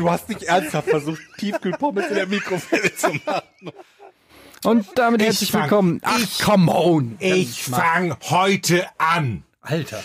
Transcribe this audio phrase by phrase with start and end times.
[0.00, 3.70] Du hast nicht ernsthaft versucht, Tiefkühlpommes in der Mikrowelle zu machen.
[4.64, 6.00] Und damit Ich herzlich fang- willkommen.
[6.02, 7.16] Ach, ich- come on.
[7.18, 9.42] Ich fang heute an.
[9.60, 10.02] Alter.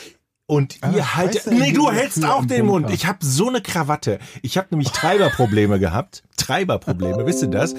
[0.47, 1.47] Und ihr Ah, haltet.
[1.47, 2.91] Nee, du hältst auch den Mund.
[2.91, 4.19] Ich habe so eine Krawatte.
[4.43, 6.23] Ich habe nämlich Treiberprobleme gehabt.
[6.37, 7.73] Treiberprobleme, wisst ihr das?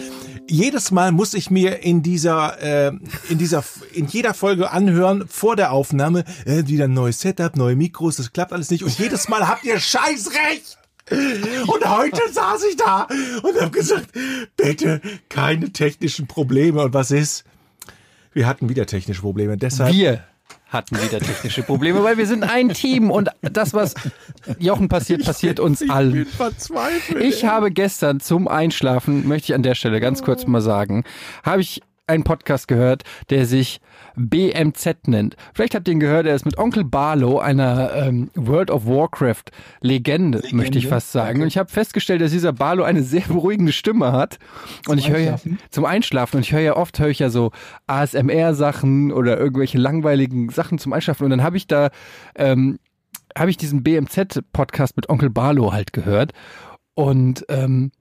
[0.49, 2.93] Jedes Mal muss ich mir in dieser, äh,
[3.29, 3.63] in dieser,
[3.93, 8.33] in jeder Folge anhören vor der Aufnahme, äh, wieder ein neues Setup, neue Mikros, das
[8.33, 8.83] klappt alles nicht.
[8.85, 10.79] Und jedes Mal habt ihr scheiß recht.
[11.11, 13.07] Und heute saß ich da
[13.43, 14.09] und habe gesagt,
[14.57, 16.83] bitte keine technischen Probleme.
[16.83, 17.45] Und was ist?
[18.33, 19.57] Wir hatten wieder technische Probleme.
[19.57, 20.25] Deshalb Wir
[20.67, 23.95] hatten wieder technische Probleme, weil wir sind ein Team und das, was
[24.59, 26.27] Jochen passiert, passiert uns allen.
[26.27, 27.23] verzweifelt.
[27.23, 31.05] Ich habe gestern zum Einschlafen, möchte ich an der Stelle ganz kurz mal sagen,
[31.45, 33.81] habe ich einen Podcast gehört, der sich
[34.17, 35.37] BMZ nennt.
[35.55, 39.45] Vielleicht habt ihr ihn gehört, er ist mit Onkel Barlow, einer ähm, World of Warcraft
[39.81, 41.43] Legende, möchte ich fast sagen.
[41.43, 44.39] Und ich habe festgestellt, dass dieser Barlow eine sehr beruhigende Stimme hat.
[44.89, 47.53] und ich höre ja zum Einschlafen und ich höre ja oft höre ich ja so
[47.87, 51.25] ASMR-Sachen oder irgendwelche langweiligen Sachen zum Einschlafen.
[51.25, 51.91] Und dann habe ich da
[52.35, 52.79] ähm,
[53.37, 56.33] habe ich diesen BMZ-Podcast mit Onkel Barlow halt gehört.
[56.95, 57.93] Und ähm,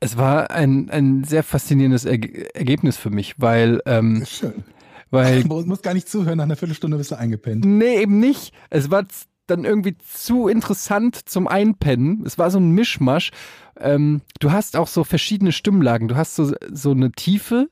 [0.00, 4.64] es war ein, ein sehr faszinierendes Erge Ergebnis für mich, weil, ähm, Schön.
[5.12, 7.64] Weil, Du musst gar nicht zuhören, nach einer Viertelstunde bist du eingepennt.
[7.64, 8.52] nee, eben nicht.
[8.70, 9.04] Es war
[9.46, 12.24] dann irgendwie zu interessant zum Einpennen.
[12.26, 13.30] Es war so ein Mischmasch.
[13.78, 16.08] Ähm, du hast auch so verschiedene Stimmlagen.
[16.08, 17.68] Du hast so, so eine tiefe,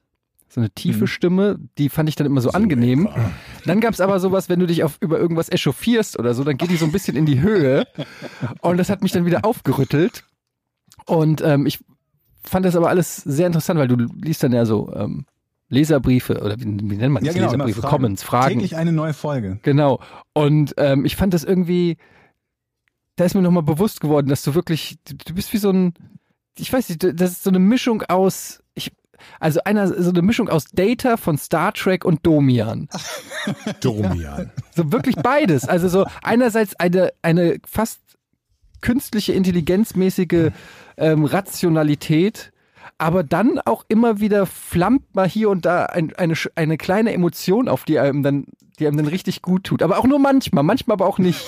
[0.49, 3.09] so eine tiefe Stimme, die fand ich dann immer so, angenehm.
[3.65, 6.71] Dann gab's aber sowas, wenn du dich auf, über irgendwas echauffierst oder so, dann geht
[6.71, 7.87] die so ein bisschen in die Höhe.
[8.61, 10.25] Und das hat mich dann wieder aufgerüttelt.
[11.07, 11.79] Und ähm, ich
[12.43, 15.25] fand das aber alles sehr interessant, weil du liest dann ja so ähm,
[15.71, 17.35] Leserbriefe oder wie, wie nennt man das?
[17.35, 17.91] immer Leserbriefe, Fragen.
[17.91, 18.55] Comments, Fragen.
[18.55, 19.59] Täglich eine neue Folge.
[19.63, 20.01] Genau.
[20.35, 21.97] Und ähm, ich fand das irgendwie,
[23.17, 25.95] da ist mir nochmal bewusst geworden, dass du wirklich, du, du bist wie so ein,
[26.59, 28.93] ich weiß nicht, das ist so eine Mischung aus, ich,
[29.39, 32.89] also einer, so eine Mischung aus Data von Star Trek und Domian.
[33.81, 34.51] Domian.
[34.75, 35.69] So wirklich beides.
[35.69, 38.01] Also so einerseits eine, eine fast
[38.81, 40.51] künstliche, intelligenzmäßige
[40.97, 42.50] ähm, Rationalität,
[43.01, 47.69] aber dann auch immer wieder flammt mal hier und da ein, eine, eine kleine Emotion
[47.69, 48.45] auf, die einem dann,
[48.79, 49.83] die einem dann richtig gut tut.
[49.83, 51.41] Aber auch nur manchmal, manchmal aber auch nicht.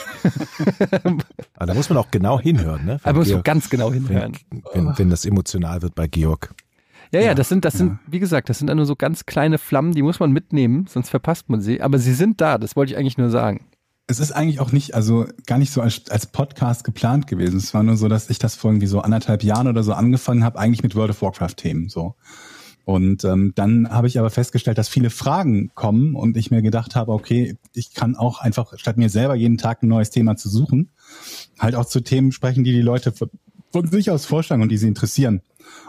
[1.54, 3.00] Aber da muss man auch genau hinhören, ne?
[3.02, 4.32] Wenn, Aber du Georg- ganz genau hinhören.
[4.50, 6.54] wenn, wenn, wenn das emotional wird bei Georg.
[7.12, 9.58] Ja, ja, das sind, das sind, wie gesagt, das sind dann nur so ganz kleine
[9.58, 11.82] Flammen, die muss man mitnehmen, sonst verpasst man sie.
[11.82, 13.66] Aber sie sind da, das wollte ich eigentlich nur sagen.
[14.12, 17.56] Es ist eigentlich auch nicht, also gar nicht so als, als Podcast geplant gewesen.
[17.56, 20.44] Es war nur so, dass ich das vor irgendwie so anderthalb Jahren oder so angefangen
[20.44, 22.14] habe, eigentlich mit World of Warcraft-Themen so.
[22.84, 26.94] Und ähm, dann habe ich aber festgestellt, dass viele Fragen kommen und ich mir gedacht
[26.94, 30.50] habe, okay, ich kann auch einfach, statt mir selber jeden Tag ein neues Thema zu
[30.50, 30.90] suchen,
[31.58, 33.30] halt auch zu Themen sprechen, die die Leute von,
[33.90, 35.40] sich aus vorschlagen und die sie interessieren.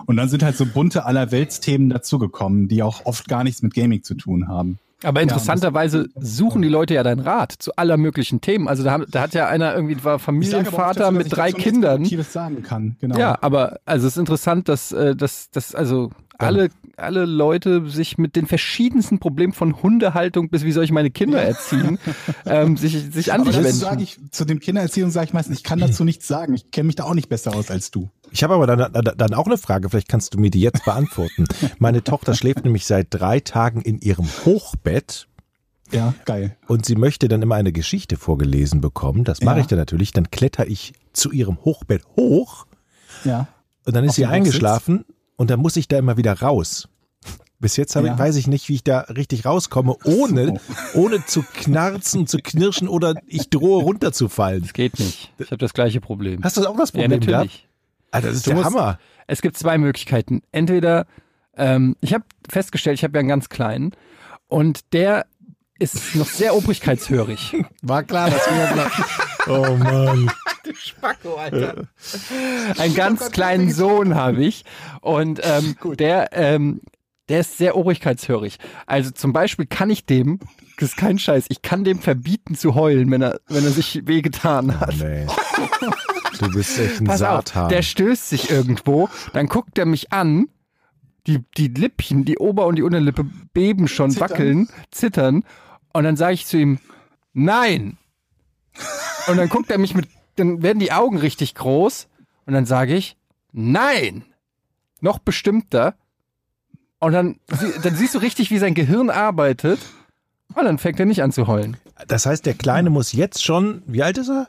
[0.06, 4.02] Und dann sind halt so bunte Allerweltsthemen dazugekommen, die auch oft gar nichts mit Gaming
[4.04, 4.80] zu tun haben.
[5.04, 8.68] Aber interessanterweise suchen die Leute ja deinen Rat zu aller möglichen Themen.
[8.68, 12.06] Also da, haben- da hat ja einer irgendwie war Familienvater dazu, mit drei Kindern.
[12.24, 12.96] Sagen kann.
[13.02, 13.18] Genau.
[13.18, 18.18] Ja, aber also es ist interessant, dass, äh, dass, dass also alle, alle Leute sich
[18.18, 21.98] mit den verschiedensten Problemen von Hundehaltung bis wie soll ich meine Kinder erziehen,
[22.46, 24.00] ähm, sich, sich an dich wenden.
[24.00, 26.54] ich zu dem Kindererziehung sage ich meistens, ich kann dazu nichts sagen.
[26.54, 28.10] Ich kenne mich da auch nicht besser aus als du.
[28.32, 31.46] Ich habe aber dann, dann- auch eine Frage, vielleicht kannst du mir die jetzt beantworten.
[31.80, 35.28] Meine Tochter schläft nämlich seit drei Tagen in ihrem Hochbett
[35.92, 36.56] Ja, geil.
[36.68, 39.24] und sie möchte dann immer eine Geschichte vorgelesen bekommen.
[39.24, 39.62] Das mache Ja.
[39.62, 40.12] ich dann natürlich.
[40.12, 42.66] Dann kletter ich zu ihrem Hochbett hoch
[43.24, 43.48] Ja.
[43.86, 45.06] und dann ist Auf sie eingeschlafen
[45.44, 46.88] und dann muss ich da immer wieder raus.
[47.60, 48.18] Bis jetzt habe Ja.
[48.18, 50.60] weiß ich nicht, wie ich da richtig rauskomme, ohne,
[50.94, 54.62] ohne zu knarzen, zu knirschen oder ich drohe runterzufallen.
[54.62, 55.34] Das geht nicht.
[55.38, 56.42] Ich habe das gleiche Problem.
[56.44, 57.32] Hast du auch das ja, Problem gehabt?
[57.46, 57.68] natürlich.
[58.12, 59.00] Alter, das ist Du der musst- Hammer.
[59.28, 60.42] Es gibt zwei Möglichkeiten.
[60.54, 61.08] Entweder,
[61.58, 63.92] ähm, ich habe festgestellt, ich habe ja einen ganz kleinen
[64.48, 65.26] und der
[65.78, 67.54] ist noch sehr obrigkeitshörig.
[67.82, 68.92] War klar, dass wir klar.
[69.48, 70.32] Oh Mann.
[72.78, 74.64] einen ganz kleinen Sohn habe ich
[75.02, 76.82] und ähm, der, ähm,
[77.30, 78.58] der ist sehr obrigkeitshörig.
[78.86, 80.40] Also zum Beispiel kann ich dem,
[80.78, 84.02] das ist kein Scheiß, ich kann dem verbieten zu heulen, wenn er, wenn er sich
[84.06, 84.96] wehgetan hat.
[84.98, 85.28] Nee.
[86.40, 87.70] Du bist echt ein Pass auf, Satan.
[87.70, 90.48] der stößt sich irgendwo, dann guckt er mich an,
[91.28, 94.30] die, die Lippchen, die Ober- und die Unterlippe beben schon, Zittern.
[94.30, 95.44] wackeln, zittern.
[95.94, 96.80] Und dann sage ich zu ihm,
[97.34, 97.98] nein.
[99.28, 102.08] Und dann guckt er mich mit, dann werden die Augen richtig groß.
[102.46, 103.18] Und dann sage ich,
[103.52, 104.24] nein.
[105.02, 105.96] Noch bestimmter.
[107.00, 107.40] Und dann,
[107.84, 109.80] dann siehst du richtig, wie sein Gehirn arbeitet.
[110.56, 111.78] Und dann fängt er nicht an zu heulen.
[112.08, 114.48] Das heißt, der Kleine muss jetzt schon, wie alt ist er?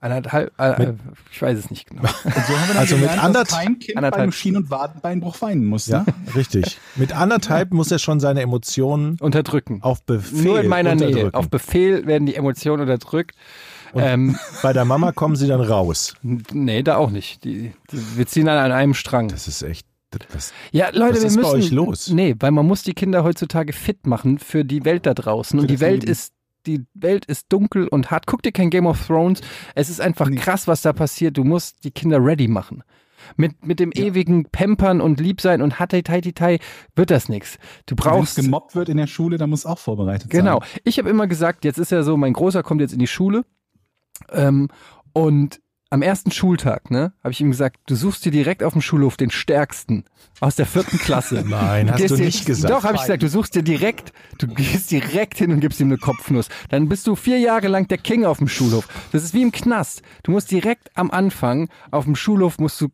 [0.00, 0.92] Anderthalb, äh,
[1.32, 2.02] ich weiß es nicht genau.
[2.24, 4.56] Und so haben wir dann Also mit gelernt, anderth- dass kein Kind anderthalb beim Schien-
[4.56, 5.86] und Wadenbeinbruch weinen muss.
[5.86, 6.06] Ja, Ne?
[6.34, 6.78] richtig.
[6.96, 9.82] Mit anderthalb muss er schon seine Emotionen Unterdrücken.
[9.82, 11.30] auf Befehl Nur in meiner Nähe.
[11.34, 13.34] Auf Befehl werden die Emotionen unterdrückt.
[13.94, 16.14] Ähm, Bei der Mama kommen sie dann raus.
[16.22, 17.44] nee, da auch nicht.
[17.44, 19.28] Die, die, wir ziehen alle an einem Strang.
[19.28, 19.86] Das ist echt,
[20.32, 21.42] das, Ja, Leute, Was wir ist müssen.
[21.50, 22.10] bei euch los?
[22.10, 25.58] Nee, weil man muss die Kinder heutzutage fit machen für die Welt da draußen.
[25.58, 26.12] Und Für die das Welt Leben.
[26.12, 26.32] ist,
[26.66, 28.26] die Welt ist dunkel und hart.
[28.26, 29.40] Guck dir kein Game of Thrones.
[29.74, 31.36] Es ist einfach krass, was da passiert.
[31.36, 32.82] Du musst die Kinder ready machen.
[33.36, 36.58] Mit, mit dem ewigen Pampern und Liebsein und Hatei Tai Tai Tai
[36.94, 37.58] wird das nichts.
[37.86, 38.36] Du Wenn es brauchst.
[38.36, 40.60] gemobbt wird in der Schule, dann muss auch vorbereitet Genau.
[40.60, 40.80] sein.
[40.84, 43.44] Ich habe immer gesagt, jetzt ist ja so, mein Großer kommt jetzt in die Schule
[44.30, 44.68] ähm,
[45.12, 45.60] und
[45.90, 49.16] am ersten Schultag, ne, habe ich ihm gesagt, du suchst dir direkt auf dem Schulhof
[49.16, 50.04] den stärksten
[50.40, 51.44] aus der vierten Klasse.
[51.48, 52.72] Nein, hast gehst du dir- nicht gesagt.
[52.74, 55.88] Doch, habe ich gesagt, du suchst dir direkt, du gehst direkt hin und gibst ihm
[55.88, 56.48] eine Kopfnuss.
[56.70, 58.88] Dann bist du vier Jahre lang der King auf dem Schulhof.
[59.12, 60.02] Das ist wie im Knast.
[60.24, 62.88] Du musst direkt am Anfang auf dem Schulhof musst du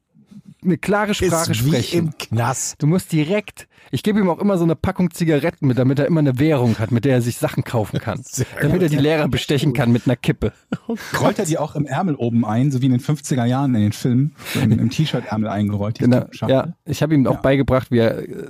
[0.64, 1.99] eine klare Sprache ist wie sprechen.
[1.99, 2.81] im Knast.
[2.82, 6.06] Du musst direkt, ich gebe ihm auch immer so eine Packung Zigaretten mit, damit er
[6.06, 8.23] immer eine Währung hat, mit der er sich Sachen kaufen kann.
[8.62, 10.53] damit er die Lehrer bestechen kann mit einer Kippe.
[11.20, 13.81] Rollt er die auch im Ärmel oben ein, so wie in den 50er Jahren in
[13.82, 15.99] den Filmen, so im, im T-Shirt-Ärmel eingerollt.
[15.99, 16.26] die Genau.
[16.47, 17.41] Ja, ich habe ihm auch Ja.
[17.41, 18.49] beigebracht, wie er äh,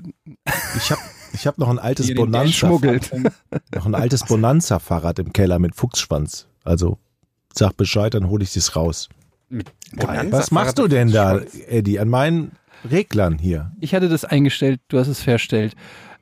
[0.76, 1.00] Ich habe
[1.34, 2.68] ich hab noch ein altes Bonanza,
[3.74, 6.46] noch ein altes Bonanza-Fahrrad im Keller mit Fuchsschwanz.
[6.62, 6.98] Also
[7.54, 9.08] sag Bescheid, dann hole ich es raus.
[10.30, 12.52] Was machst du denn da, Eddie, an meinen
[12.90, 13.72] Reglern hier?
[13.80, 15.74] Ich hatte das eingestellt, du hast es verstellt.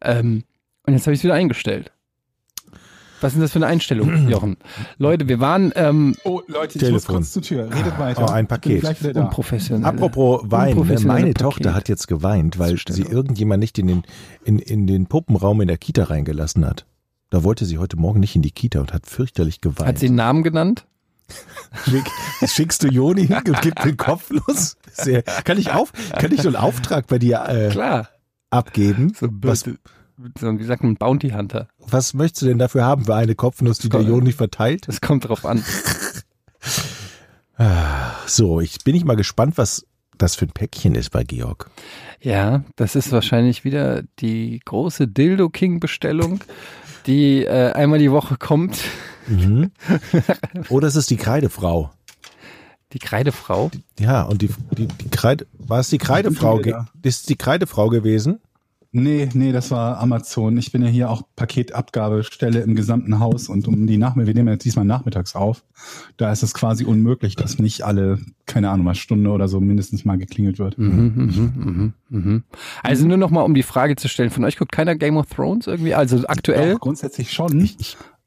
[0.02, 0.44] Ähm,
[0.86, 1.92] und jetzt habe ich es wieder eingestellt.
[3.20, 4.56] Was ist denn das für eine Einstellung, Jochen?
[4.96, 6.92] Leute, wir waren ähm, Oh, Leute, ich Telefon.
[6.94, 7.64] muss kurz zur Tür.
[7.70, 8.24] Redet weiter.
[8.26, 9.16] Oh, ein Ich bin Paket.
[9.16, 9.84] unprofessionell.
[9.84, 10.70] Apropos Wein, ne?
[10.70, 11.42] Unprofessionelle meine Paket.
[11.42, 14.02] Tochter hat jetzt geweint, weil sie irgendjemand nicht in den,
[14.44, 16.86] in, in den Puppenraum in der Kita reingelassen hat.
[17.28, 19.86] Da wollte sie heute Morgen nicht in die Kita und hat fürchterlich geweint.
[19.88, 20.86] Hat sie einen Namen genannt?
[21.84, 22.04] Schick,
[22.48, 24.76] schickst du Joni hin und gib den kopflos?
[24.92, 28.08] Sehr, kann ich auf, kann ich so einen Auftrag bei dir äh, Klar.
[28.50, 29.12] abgeben?
[29.18, 31.68] So, Was, so wie sagt man, Bounty Hunter.
[31.78, 34.88] was möchtest du denn dafür haben für eine Kopfnuss, die der kommt- Joni verteilt?
[34.88, 35.64] Das kommt drauf an.
[38.26, 39.86] So, ich bin ich mal gespannt, was
[40.16, 41.70] das für ein Päckchen ist bei Georg.
[42.20, 46.40] Ja, das ist wahrscheinlich wieder die große Dildo King Bestellung,
[47.06, 48.78] die äh, einmal die Woche kommt.
[49.30, 49.70] Mhm.
[50.68, 51.90] Oder es ist die Kreidefrau.
[52.92, 53.70] Die Kreidefrau.
[53.98, 56.60] Ja, und die, die, die Kreide, war es die Kreidefrau?
[57.02, 58.40] Ist die Kreidefrau gewesen?
[58.92, 60.58] Nee, nee, das war Amazon.
[60.58, 64.48] Ich bin ja hier auch Paketabgabestelle im gesamten Haus und um die Nachmittag, wir nehmen
[64.48, 65.62] jetzt diesmal nachmittags auf.
[66.16, 70.04] Da ist es quasi unmöglich, dass nicht alle, keine Ahnung, was Stunde oder so mindestens
[70.04, 70.76] mal geklingelt wird.
[70.76, 72.42] Mhm, mhm, mhm, mhm.
[72.82, 75.26] Also nur noch mal, um die Frage zu stellen, von euch guckt keiner Game of
[75.28, 75.94] Thrones irgendwie?
[75.94, 76.72] Also aktuell?
[76.72, 77.70] Doch, grundsätzlich schon.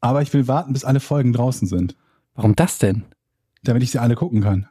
[0.04, 1.96] Aber ich will warten, bis alle Folgen draußen sind,
[2.34, 3.04] Warum das denn?
[3.62, 4.68] damit ich sie alle gucken kann.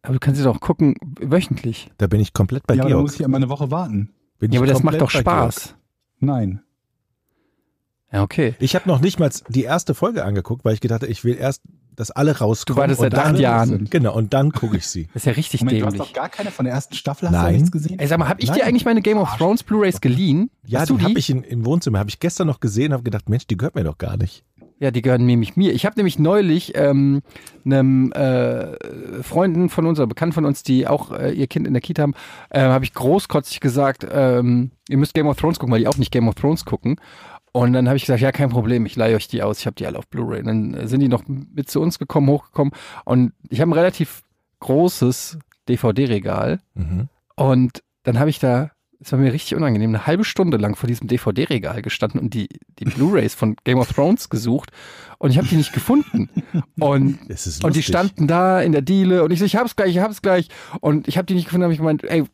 [0.00, 1.90] Aber du kannst sie doch gucken wöchentlich.
[1.98, 3.02] Da bin ich komplett bei ja, Georg.
[3.02, 4.14] muss ich immer eine Woche warten.
[4.38, 5.22] Bin Ja, ich aber das macht doch Georg.
[5.22, 5.74] Spaß.
[6.20, 6.62] Nein.
[8.10, 8.54] Ja, okay.
[8.60, 11.34] Ich habe noch nicht mal die erste Folge angeguckt, weil ich gedacht habe, ich will
[11.36, 11.62] erst,
[11.98, 12.76] dass alle rauskommen.
[12.76, 13.88] Du wartest und seit acht Jahren.
[13.90, 15.08] Genau, und dann gucke ich sie.
[15.14, 16.08] Das ist ja richtig Moment, du hast dämlich.
[16.08, 17.46] doch gar keine von der ersten Staffel, hast du Nein.
[17.46, 17.98] da nichts gesehen?
[17.98, 18.58] Ey, sag mal, hab ich Nein.
[18.58, 20.50] dir eigentlich meine Game of Thrones Blu-rays geliehen?
[20.64, 23.02] Ja, Hast du die habe ich in, im Wohnzimmer, habe ich gestern noch gesehen, habe
[23.02, 24.44] gedacht, Mensch, die gehört mir doch gar nicht.
[24.80, 25.72] Ja, die gehören nämlich mir.
[25.72, 27.22] Ich habe nämlich neulich ähm,
[27.64, 31.72] einem äh, Freunden von uns, oder Bekannten von uns, die auch äh, ihr Kind in
[31.72, 32.14] der Kita haben,
[32.50, 35.96] äh, habe ich großkotzig gesagt, ähm, ihr müsst Game of Thrones gucken, weil die auch
[35.96, 36.96] nicht Game of Thrones gucken.
[37.52, 39.74] Und dann habe ich gesagt, ja, kein Problem, ich leihe euch die aus, ich habe
[39.74, 40.40] die alle auf Blu-ray.
[40.40, 42.72] Und dann sind die noch mit zu uns gekommen, hochgekommen.
[43.04, 44.22] Und ich habe ein relativ
[44.60, 45.38] großes
[45.68, 46.60] DVD-Regal.
[46.74, 47.08] Mhm.
[47.36, 50.88] Und dann habe ich da, es war mir richtig unangenehm, eine halbe Stunde lang vor
[50.88, 54.70] diesem DVD-Regal gestanden und die, die Blu-Rays von Game of Thrones gesucht
[55.18, 56.28] und ich habe die nicht gefunden.
[56.78, 57.18] Und,
[57.62, 60.22] und die standen da in der Diele und ich so, ich hab's gleich, ich hab's
[60.22, 60.48] gleich.
[60.80, 62.24] Und ich habe die nicht gefunden, habe ich gemeint, ey,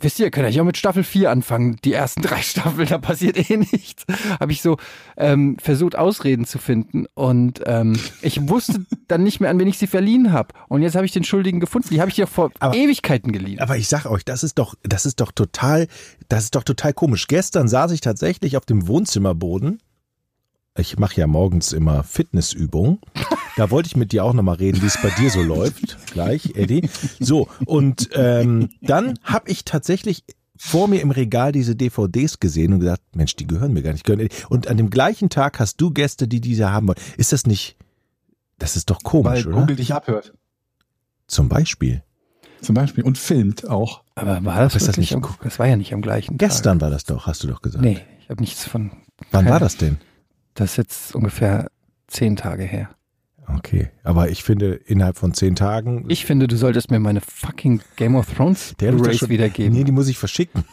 [0.00, 1.78] wisst ihr, könnt ihr ja auch mit Staffel 4 anfangen.
[1.84, 4.04] Die ersten drei Staffeln, da passiert eh nichts.
[4.40, 4.78] Habe ich so
[5.18, 7.04] ähm, versucht, Ausreden zu finden.
[7.14, 10.54] Und ähm, ich wusste dann nicht mehr, an wen ich sie verliehen habe.
[10.68, 11.88] Und jetzt habe ich den Schuldigen gefunden.
[11.90, 13.60] Die habe ich dir vor Aber- Ewigkeiten geliehen.
[13.60, 15.86] Aber ich sag euch, das ist doch, das ist doch total,
[16.30, 17.26] das ist doch total komisch.
[17.26, 19.80] Gestern saß ich tatsächlich auf dem Wohnzimmerboden.
[20.76, 22.98] Ich mache ja morgens immer Fitnessübungen.
[23.56, 25.98] Da wollte ich mit dir auch nochmal reden, wie es bei dir so läuft.
[26.12, 26.88] Gleich, Eddie.
[27.20, 30.24] So, und ähm, dann habe ich tatsächlich
[30.56, 34.04] vor mir im Regal diese DVDs gesehen und gesagt, Mensch, die gehören mir gar nicht.
[34.04, 34.28] Gehören.
[34.48, 36.98] Und an dem gleichen Tag hast du Gäste, die diese haben wollen.
[37.18, 37.76] Ist das nicht,
[38.58, 39.56] das ist doch Weil komisch, oder?
[39.60, 40.32] Google dich abhört.
[41.26, 42.02] Zum Beispiel.
[42.62, 43.04] Zum Beispiel.
[43.04, 44.04] Und filmt auch.
[44.14, 46.90] Aber war das, ist das nicht am, das war ja nicht am gleichen Gestern war
[46.90, 47.62] das doch, hast du doch Tag.
[47.64, 47.84] gesagt.
[47.84, 48.92] Nee, ich habe nichts von.
[49.32, 49.98] Wann war das denn?
[50.54, 51.70] Das ist jetzt ungefähr
[52.08, 52.90] zehn Tage her.
[53.46, 56.04] Okay, aber ich finde, innerhalb von zehn Tagen.
[56.08, 59.72] Ich finde, du solltest mir meine fucking Game of Thrones Blu-rays schon- wiedergeben.
[59.76, 60.64] Nee, die muss ich verschicken.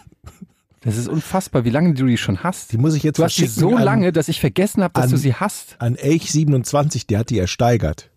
[0.82, 2.72] Das ist unfassbar, wie lange du die schon hast.
[2.72, 4.94] Die muss ich jetzt Du hast die verschicken so an, lange, dass ich vergessen habe,
[4.94, 5.76] dass an- du sie hast.
[5.82, 8.12] an Elch 27, der hat die ersteigert.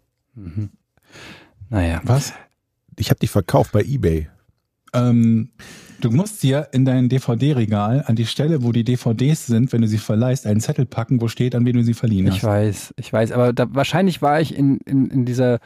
[1.71, 2.01] Naja.
[2.05, 2.33] Was?
[2.97, 4.29] Ich habe die verkauft bei eBay.
[4.93, 5.51] Ähm,
[6.03, 9.89] du musst dir in dein DVD-Regal an die Stelle, wo die DVDs sind, wenn du
[9.89, 12.45] sie verleihst, einen Zettel packen, wo steht, an wen du sie verliehen Ich hast.
[12.45, 15.59] weiß, ich weiß, aber da, wahrscheinlich war ich in, in, in dieser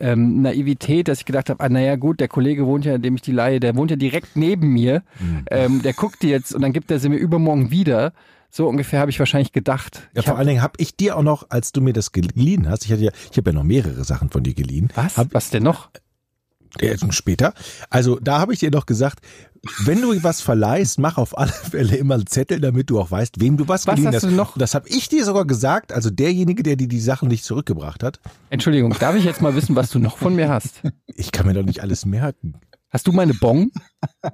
[0.00, 3.14] ähm, Naivität, dass ich gedacht habe, ah, naja gut, der Kollege wohnt ja, in dem
[3.16, 5.44] ich die leihe, der wohnt ja direkt neben mir, Mhm.
[5.50, 8.12] ähm, der guckt die jetzt und dann gibt er sie mir übermorgen wieder.
[8.50, 10.08] So ungefähr habe ich wahrscheinlich gedacht.
[10.14, 12.12] Ja, ich vor hab, allen Dingen habe ich dir auch noch, als du mir das
[12.12, 14.88] geliehen hast, ich hatte ja, ich habe ja noch mehrere Sachen von dir geliehen.
[14.94, 15.18] was?
[15.18, 15.90] Hab, was denn noch?
[17.10, 17.54] Später.
[17.90, 19.20] Also da habe ich dir noch gesagt,
[19.84, 23.40] wenn du was verleihst, mach auf alle Fälle immer einen Zettel, damit du auch weißt,
[23.40, 24.24] wem du was, Was geliehen hast hast.
[24.24, 24.56] du noch?
[24.56, 28.20] Das habe ich dir sogar gesagt, also derjenige, der dir die Sachen nicht zurückgebracht hat.
[28.50, 30.82] Entschuldigung, darf ich jetzt mal wissen, was du noch von mir hast?
[31.06, 32.60] Ich kann mir doch nicht alles merken.
[32.90, 33.70] Hast du meine Bon?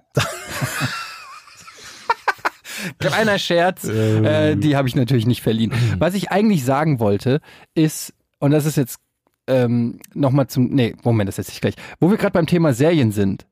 [2.98, 5.72] Kleiner Scherz, äh, die habe ich natürlich nicht verliehen.
[5.98, 7.40] Was ich eigentlich sagen wollte,
[7.74, 8.98] ist, und das ist jetzt
[9.46, 11.74] ähm, nochmal zum, nee, Moment, das setze ich gleich.
[12.00, 13.46] Wo wir gerade beim Thema Serien sind,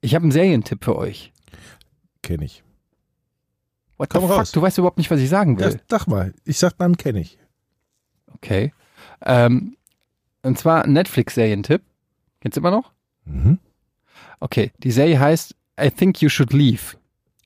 [0.00, 1.32] ich habe einen Serientipp für euch.
[2.22, 2.62] Kenne ich.
[3.98, 4.52] What Komm the fuck, raus.
[4.52, 5.70] du weißt überhaupt nicht, was ich sagen will.
[5.70, 7.38] Ja, sag mal, ich sag dann kenne ich.
[8.34, 8.72] Okay.
[9.24, 9.76] Ähm,
[10.42, 11.82] und zwar ein Netflix-Serientipp.
[12.40, 12.92] Kennst du immer noch?
[13.24, 13.58] Mhm.
[14.40, 16.96] Okay, die Serie heißt I Think You Should Leave.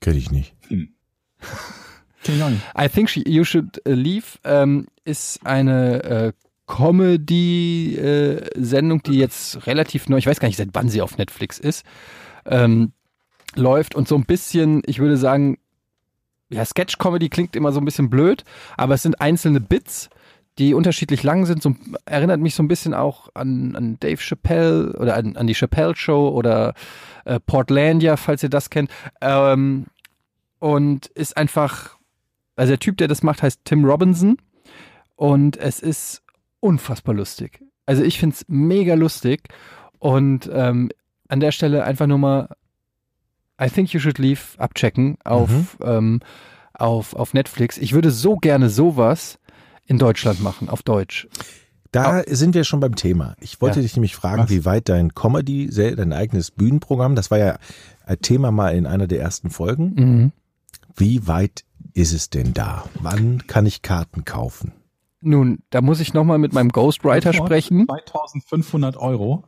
[0.01, 0.55] Kenne ich nicht.
[0.69, 2.63] Kenn ich auch nicht.
[2.75, 6.33] I Think You Should äh, Leave ähm, ist eine äh,
[6.67, 11.85] Comedy-Sendung, die jetzt relativ neu, ich weiß gar nicht, seit wann sie auf Netflix ist,
[12.45, 12.91] ähm,
[13.55, 15.57] läuft und so ein bisschen, ich würde sagen,
[16.49, 18.43] ja, Sketch-Comedy klingt immer so ein bisschen blöd,
[18.77, 20.09] aber es sind einzelne Bits,
[20.57, 21.61] die unterschiedlich lang sind.
[21.61, 25.53] So, erinnert mich so ein bisschen auch an, an Dave Chappelle oder an, an die
[25.53, 26.73] Chappelle Show oder
[27.25, 28.89] äh, Portlandia, falls ihr das kennt.
[29.21, 29.85] Ähm,
[30.59, 31.97] und ist einfach,
[32.55, 34.37] also der Typ, der das macht, heißt Tim Robinson
[35.15, 36.23] und es ist
[36.59, 37.63] unfassbar lustig.
[37.85, 39.47] Also ich finde es mega lustig
[39.99, 40.89] und ähm,
[41.29, 42.49] an der Stelle einfach nur mal
[43.61, 46.19] I think you should leave abchecken auf, ähm,
[46.73, 47.77] auf, auf Netflix.
[47.79, 49.39] Ich würde so gerne sowas
[49.87, 51.27] in Deutschland machen, auf Deutsch.
[51.91, 53.35] Da sind wir schon beim Thema.
[53.39, 53.81] Ich wollte Ja.
[53.83, 54.49] dich nämlich fragen, Was?
[54.51, 57.57] wie weit dein Comedy, dein eigenes Bühnenprogramm, das war ja
[58.05, 59.93] ein Thema mal in einer der ersten Folgen.
[59.95, 60.31] Mhm.
[60.95, 62.85] Wie weit ist es denn da?
[63.01, 64.73] Wann kann ich Karten kaufen?
[65.21, 67.87] Nun, da muss ich nochmal mit meinem Ghostwriter sprechen.
[67.87, 69.43] 2500 Euro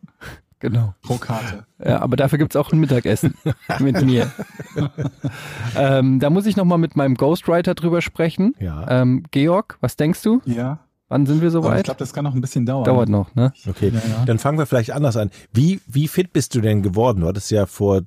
[0.61, 0.93] Genau.
[1.03, 1.65] pro Karte.
[1.83, 3.35] Ja, aber dafür gibt's auch ein Mittagessen
[3.79, 4.29] mit mir.
[5.77, 8.55] ähm, da muss ich nochmal mit meinem Ghostwriter drüber sprechen.
[8.59, 8.85] Ja.
[9.01, 10.41] Ähm, Georg, was denkst du?
[10.45, 10.79] Ja.
[11.07, 11.83] Wann sind wir Aber ich soweit?
[11.85, 12.83] glaube, das kann noch ein bisschen dauern.
[12.83, 13.51] Dauert noch, ne?
[13.67, 14.25] Okay, Ja, ja.
[14.25, 15.31] dann fangen wir vielleicht anders an.
[15.51, 17.21] Wie, wie fit bist du denn geworden?
[17.21, 18.01] Du hattest ja vor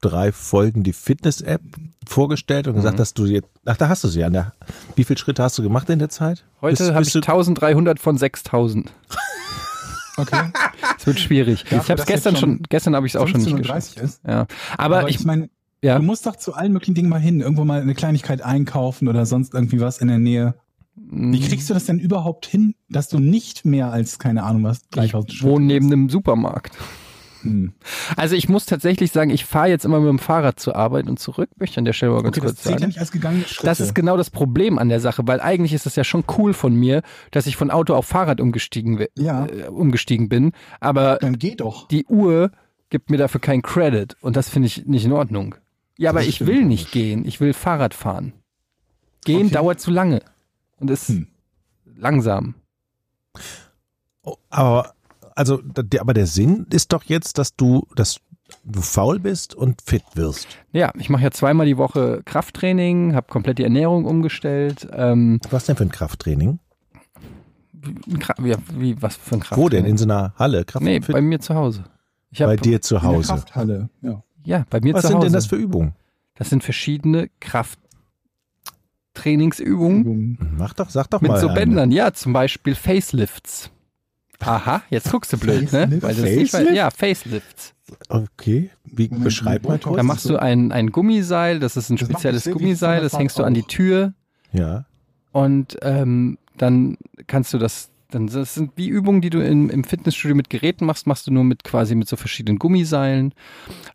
[0.00, 1.60] drei Folgen die Fitness-App
[2.06, 2.98] vorgestellt und gesagt, Mhm.
[2.98, 4.30] dass du jetzt, ach, da hast du sie ja.
[4.30, 4.52] Na,
[4.94, 6.44] Wie viele Schritte hast du gemacht in der Zeit?
[6.60, 8.92] Heute habe ich du- 1300 von 6000.
[10.18, 10.50] Okay.
[10.98, 11.64] Es wird schwierig.
[11.64, 13.98] Dafür, ich habe es gestern schon, schon gestern habe ich es auch schon nicht geschafft.
[13.98, 14.20] 15.30 ist.
[14.26, 14.46] Ja.
[14.78, 15.50] Aber, Aber, ich, ich meine,
[15.82, 15.98] ja.
[15.98, 17.42] du musst doch zu allen möglichen Dingen mal hin.
[17.42, 20.54] Irgendwo mal eine Kleinigkeit einkaufen oder sonst irgendwie was in der Nähe.
[20.94, 24.88] Wie kriegst du das denn überhaupt hin, dass du nicht mehr als, keine Ahnung was,
[24.88, 26.72] 3000 ich wohne neben einem Supermarkt.
[27.46, 27.72] Hm.
[28.16, 31.18] Also ich muss tatsächlich sagen, ich fahre jetzt immer mit dem Fahrrad zur Arbeit und
[31.18, 31.48] zurück.
[31.56, 32.86] Möchte ich an der Stelle mal ganz Okay, das kurz ja sagen.
[32.86, 33.66] nicht als gegangene Schritte.
[33.66, 36.52] Das ist genau das Problem an der Sache, weil eigentlich ist es ja schon cool
[36.54, 39.46] von mir, dass ich von Auto auf Fahrrad umgestiegen, Ja.
[39.46, 40.52] äh, umgestiegen bin.
[40.80, 41.88] Aber Dann geh doch.
[41.88, 42.50] die Uhr
[42.90, 45.54] gibt mir dafür keinen Credit und das finde ich nicht in Ordnung.
[45.98, 46.92] Ja, aber Das ich will nicht.
[46.92, 48.32] gehen, ich will Fahrrad fahren.
[49.24, 49.54] Gehen Okay.
[49.54, 50.20] dauert zu lange
[50.78, 51.26] und ist Hm.
[51.96, 52.54] langsam.
[54.22, 54.94] Oh, aber,
[55.36, 55.60] also,
[56.00, 58.18] aber der Sinn ist doch jetzt, dass du, dass
[58.64, 60.48] du faul bist und fit wirst.
[60.72, 64.88] Ja, ich mache ja zweimal die Woche Krafttraining, habe komplett die Ernährung umgestellt.
[64.92, 66.58] Ähm, Was denn für ein Krafttraining?
[68.44, 69.64] ja, wie, was für ein Krafttraining?
[69.64, 69.84] Wo denn?
[69.84, 70.64] In so einer Halle?
[70.64, 71.12] Kraft Nee, fit?
[71.12, 71.84] bei mir zu Hause.
[72.38, 73.28] Bei dir zu In der Hause.
[73.32, 73.88] Krafthalle.
[74.02, 74.22] Ja.
[74.44, 75.26] Ja, bei mir Was zu sind Hause.
[75.26, 75.94] denn das für Übungen?
[76.36, 80.38] Das sind verschiedene Krafttrainingsübungen Übungen.
[80.58, 81.40] Mach doch, sag doch mit mal.
[81.40, 81.58] so eine.
[81.58, 81.90] Bändern.
[81.90, 83.70] Ja, zum Beispiel Facelifts.
[84.46, 85.88] Aha, jetzt guckst du blöd, ne?
[86.00, 86.02] Facelift?
[86.02, 86.50] Weil das nicht.
[86.50, 86.76] Facelift?
[86.76, 87.74] Ja, Facelifts.
[88.08, 89.96] Okay, wie Moment, beschreib mal Moment, kurz.
[89.96, 93.38] Da machst du ein, ein Gummiseil, das ist ein Das spezielles das Gummiseil, das hängst
[93.38, 93.62] du an die.
[93.62, 94.12] Tür
[94.52, 94.84] Ja.
[95.32, 99.84] und ähm, dann kannst du das, dann das sind wie Übungen, die du in, im
[99.84, 103.32] Fitnessstudio mit Geräten machst, machst du nur mit quasi mit so verschiedenen Gummiseilen.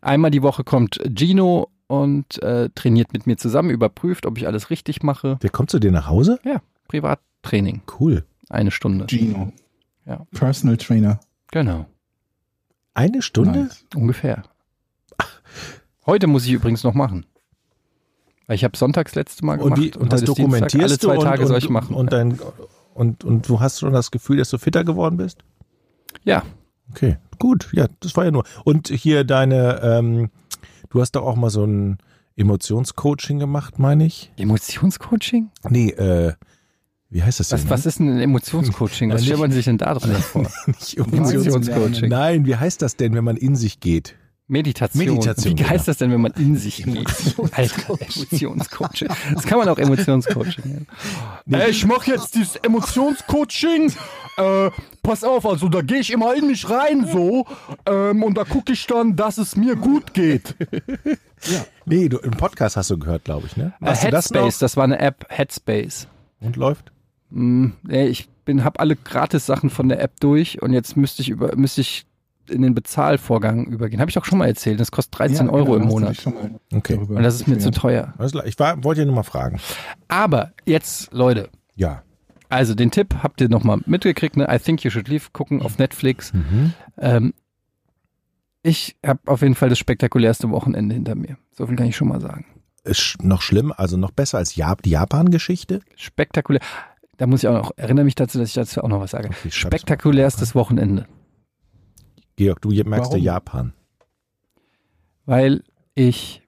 [0.00, 4.70] Einmal die Woche kommt Gino und äh, trainiert mit mir zusammen, überprüft, ob ich alles
[4.70, 5.38] richtig mache.
[5.42, 6.38] Der kommt zu dir nach Hause?
[6.88, 8.24] Privattraining, Cool.
[8.48, 9.06] eine Stunde.
[9.08, 9.52] Gino.
[10.06, 10.26] Ja.
[10.32, 11.20] Personal Trainer.
[11.50, 11.86] Genau,
[12.94, 13.60] Eine Stunde?
[13.64, 13.84] Nice.
[13.94, 14.42] ungefähr.
[16.06, 17.26] Heute muss ich übrigens noch machen.
[18.48, 20.68] Ich habe sonntags letzte Mal gemacht Und, wie, und das heute ist Dienstag.
[20.68, 21.94] dokumentierst Alle zwei Tage und, soll und, ich machen.
[21.94, 22.40] Und, dein,
[22.94, 25.44] und, und du hast schon das Gefühl, dass du fitter geworden bist?
[26.24, 26.42] ja,
[26.90, 27.70] Okay, gut.
[27.72, 28.44] Ja, das war ja nur.
[28.64, 30.30] Und hier deine, ähm,
[30.90, 31.96] du hast doch auch mal so ein
[32.36, 34.30] Emotionscoaching gemacht, meine ich?
[34.36, 35.50] Emotionscoaching?
[35.70, 36.34] Nee, äh,
[37.12, 37.58] wie heißt das denn?
[37.64, 39.10] Was, was ist denn ein Emotionscoaching?
[39.10, 40.42] Was Ja, stellt man sich denn da drin vor?
[40.66, 42.08] Nicht Emotions Emotionscoaching.
[42.08, 44.16] Nein, wie heißt das denn, wenn man in sich geht?
[44.48, 45.06] Meditation.
[45.06, 45.84] Meditation, Wie heißt genau.
[45.86, 47.08] das denn, wenn man in sich geht?
[47.52, 49.08] Alter, Emotionscoaching.
[49.34, 50.86] Das kann man auch Emotionscoaching
[51.46, 51.70] nennen.
[51.70, 53.92] Ich mache jetzt dieses Emotionscoaching.
[54.36, 54.70] Äh,
[55.02, 57.46] pass auf, also da gehe ich immer in mich rein so
[57.86, 60.54] ähm, und da gucke ich dann, dass es mir gut geht.
[61.86, 63.72] Nee, du, im Podcast hast du gehört, glaube ich, ne?
[63.80, 64.58] Äh, das Headspace, noch?
[64.60, 66.08] das war eine App, Headspace.
[66.40, 66.92] Und läuft?
[67.32, 71.28] Mm, nee, ich bin, hab alle Gratis-Sachen von der App durch und jetzt müsste ich
[71.30, 72.06] über, müsste ich
[72.48, 74.00] in den Bezahlvorgang übergehen.
[74.00, 74.80] Habe ich doch schon mal erzählt.
[74.80, 76.10] Das kostet 13 Ja, Euro genau, im Monat.
[76.10, 76.96] dich schon mal Okay.
[76.96, 78.12] Und das ist mir zu teuer.
[78.44, 79.60] Ich war, wollte ja nur mal fragen.
[80.08, 82.02] Aber jetzt, Leute, Ja.
[82.48, 84.46] Also den Tipp habt ihr nochmal mitgekriegt, ne?
[84.50, 86.34] I Think You Should Leave, gucken auf Netflix.
[86.34, 86.74] Mhm.
[86.98, 87.32] Ähm,
[88.62, 91.38] ich habe auf jeden Fall das spektakulärste Wochenende hinter mir.
[91.52, 92.44] So viel kann ich schon mal sagen.
[92.84, 95.80] Ist noch schlimm, also noch besser als Jap die Japan-Geschichte?
[95.96, 96.60] Spektakulär.
[97.22, 99.28] Da muss ich auch noch, erinnere mich dazu, dass ich dazu auch noch was sage.
[99.28, 101.06] Okay, Spektakulärstes Wochenende.
[102.34, 103.22] Georg, du merkst ja Warum?
[103.22, 103.72] Japan.
[105.24, 105.62] Weil
[105.94, 106.42] ich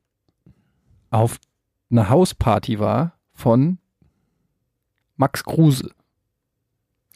[1.11, 1.39] auf
[1.93, 3.79] einer Hausparty war von
[5.15, 5.93] Max Kruse.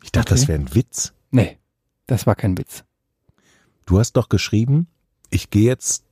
[0.04, 0.40] Ich dachte, Okay.
[0.40, 1.12] das wäre ein Witz.
[1.32, 1.58] Nee,
[2.06, 2.84] das war kein Witz.
[3.86, 4.86] Du hast doch geschrieben,
[5.30, 6.04] ich gehe jetzt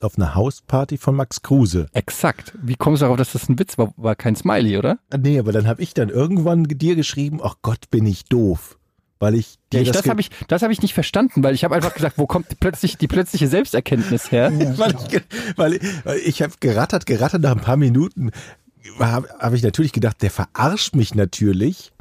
[0.00, 1.88] auf eine Hausparty von Max Kruse.
[1.92, 2.52] Exakt.
[2.60, 3.92] Wie kommst du darauf, dass das ein Witz war?
[3.96, 4.98] War kein Smiley, oder?
[5.16, 8.78] Nee, aber dann habe ich dann irgendwann dir geschrieben, ach Gott, bin ich doof.
[9.18, 11.54] Weil ich dir Ja, ich, das, das habe ich, das hab ich nicht verstanden, weil
[11.54, 14.52] ich habe einfach gesagt, wo kommt plötzlich die plötzliche Selbsterkenntnis her?
[14.76, 18.30] weil ich, weil ich, ich habe gerattert, gerattert nach ein paar Minuten
[18.98, 21.92] habe hab ich natürlich gedacht, der verarscht mich natürlich.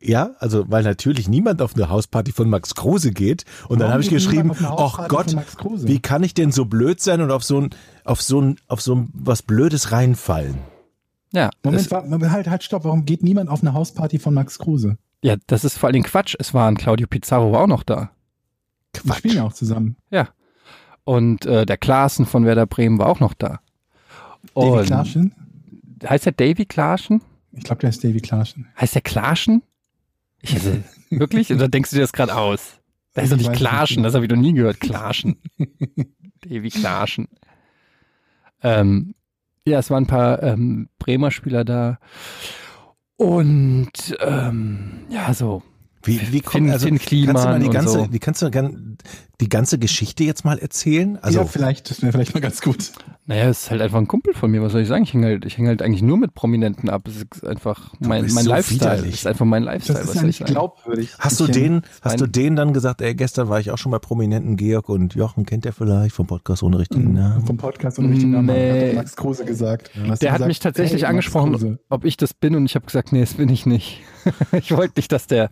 [0.00, 3.92] Ja, also weil natürlich niemand auf eine Hausparty von Max Kruse geht und dann Warum
[3.94, 5.34] habe ich geschrieben, ach Gott,
[5.84, 7.70] wie kann ich denn so blöd sein und auf so ein
[8.04, 10.58] auf so ein auf so ein was blödes reinfallen?
[11.32, 12.84] Ja, Moment, das, wa- halt, halt, stopp.
[12.84, 14.98] Warum geht niemand auf eine Hausparty von Max Kruse?
[15.22, 16.36] ja, das ist vor allen Dingen Quatsch.
[16.38, 18.10] Es war ein Claudio Pizarro war auch noch da.
[19.02, 19.96] Wir spielen ja auch zusammen.
[21.04, 23.60] Und äh, der Klaassen von Werder Bremen war auch noch da.
[24.54, 25.34] Davy Und- Klarschen?
[26.06, 27.22] Heißt der Davy Klarschen?
[27.52, 28.66] Ich glaube, der ist Davy Klarschen.
[28.80, 29.62] Heißt der Klarschen?
[30.40, 31.52] Ich hätte, wirklich?
[31.52, 32.80] Oder denkst du dir das gerade aus?
[33.14, 34.80] Das ist doch Ich nicht Klarschen, das habe ich noch nie gehört.
[34.80, 35.40] Klarschen.
[36.42, 37.28] Davy Klarschen.
[38.62, 39.14] Ähm,
[39.66, 41.98] ja, es waren ein paar ähm, Bremer Spieler da.
[43.16, 45.62] Und ähm, ja, so.
[46.06, 48.06] Wie, wie kommt also Finn kannst du mal die und ganze so.
[48.06, 48.50] die kannst du
[49.40, 51.18] die ganze Geschichte jetzt mal erzählen?
[51.20, 52.92] Also ja, vielleicht, das wäre vielleicht mal ganz gut.
[53.26, 55.02] Naja, es ist halt einfach ein Kumpel von mir, was soll ich sagen?
[55.02, 57.08] Ich hänge halt, ich häng halt eigentlich nur mit Prominenten ab.
[57.08, 58.92] Es ist einfach mein, mein so Lifestyle.
[58.92, 59.14] widerlich.
[59.14, 61.10] Es ist einfach mein Das Lifestyle, ist was ja soll ich glaubwürdig.
[61.18, 63.98] Hast du den, hast du denen dann gesagt, ey, gestern war ich auch schon bei
[63.98, 67.46] prominenten Georg und Jochen kennt der vielleicht vom Podcast ohne richtigen ähm, Namen?
[67.46, 68.90] Vom Podcast und richtigen Namen Nee.
[68.90, 69.90] hat Max Kruse gesagt.
[69.94, 73.12] Der hat gesagt, mich tatsächlich hey, angesprochen, ob ich das bin und ich habe gesagt,
[73.12, 74.02] nee, das bin ich nicht.
[74.52, 75.50] ich wollte nicht, dass der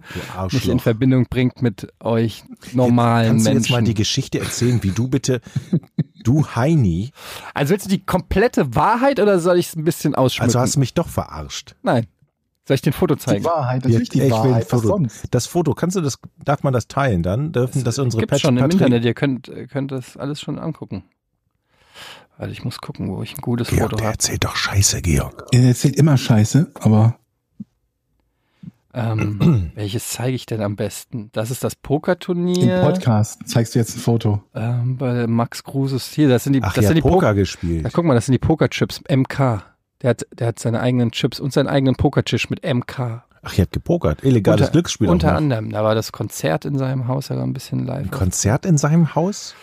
[0.48, 0.80] Du mich in.
[0.80, 3.62] Verbindung bringt mit euch normalen Kannst du Menschen.
[3.62, 5.40] jetzt mal die Geschichte erzählen, wie du bitte,
[6.22, 7.10] du Heini,
[7.54, 10.46] also willst du die komplette Wahrheit oder soll ich es ein bisschen ausschmücken?
[10.48, 11.74] also hast du mich doch verarscht.
[11.82, 12.06] Nein.
[12.66, 13.44] Soll ich den Foto Die zeigen?
[13.44, 14.62] Wahrheit, natürlich die Ja, ich will ein Wahrheit.
[14.72, 14.88] Was Foto.
[14.88, 15.26] sonst?
[15.32, 17.52] Das Foto, kannst du das, darf man das teilen dann?
[17.52, 19.04] Dürfen das unsere Gibt's schon im Patri- Internet.
[19.04, 21.04] Ihr könnt, ihr könnt das alles schon angucken.
[22.38, 24.14] Weil ich muss gucken, wo ich ein gutes Georg, Foto der habe.
[24.14, 25.44] erzählt doch Scheiße, Georg.
[25.52, 27.18] Er erzählt immer Scheiße, aber
[28.94, 31.30] Ähm, welches zeige ich denn am besten?
[31.32, 32.80] Das ist das im Pokerturnier.
[32.82, 34.42] Podcast zeigst du jetzt ein Foto.
[34.54, 37.26] Ähm, bei Max Kruses hier, das sind die, Ach das ja, sind die Poker.
[37.28, 37.88] Ja, gespielt.
[37.92, 39.64] guck mal, das sind die Pokerchips MK.
[40.02, 43.24] Der hat, der hat seine eigenen Chips und seinen eigenen Pokertisch mit MK.
[43.42, 44.22] Ach, ihr habt gepokert.
[44.24, 45.08] Illegales unter, Glücksspiel.
[45.08, 45.70] Unter anderem.
[45.70, 48.04] Da war das Konzert in seinem Haus, er war ein bisschen live.
[48.04, 49.54] Ein Konzert in seinem Haus?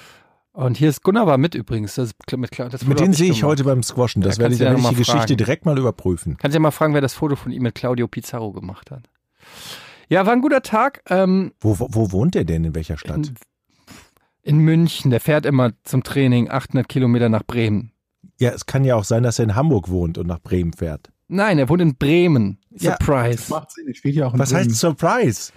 [0.53, 1.95] Und hier ist Gunnar war mit übrigens.
[1.95, 3.51] Das, mit, das Mit denen sehe ich gemacht.
[3.51, 4.21] heute beim Squashen.
[4.21, 5.37] Das Ja, werde ich du ja die Geschichte fragen.
[5.37, 6.37] direkt mal überprüfen.
[6.37, 9.03] Kannst ja mal fragen, wer das Foto von ihm mit Claudio Pizarro gemacht hat.
[10.09, 11.01] Ja, war ein guter Tag.
[11.09, 12.65] Ähm, Wo, wo, wo wohnt der denn?
[12.65, 13.15] In welcher Stadt?
[13.17, 13.35] in,
[14.43, 17.91] In München, der fährt immer zum Training 800 Kilometer nach Bremen.
[18.39, 21.11] Ja, es kann ja auch sein, dass er in Hamburg wohnt und nach Bremen fährt.
[21.27, 22.57] Nein, er wohnt in Bremen.
[22.71, 22.91] Ja.
[22.97, 23.49] Surprise.
[23.51, 24.65] Macht Sinn, ich spiele ja auch in Was Bremen.
[24.69, 25.51] heißt Surprise?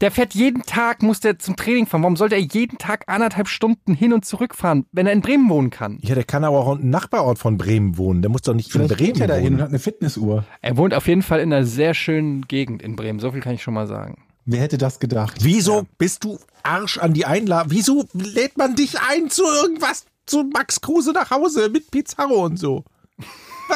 [0.00, 2.02] Der fährt jeden Tag, muss der zum Training fahren.
[2.02, 5.48] Warum sollte er jeden Tag anderthalb Stunden hin und zurück fahren, wenn er in Bremen
[5.50, 5.98] wohnen kann?
[6.00, 8.22] Ja, der kann aber auch im Nachbarort von Bremen wohnen.
[8.22, 9.62] Der muss doch nicht Vielleicht in Bremen geht er dahin und wohnen.
[9.62, 10.44] hat eine Fitnessuhr.
[10.62, 13.18] Er wohnt auf jeden Fall in einer sehr schönen Gegend in Bremen.
[13.18, 14.22] So viel kann ich schon mal sagen.
[14.46, 15.36] Wer hätte das gedacht?
[15.40, 17.70] Wieso bist du Arsch an die Einladung?
[17.70, 22.58] Wieso lädt man dich ein zu irgendwas, zu Max Kruse nach Hause mit Pizarro und
[22.58, 22.84] so?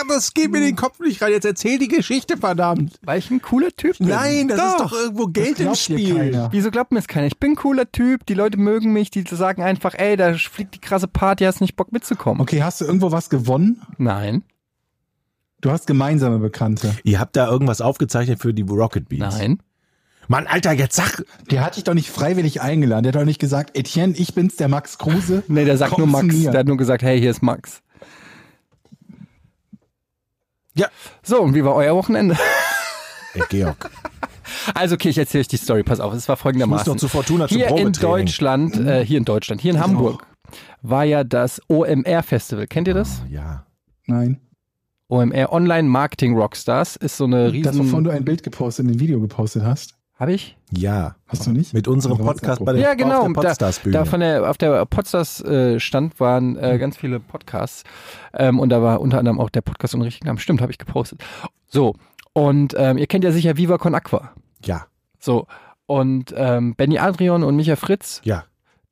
[0.09, 1.33] Das geht mir in den Kopf nicht rein.
[1.33, 2.99] Jetzt erzähl die Geschichte, verdammt.
[3.03, 4.09] Weil ich ein cooler Typ bin.
[4.09, 6.49] Nein, das ist doch irgendwo Geld im Spiel.
[6.51, 7.27] Wieso glaubt mir das keiner?
[7.27, 10.75] Ich bin ein cooler Typ, die Leute mögen mich, die sagen einfach, ey, da fliegt
[10.75, 12.41] die krasse Party, hast nicht Bock mitzukommen.
[12.41, 13.83] Okay, hast du irgendwo was gewonnen?
[13.99, 14.43] Nein,
[15.61, 16.95] Du hast gemeinsame Bekannte.
[17.05, 19.35] Ihr habt da irgendwas aufgezeichnet für die Rocket Beans.
[19.39, 19.63] nein.
[20.29, 21.25] Mann, Alter, jetzt sag.
[21.51, 23.03] Der hat dich doch nicht freiwillig eingeladen.
[23.05, 25.43] Der hat doch nicht gesagt, Etienne, ich bin's, der Max Kruse.
[25.49, 26.35] Nee, der sagt Komm nur Max.
[26.35, 26.51] mir.
[26.51, 27.81] Der hat nur gesagt, hey, hier ist Max.
[30.77, 30.89] Ja.
[31.23, 32.37] So, und wie war euer Wochenende?
[33.35, 33.91] Ey, Georg.
[34.75, 35.83] Also, okay, ich erzähle euch die Story.
[35.83, 36.93] Pass auf, es war Ich muss folgendermaßen.
[36.93, 37.93] noch zu Fortuna zum hier in.
[37.93, 40.27] Deutschland, äh, hier in Deutschland, hier in Hamburg,
[40.83, 42.67] war ja das OMR-Festival.
[42.67, 43.23] Kennt ihr das?
[43.29, 43.67] Ja.
[44.07, 44.41] Nein.
[45.09, 48.05] OMR Online Marketing Rockstars ist so eine Das, wovon riesen.
[48.05, 49.95] du ein Bild gepostet, ein Video gepostet hast.
[50.17, 50.57] Habe ich?
[50.71, 51.17] Ja.
[51.27, 51.75] Hast du nicht?
[51.75, 52.19] Mit unserem?
[52.19, 53.23] Podcast bei der, Ja, genau.
[53.23, 53.93] auf der Da, Podstars-Bühne.
[53.93, 57.83] da von der, auf der Podstars äh, stand waren äh, ganz viele Podcasts
[58.33, 60.39] ähm, und da war unter anderem auch der Podcast und richtigen Namen.
[60.39, 61.25] Stimmt, habe ich gepostet.
[61.67, 61.95] So
[62.33, 64.33] und ähm, ihr kennt ja sicher Viva Con Aqua.
[64.65, 64.87] ja,
[65.19, 65.47] So
[65.87, 68.45] und ähm, Benny Adrian und Micha Fritz, ja.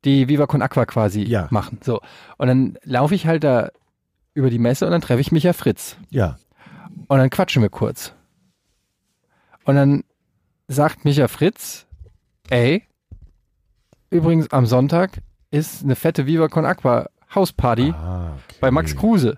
[0.03, 1.47] die Viva Con Aqua quasi Ja.
[1.51, 1.79] machen.
[1.83, 2.01] So
[2.37, 3.69] und dann laufe ich halt da
[4.33, 6.35] über die Messe und dann treffe ich Micha Fritz Ja.
[7.07, 8.13] und dann quatschen wir kurz.
[9.63, 10.03] Und dann
[10.67, 11.85] sagt Micha Fritz,
[12.49, 12.83] ey,
[14.09, 15.21] übrigens am Sonntag
[15.51, 18.55] ist eine fette Viva Con Aqua Hausparty Ah, okay.
[18.61, 19.37] bei Max Kruse.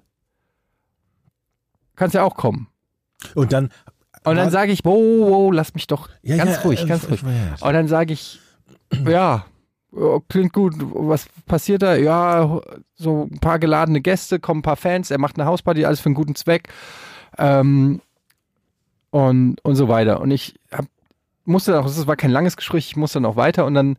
[1.96, 2.68] Kannst ja auch kommen.
[3.36, 3.72] Und dann.
[4.26, 4.96] Und dann sage ich, wow,
[5.30, 7.22] wow, lass mich doch Ja, ganz ja, ruhig, äh, ganz ruhig.
[7.22, 7.66] ja.
[7.68, 8.40] Und dann sage ich,
[9.08, 9.46] ja,
[9.92, 10.74] ja, klingt gut.
[10.78, 11.96] Was passiert da?
[11.96, 12.60] Ja,
[12.96, 16.08] so ein paar geladene Gäste, kommen ein paar Fans, er macht eine Hausparty, alles für
[16.08, 16.70] einen guten Zweck.
[17.38, 18.02] Ähm,
[19.12, 20.20] und, und so weiter.
[20.22, 20.86] Und ich hab,
[21.46, 23.98] musste dann auch, es war kein langes Gespräch, ich musste dann auch weiter und dann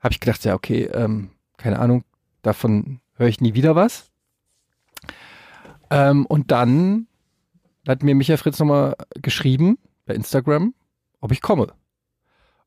[0.00, 2.04] habe ich gedacht, ja, okay, ähm, keine Ahnung,
[2.42, 4.10] davon höre ich nie wieder was.
[5.90, 7.06] Ähm, und dann
[7.86, 10.74] hat mir Michael Fritz nochmal geschrieben bei Instagram,
[11.20, 11.68] ob ich komme.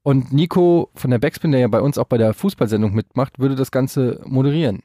[0.04, 3.56] Und Nico von der Backspin, der ja bei uns auch bei der Fußballsendung mitmacht, würde
[3.56, 4.82] das Ganze moderieren.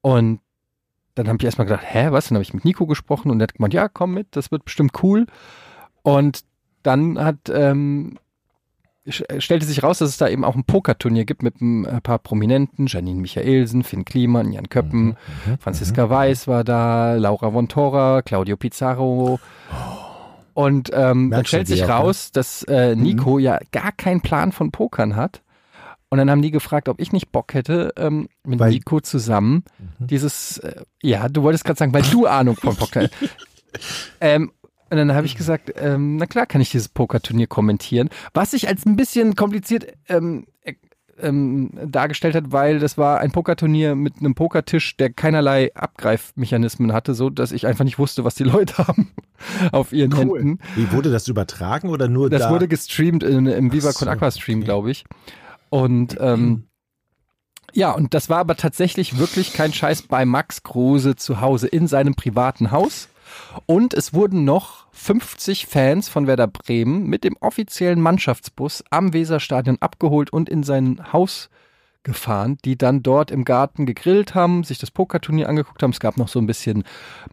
[0.00, 0.40] Und
[1.16, 2.28] dann habe ich erstmal gedacht, hä, was?
[2.28, 4.64] Dann habe ich mit Nico gesprochen und er hat gemeint, ja, komm mit, das wird
[4.64, 5.26] bestimmt cool.
[6.02, 6.44] Und
[6.86, 8.18] dann hat ähm,
[9.06, 12.00] sch- stellte sich raus, dass es da eben auch ein Pokerturnier gibt mit ein äh,
[12.00, 15.58] paar Prominenten, Janine Michaelsen, Finn Kliman, Jan Köppen, Mhm.
[15.60, 19.38] Franziska Weiß war da, Laura von Tora, Claudio Pizarro.
[20.54, 21.88] Und ähm, dann stellt sich ne?
[21.88, 25.42] raus, dass äh, Nico ja gar keinen Plan von Pokern hat.
[26.08, 29.64] Und dann haben die gefragt, ob ich nicht Bock hätte, ähm, mit Weil- Nico zusammen
[29.98, 33.08] dieses, äh, ja, du wolltest gerade sagen, weil du Ahnung von Poker.
[34.20, 34.50] ähm,
[34.90, 38.68] und dann habe ich gesagt, ähm, na klar kann ich dieses Pokerturnier kommentieren, was sich
[38.68, 40.74] als ein bisschen kompliziert ähm, äh,
[41.18, 47.14] ähm, dargestellt hat, weil das war ein Pokerturnier mit einem Pokertisch, der keinerlei Abgreifmechanismen hatte,
[47.14, 49.12] so dass ich einfach nicht wusste, was die Leute haben
[49.72, 50.38] auf ihren Cool.
[50.38, 50.58] Händen.
[50.74, 52.50] Wie wurde das übertragen oder nur Das da?
[52.50, 54.66] wurde gestreamt in, im Viva Con so, Aqua Stream, okay.
[54.66, 55.04] glaube ich.
[55.68, 56.64] Und ähm,
[57.72, 61.86] ja, und das war aber tatsächlich wirklich kein Scheiß bei Max Kruse zu Hause in
[61.88, 63.08] seinem privaten Haus.
[63.66, 69.78] Und es wurden noch 50 Fans von Werder Bremen mit dem offiziellen Mannschaftsbus am Weserstadion
[69.80, 71.48] abgeholt und in sein Haus
[72.02, 75.90] gefahren, die dann dort im Garten gegrillt haben, sich das Pokerturnier angeguckt haben.
[75.90, 76.84] Es gab noch so ein bisschen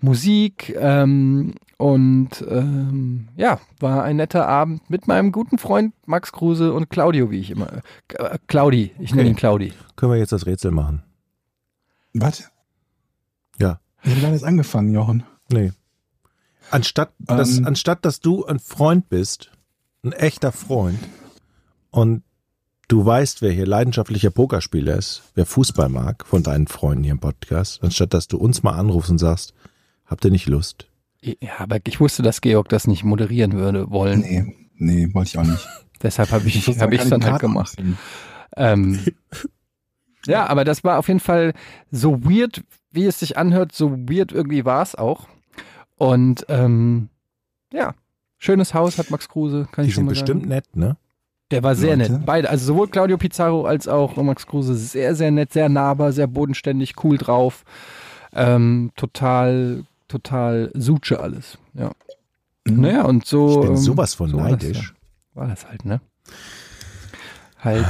[0.02, 6.74] Musik ähm, und ähm, ja, war ein netter Abend mit meinem guten Freund Max Kruse
[6.74, 7.72] und Claudio, wie ich immer.
[8.16, 9.30] Äh, Claudi, ich nenne Okay.
[9.30, 9.74] ihn Claudi.
[9.96, 11.04] Können wir jetzt das Rätsel machen?
[12.16, 12.52] Was?
[13.60, 13.80] Ja.
[14.02, 15.24] Wie lange ist angefangen, Jochen?
[15.52, 15.72] Nee.
[16.74, 17.68] Anstatt, dass, Ähm.
[17.68, 19.52] anstatt dass du ein Freund bist,
[20.04, 21.00] ein echter Freund,
[21.92, 22.24] und
[22.88, 27.20] du weißt, wer hier leidenschaftlicher Pokerspieler ist, wer Fußball mag, von deinen Freunden hier im
[27.20, 29.54] Podcast, anstatt dass du uns mal anrufst und sagst,
[30.06, 30.88] habt ihr nicht Lust?
[31.22, 34.22] Ja, aber ich wusste, dass Georg das nicht moderieren würde wollen.
[34.22, 35.68] Nee, nee, wollte ich auch nicht.
[36.02, 37.78] Deshalb habe ich wusste, hab dann halt gemacht.
[38.58, 39.00] Ähm,
[40.26, 41.54] ja, aber das war auf jeden Fall
[41.92, 45.28] so weird, wie es sich anhört, so weird irgendwie war es auch.
[46.04, 47.08] Und ähm,
[47.72, 47.94] ja,
[48.38, 50.50] schönes Haus hat Max Kruse, kann Die ich schon sind mal bestimmt sagen.
[50.50, 50.98] nett, ne?
[51.50, 52.12] Der war sehr Leute.
[52.13, 52.26] nett.
[52.26, 56.28] Beide, also sowohl Claudio Pizarro als auch Max Kruse, sehr, sehr nett, sehr nahbar, sehr
[56.28, 57.63] bodenständig, cool drauf.
[58.34, 61.58] Ähm, total, total Suche alles.
[61.74, 61.92] Ja.
[62.66, 63.50] Naja, und so.
[63.50, 64.94] Ich bin ähm, sowas von so war das, neidisch.
[65.36, 65.39] ja.
[65.42, 66.02] War das halt, ne?
[67.60, 67.86] Halt.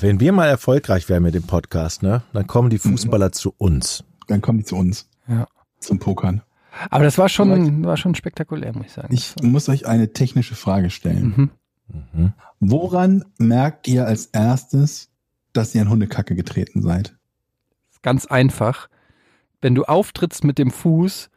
[0.00, 4.04] Wenn wir mal erfolgreich werden mit dem Podcast, ne, dann kommen die Fußballer zu uns.
[4.28, 5.08] Dann kommen die zu uns.
[5.26, 5.48] Ja.
[5.80, 6.42] Zum Pokern.
[6.90, 9.14] Aber das war schon, war schon spektakulär, muss ich sagen.
[9.14, 11.34] Ich muss euch eine technische Frage stellen.
[11.36, 11.50] Mhm.
[12.12, 12.32] Mhm.
[12.60, 15.08] Woran merkt ihr als erstes,
[15.52, 17.14] dass ihr in Hundekacke getreten seid?
[18.02, 18.88] Ganz einfach.
[19.60, 21.30] Wenn du auftrittst mit dem Fuß,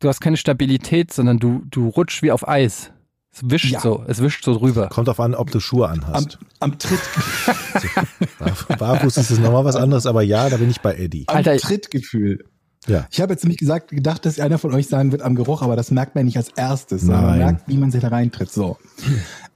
[0.00, 2.92] du hast keine Stabilität, sondern du, du rutschst wie auf Eis.
[3.32, 3.80] Es wischt Ja.
[3.80, 4.88] so, es wischt so drüber.
[4.88, 6.38] Kommt auf an, ob du Schuhe Am, anhast.
[6.58, 6.98] am, Tritt,
[8.38, 11.24] Barf- Barfuß ist es nochmal was anderes, aber ja, da bin ich bei Eddie.
[11.28, 12.44] am Alter, Trittgefühl.
[12.86, 13.06] Ja.
[13.10, 15.76] Ich habe jetzt nämlich gesagt, gedacht, dass einer von euch sagen wird am Geruch, aber
[15.76, 18.50] das merkt man nicht als erstes, sondern man merkt, wie man sich da reintritt.
[18.50, 18.78] So.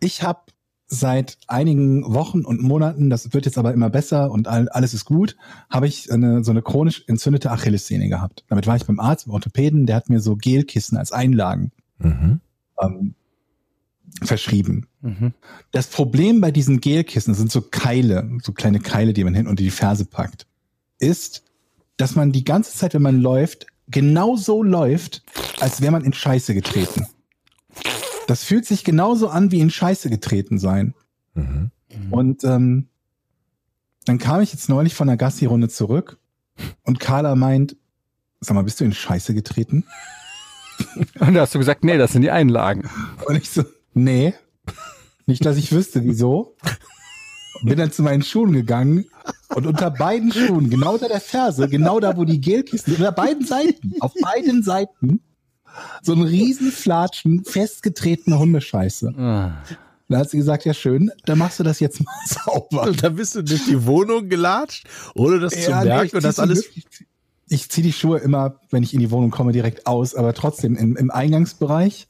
[0.01, 0.41] Ich habe
[0.87, 5.07] seit einigen Wochen und Monaten, das wird jetzt aber immer besser und all, alles ist
[5.07, 5.37] gut,
[5.71, 8.45] habe ich eine, so eine chronisch entzündete Achillessehne gehabt.
[8.49, 12.41] Damit war ich beim Arzt, beim Orthopäden, der hat mir so Gelkissen als Einlagen Mhm.
[12.83, 13.15] ähm,
[14.23, 14.87] verschrieben.
[15.01, 15.33] Mhm.
[15.73, 19.47] Das Problem bei diesen Gelkissen, das sind so Keile, so kleine Keile, die man hin
[19.47, 20.47] unter die Ferse packt,
[20.99, 21.43] ist,
[21.97, 25.23] dass man die ganze Zeit, wenn man läuft, genau so läuft,
[25.61, 27.07] als wäre man in Scheiße getreten.
[28.27, 30.95] Das fühlt sich genauso an wie in Scheiße getreten sein.
[31.35, 31.71] Mhm.
[32.11, 32.89] Und ähm,
[34.05, 36.19] dann kam ich jetzt neulich von der Gassi-Runde zurück
[36.83, 37.77] und Carla meint,
[38.41, 39.85] sag mal, bist du in Scheiße getreten?
[41.21, 42.89] Und da hast du gesagt, nee, das sind die Einlagen.
[43.27, 44.35] Und ich so, nee,
[45.27, 46.57] nicht, dass ich wüsste, wieso.
[47.65, 49.07] Bin dann zu meinen Schuhen gegangen
[49.55, 53.47] und unter beiden Schuhen, genau unter der Ferse, genau da, wo die Gelkissen, unter beiden
[53.47, 55.21] Seiten, auf beiden Seiten,
[56.03, 59.15] so ein riesen Flatschen, festgetretene Hundescheiße.
[59.17, 59.63] Ah.
[60.09, 62.83] Da hat sie gesagt, ja schön, dann machst du das jetzt mal sauber.
[62.89, 66.15] Und da bist du durch die Wohnung gelatscht, ohne das zu Ja, nee, merken ich
[66.15, 66.65] und das alles.
[66.65, 66.87] wirklich-
[67.49, 70.77] Ich ziehe die Schuhe immer, wenn ich in die Wohnung komme, direkt aus, aber trotzdem
[70.77, 72.07] im, im Eingangsbereich.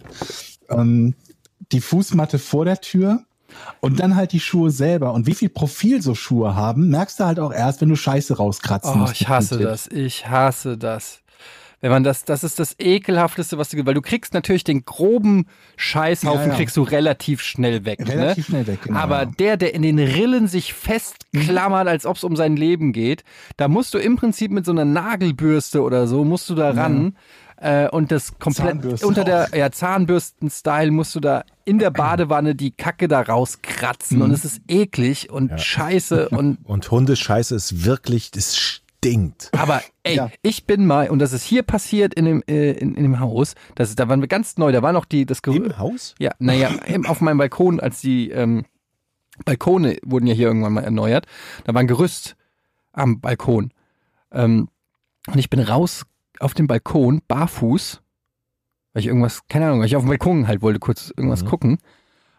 [0.69, 1.15] Ähm,
[1.73, 3.25] die Fußmatte vor der Tür
[3.81, 5.13] und dann halt die Schuhe selber.
[5.13, 8.37] Und wie viel Profil so Schuhe haben, merkst du halt auch erst, wenn du Scheiße
[8.37, 9.21] rauskratzen Oh, musst.
[9.21, 9.87] ich hasse das.
[9.89, 11.21] Ich hasse das.
[11.81, 15.45] Wenn man das, das ist das ekelhafteste, was du, weil du kriegst natürlich den groben
[15.77, 16.55] Scheißhaufen, Ja, ja.
[16.55, 17.99] kriegst du relativ schnell weg.
[18.09, 18.53] Relativ ne?
[18.63, 18.99] schnell weg, genau.
[18.99, 23.23] Aber der, der in den Rillen sich festklammert, als ob es um sein Leben geht,
[23.59, 27.17] da musst du im Prinzip mit so einer Nagelbürste oder so, musst du da ran.
[27.57, 32.73] Äh, und das komplett unter der ja, Zahnbürsten-Style musst du da in der Badewanne die
[32.73, 34.19] Kacke da rauskratzen.
[34.19, 34.25] Mhm.
[34.25, 39.51] Und es ist eklig und scheiße und Und Hundescheiße ist wirklich, das stinkt.
[39.57, 40.31] aber ey, Ja.
[40.43, 43.55] ich bin mal, und das ist hier passiert in dem, äh, in, in dem Haus,
[43.75, 45.61] das ist, da waren wir ganz neu, da war noch die, das Gerüst.
[45.65, 46.15] Im Haus?
[46.19, 46.71] Ja, naja,
[47.07, 48.65] auf meinem Balkon, als die ähm,
[49.45, 51.27] Balkone wurden ja hier irgendwann mal erneuert,
[51.65, 52.37] da war ein Gerüst
[52.93, 53.73] am Balkon.
[54.33, 54.69] Ähm,
[55.27, 56.05] und ich bin raus
[56.41, 58.01] auf den Balkon, barfuß,
[58.93, 61.49] weil ich irgendwas, keine Ahnung, weil ich auf dem Balkon halt wollte kurz irgendwas Mhm.
[61.49, 61.79] gucken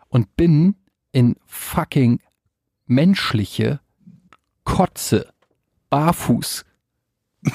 [0.09, 0.75] und bin
[1.11, 2.19] in fucking
[2.85, 3.79] menschliche
[4.63, 5.31] Kotze
[5.89, 6.65] barfuß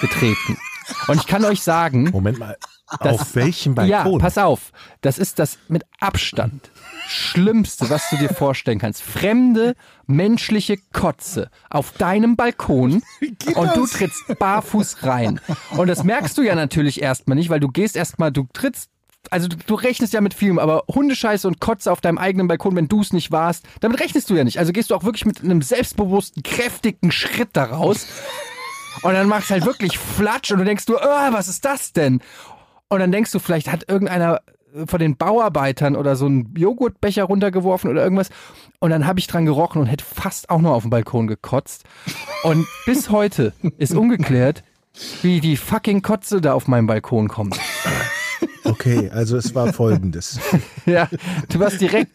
[0.01, 0.57] getreten.
[1.09, 2.57] und ich kann euch sagen, Moment mal.
[3.01, 4.21] Das- auf welchem ja, Balkon?
[4.21, 4.73] pass auf.
[5.01, 6.71] Das ist das mit Abstand
[7.11, 9.03] Schlimmste, was du dir vorstellen kannst.
[9.03, 9.75] Fremde
[10.07, 13.03] menschliche Kotze auf deinem Balkon
[13.55, 15.41] und du trittst barfuß rein.
[15.77, 18.91] Und das merkst du ja natürlich erstmal nicht, weil du gehst erstmal, du trittst
[19.29, 22.75] also du, du rechnest ja mit vielem, aber Hundescheiße und Kotze auf deinem eigenen Balkon,
[22.75, 24.59] wenn du es nicht warst, damit rechnest du ja nicht.
[24.59, 28.07] Also gehst du auch wirklich mit einem selbstbewussten, kräftigen Schritt da raus.
[29.03, 31.93] Und dann machst du halt wirklich Flatsch und du denkst du, oh, was ist das
[31.93, 32.21] denn?
[32.89, 34.41] Und dann denkst du, vielleicht hat irgendeiner
[34.87, 38.31] von den Bauarbeitern oder so einen Joghurtbecher runtergeworfen oder irgendwas.
[38.79, 41.85] Und dann habe ich dran gerochen und hätte fast auch noch auf dem Balkon gekotzt.
[42.43, 44.63] Und bis heute ist ungeklärt,
[45.23, 47.59] wie die fucking Kotze da auf meinem Balkon kommt.
[48.65, 50.39] Okay, also es war folgendes.
[50.87, 51.09] Ja,
[51.49, 52.11] du warst direkt.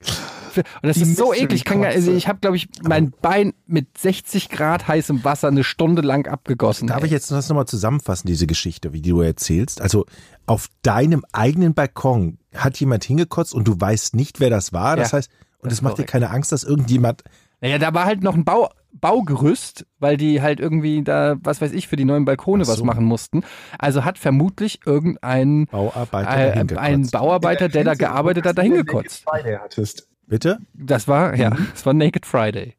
[0.58, 1.60] Und das Die ist so eklig.
[1.60, 5.64] Ich, kann also ich habe, glaube ich, mein Bein mit 60 Grad heißem Wasser eine
[5.64, 6.88] Stunde lang abgegossen.
[6.88, 7.06] Darf ey.
[7.06, 9.80] ich jetzt das nochmal zusammenfassen, diese Geschichte, wie die du erzählst?
[9.80, 10.06] Also
[10.46, 14.96] auf deinem eigenen Balkon hat jemand hingekotzt und du weißt nicht, wer das war.
[14.96, 17.22] Das Ja, heißt, und das es macht dir keine Angst, dass irgendjemand.
[17.60, 21.72] Naja, da war halt noch ein Bau, Baugerüst, weil die halt irgendwie da, was weiß
[21.72, 22.84] ich, für die neuen Balkone Ach was so.
[22.84, 23.42] machen mussten.
[23.78, 27.08] Also hat vermutlich irgendein Bauarbeiter äh, ein.
[27.10, 29.24] Bauarbeiter, der da gearbeitet hat, dahin gekotzt.
[29.28, 30.08] Friday hattest.
[30.28, 30.58] Bitte?
[30.74, 32.74] Das war, ja, das war Naked Friday.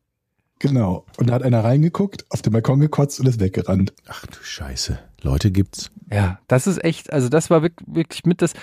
[0.59, 1.05] Genau.
[1.17, 3.93] Und da hat einer reingeguckt, auf den Balkon gekotzt und ist weggerannt.
[4.07, 4.99] Ach du Scheiße.
[5.23, 5.91] Leute gibt's.
[6.11, 8.53] Ja, das ist echt, also das war wirk- wirklich mit das,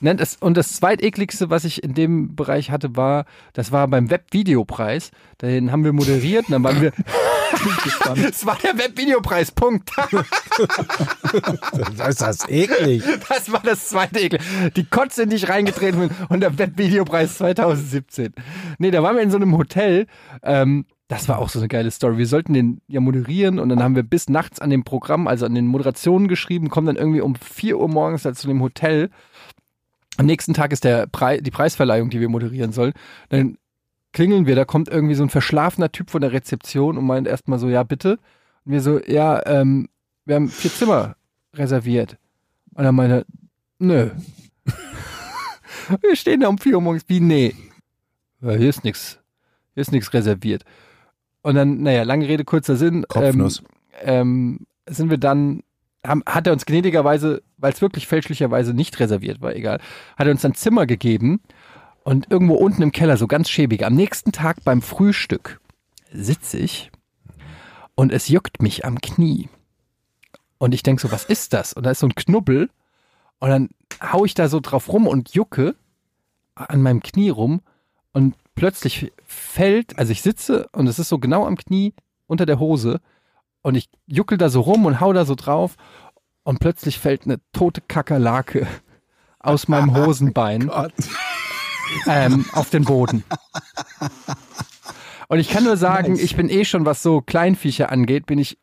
[0.00, 4.08] ne, das und das zweitekligste, was ich in dem Bereich hatte, war, das war beim
[4.08, 5.10] Webvideopreis.
[5.42, 6.92] Den haben wir moderiert und dann waren wir,
[8.22, 9.90] das war der Webvideopreis, Punkt.
[11.96, 13.02] Das ist das eklig.
[13.28, 14.40] Das war das zweite Ekel.
[14.76, 18.34] Die Kotze, in die ich reingetreten bin und der Webvideopreis 2017.
[18.78, 20.06] Nee, da waren wir in so einem Hotel.
[20.42, 22.18] Ähm, das war auch so eine geile Story.
[22.18, 25.44] Wir sollten den ja moderieren und dann haben wir bis nachts an dem Programm, also
[25.44, 29.10] an den Moderationen geschrieben, kommen dann irgendwie um 4 Uhr morgens da zu dem Hotel.
[30.18, 32.92] Am nächsten Tag ist der Pre die Preisverleihung, die wir moderieren sollen.
[33.28, 33.58] Dann
[34.12, 37.58] klingeln wir, da kommt irgendwie so ein verschlafener Typ von der Rezeption und meint erstmal
[37.58, 38.20] so, ja, bitte.
[38.64, 39.88] Und wir so, ja, ähm,
[40.26, 41.16] wir haben vier Zimmer
[41.54, 42.18] reserviert.
[42.74, 43.26] Und er meinte,
[43.80, 44.10] nö.
[46.02, 47.56] wir stehen da um vier Uhr morgens, wie, nee.
[48.40, 49.18] Ja, hier ist nichts,
[49.74, 50.64] hier ist nichts reserviert.
[51.42, 53.04] Und dann, naja, lange Rede, kurzer Sinn.
[53.08, 53.62] Kopfnuss.
[54.02, 55.62] Ähm, ähm, sind wir dann,
[56.04, 59.80] haben, hat er uns gnädigerweise, weil es wirklich fälschlicherweise nicht reserviert war, egal,
[60.16, 61.40] hat er uns ein Zimmer gegeben
[62.02, 63.84] und irgendwo unten im Keller, so ganz schäbig.
[63.84, 65.60] Am nächsten Tag beim Frühstück
[66.12, 66.90] sitze ich
[67.94, 69.48] und es juckt mich am Knie.
[70.58, 71.72] Und ich denke so, was ist das?
[71.72, 72.68] Und da ist so ein Knubbel
[73.38, 73.68] und dann
[74.02, 75.74] hau ich da so drauf rum und jucke
[76.54, 77.62] an meinem Knie rum
[78.12, 81.94] und plötzlich fällt, also ich sitze und es ist so genau am Knie
[82.26, 83.00] unter der Hose
[83.62, 85.76] und ich juckel da so rum und hau da so drauf
[86.42, 88.66] und plötzlich fällt eine tote Kakerlake
[89.38, 90.70] aus meinem Hosenbein
[92.06, 93.24] ähm, auf den Boden.
[95.28, 96.22] Und ich kann nur sagen, Nice.
[96.22, 98.58] ich bin eh schon, was so Kleinviecher angeht, bin ich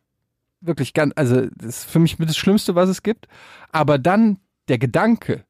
[0.60, 3.26] wirklich ganz, also das ist für mich mit das Schlimmste, was es gibt.
[3.72, 5.44] Aber dann der Gedanke,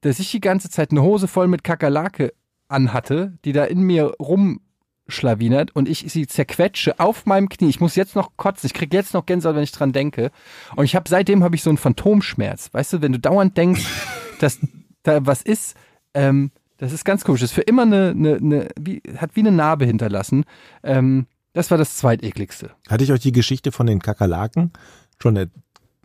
[0.00, 2.32] dass ich die ganze Zeit eine Hose voll mit Kakerlake
[2.68, 7.68] anhatte, die da in mir rumschlawinert und ich sie zerquetsche auf meinem Knie.
[7.68, 8.66] Ich muss jetzt noch kotzen.
[8.66, 10.30] Ich krieg jetzt noch Gänsehaut, wenn ich dran denke.
[10.74, 12.72] Und ich habe seitdem habe ich so einen Phantomschmerz.
[12.72, 13.84] Weißt du, wenn du dauernd denkst,
[14.40, 14.58] dass
[15.02, 15.76] da was ist,
[16.14, 17.40] ähm, das ist ganz komisch.
[17.40, 20.44] Das ist für immer eine, eine, eine wie, hat wie eine Narbe hinterlassen.
[20.82, 22.70] Ähm, das war das zweitekligste.
[22.88, 24.72] Hatte ich euch die Geschichte von den Kakerlaken
[25.20, 25.46] schon er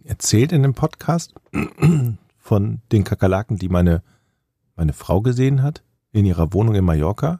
[0.06, 1.34] erzählt in dem Podcast?
[2.44, 4.02] Von den Kakerlaken, die meine,
[4.76, 7.40] meine Frau gesehen hat in ihrer Wohnung in Mallorca?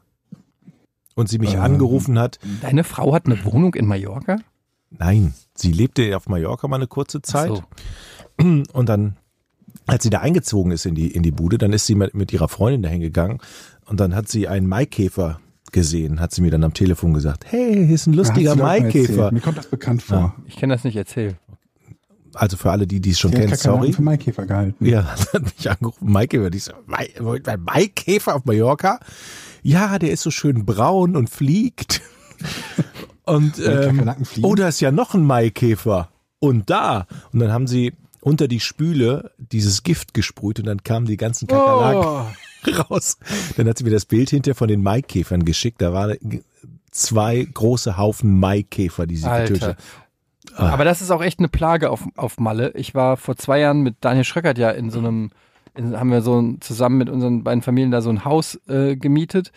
[1.14, 1.60] Und sie mich Ähm.
[1.60, 2.38] angerufen hat.
[2.62, 4.38] Deine Frau hat eine Wohnung in Mallorca?
[4.90, 7.50] Nein, sie lebte auf Mallorca mal eine kurze Zeit.
[8.38, 9.16] Ach Und dann,
[9.86, 12.32] als sie da eingezogen ist in die, in die Bude, dann ist sie mit, mit
[12.32, 13.38] ihrer Freundin dahin gegangen
[13.86, 15.38] und dann hat sie einen Maikäfer
[15.70, 19.32] gesehen, hat sie mir dann am Telefon gesagt, hey, hier ist ein lustiger Maikäfer.
[19.32, 20.34] Mir kommt das bekannt vor.
[20.46, 21.36] Ich kann das nicht erzählen.
[22.34, 23.92] Also für alle, die die es schon kennen, sorry.
[23.92, 24.84] für Maikäfer gehalten.
[24.84, 26.50] Ja, hat mich angerufen, Maikäfer.
[26.50, 29.00] Die so, Mai, Mai- Maikäfer auf Mallorca?
[29.62, 32.00] Ja, der ist so schön braun und fliegt.
[33.24, 36.08] Und ähm, oh, da ist ja noch ein Maikäfer.
[36.40, 37.06] Und da.
[37.32, 41.46] Und dann haben sie unter die Spüle dieses Gift gesprüht und dann kamen die ganzen
[41.46, 42.34] Kakerlaken
[42.90, 43.18] raus.
[43.56, 45.80] Dann hat sie mir das Bild hinter von den Maikäfern geschickt.
[45.80, 46.16] Da waren
[46.90, 49.76] zwei große Haufen Maikäfer, die sie getötet.
[50.56, 52.72] Aber das ist auch echt eine Plage auf, auf Malle.
[52.74, 55.30] Ich war vor zwei Jahren mit Daniel Schröckert ja in so einem,
[55.74, 58.96] in, haben wir so ein, zusammen mit unseren beiden Familien da so ein Haus äh,
[58.96, 59.52] gemietet.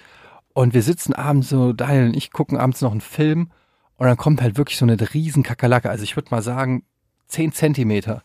[0.53, 3.51] Und wir sitzen abends so, Daniel und ich gucken abends noch einen Film.
[3.97, 5.89] Und dann kommt halt wirklich so eine riesen Kakerlake.
[5.89, 6.83] Also ich würde mal sagen,
[7.27, 8.23] 10 Zentimeter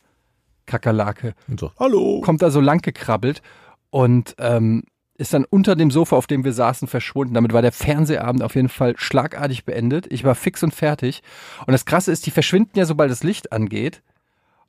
[0.66, 1.35] Kakerlake.
[1.48, 2.20] Und so, hallo.
[2.22, 3.42] Kommt da so lang gekrabbelt
[3.90, 4.85] und ähm,
[5.20, 7.35] ist dann unter dem Sofa, auf dem wir saßen, verschwunden.
[7.35, 10.06] Damit war der Fernsehabend auf jeden Fall schlagartig beendet.
[10.11, 11.22] Ich war fix und fertig.
[11.66, 14.02] Und das Krasse ist, die verschwinden ja, sobald das Licht angeht.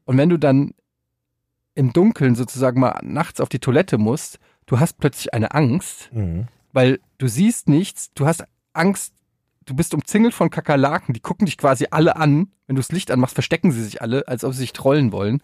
[0.05, 0.73] Und wenn du dann
[1.73, 6.47] im Dunkeln sozusagen mal nachts auf die Toilette musst, du hast plötzlich eine Angst, Mhm.
[6.73, 9.13] weil du siehst nichts, du hast Angst,
[9.65, 12.51] du bist umzingelt von Kakerlaken, die gucken dich quasi alle an.
[12.67, 15.41] Wenn du das Licht anmachst, verstecken sie sich alle, als ob sie sich trollen wollen.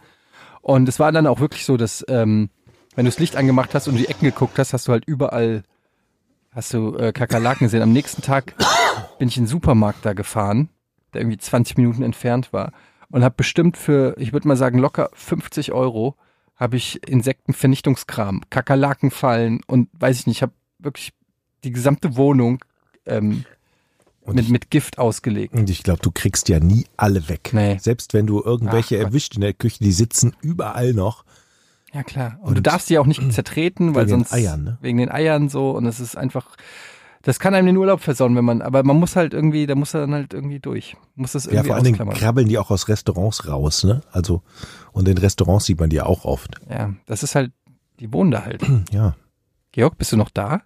[0.61, 2.49] Und es war dann auch wirklich so, dass ähm,
[2.97, 5.63] wenn du das Licht angemacht hast und die Ecken geguckt hast, hast du halt überall
[6.51, 7.81] hast du äh, Kakerlaken gesehen.
[7.83, 8.55] Am nächsten Tag
[9.19, 10.69] bin ich in den Supermarkt da gefahren,
[11.13, 12.71] der irgendwie 20 Minuten entfernt war
[13.09, 16.15] und habe bestimmt für, ich würde mal sagen, locker 50 Euro
[16.55, 21.13] habe ich Insektenvernichtungskram, Kakerlakenfallen und weiß ich nicht, ich habe wirklich
[21.63, 22.63] die gesamte Wohnung
[23.05, 23.45] ähm,
[24.25, 25.53] mit, ich- mit Gift ausgelegt.
[25.53, 27.51] Und ich glaube, du kriegst ja nie alle weg.
[27.53, 27.77] Nee.
[27.79, 31.23] Selbst wenn du irgendwelche Ach erwischt in der Küche, die sitzen überall noch.
[31.97, 32.37] Ja, klar.
[32.41, 34.77] Und, du Und- darfst die auch nicht zertreten, weil Wegen den sonst Eiern, ne?
[34.81, 36.55] wegen den Eiern so und es ist einfach
[37.23, 39.93] das kann einem den Urlaub versauen, wenn man aber man muss halt irgendwie, da muss
[39.93, 40.95] er dann halt irgendwie durch.
[41.15, 44.01] Muss das Ja, irgendwie vor allen Dingen krabbeln die auch aus Restaurants raus, ne?
[44.11, 44.43] Also,
[44.93, 46.55] und in Restaurants sieht man die auch oft.
[46.69, 47.51] Ja, das ist halt
[47.99, 48.63] die wohnen da halt.
[48.91, 49.15] Ja.
[49.73, 50.61] Georg, bist du noch da?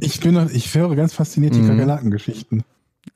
[0.00, 1.68] Ich bin noch, ich höre ganz fasziniert die Mhm.
[1.70, 2.62] Kakerlaken-Geschichten.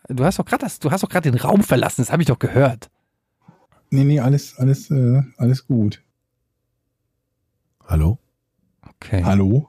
[0.09, 2.29] du hast doch gerade das, du hast doch gerade den Raum verlassen, das habe ich
[2.29, 2.91] doch gehört.
[3.91, 6.03] Nee, nee, alles, alles, äh, alles gut.
[7.91, 8.19] Hallo?
[8.89, 9.25] Okay.
[9.25, 9.69] Hallo?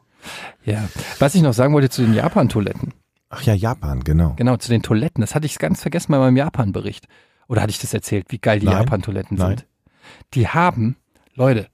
[0.64, 0.88] Ja.
[1.18, 2.94] Was ich noch sagen wollte zu den Japan-Toiletten.
[3.30, 4.36] Ach ja, Japan, genau.
[4.36, 5.22] Genau, zu den Toiletten.
[5.22, 7.08] Das hatte ich ganz vergessen bei meinem Japan-Bericht.
[7.48, 8.78] Oder hatte ich das erzählt, wie geil die Nein.
[8.78, 9.58] Japan-Toiletten Nein.
[9.58, 9.68] sind?
[10.36, 10.98] Die haben,
[11.34, 11.68] Leute,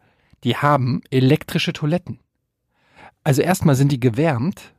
[0.45, 2.21] die haben elektrische Toiletten.
[3.25, 4.73] Also erstmal sind die gewärmt.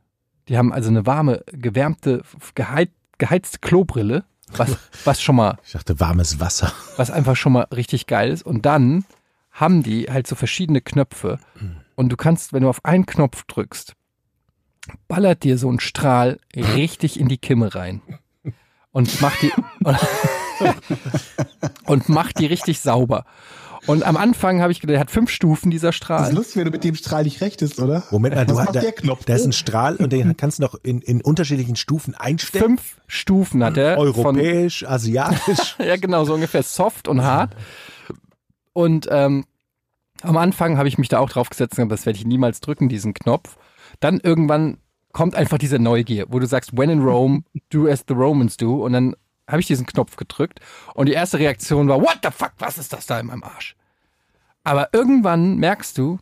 [0.47, 2.23] Die haben also eine warme, gewärmte,
[2.55, 2.89] geheiz,
[3.19, 4.23] geheizte Klobrille,
[4.57, 6.73] was, was schon mal Ich dachte, warmes Wasser.
[6.97, 8.41] was einfach schon mal richtig geil ist.
[8.41, 9.05] Und dann
[9.59, 11.39] haben die halt so verschiedene Knöpfe.
[11.95, 13.93] Und du kannst, wenn du auf einen Knopf drückst,
[15.07, 18.01] ballert dir so ein Strahl richtig in die Kimme rein.
[18.91, 19.51] Und macht die,
[21.85, 23.25] und macht die richtig sauber.
[23.85, 26.33] Und am Anfang habe ich gedacht, der hat fünf Stufen, dieser Das ist Strahl.
[26.33, 28.03] lustig, wenn du mit dem Strahl nicht rechtest, oder?
[28.11, 29.25] Moment mal, du, da, der Knopf?
[29.25, 32.65] da ist ein Strahl und den kannst du noch in, in unterschiedlichen Stufen einstellen.
[32.65, 33.95] Fünf Stufen hat er.
[33.95, 35.75] Von, Europäisch, asiatisch.
[35.79, 37.55] ja, genau, so ungefähr soft und hart.
[38.79, 39.43] Und ähm,
[40.21, 42.61] am Anfang habe ich mich da auch drauf gesetzt und gesagt, das werde ich niemals
[42.61, 43.57] drücken, diesen Knopf.
[43.99, 44.77] Dann irgendwann
[45.11, 48.85] kommt einfach diese Neugier, wo du sagst, when in Rome, do as the Romans do.
[48.85, 49.17] Und dann
[49.49, 50.61] habe ich diesen Knopf gedrückt
[50.93, 53.75] und die erste Reaktion war, what the fuck, was ist das da in meinem Arsch?
[54.63, 56.19] Aber irgendwann merkst du,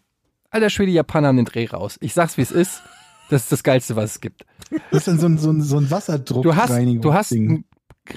[0.49, 1.97] alter Schwede, Japaner haben den Dreh raus.
[2.01, 2.81] Ich sag's, wie es ist.
[3.29, 4.47] Das ist das Geilste, was es gibt.
[4.89, 6.41] Das ist dann so ein, so ein, so ein Wasserdruck.
[6.41, 7.65] Du hast, du hast einen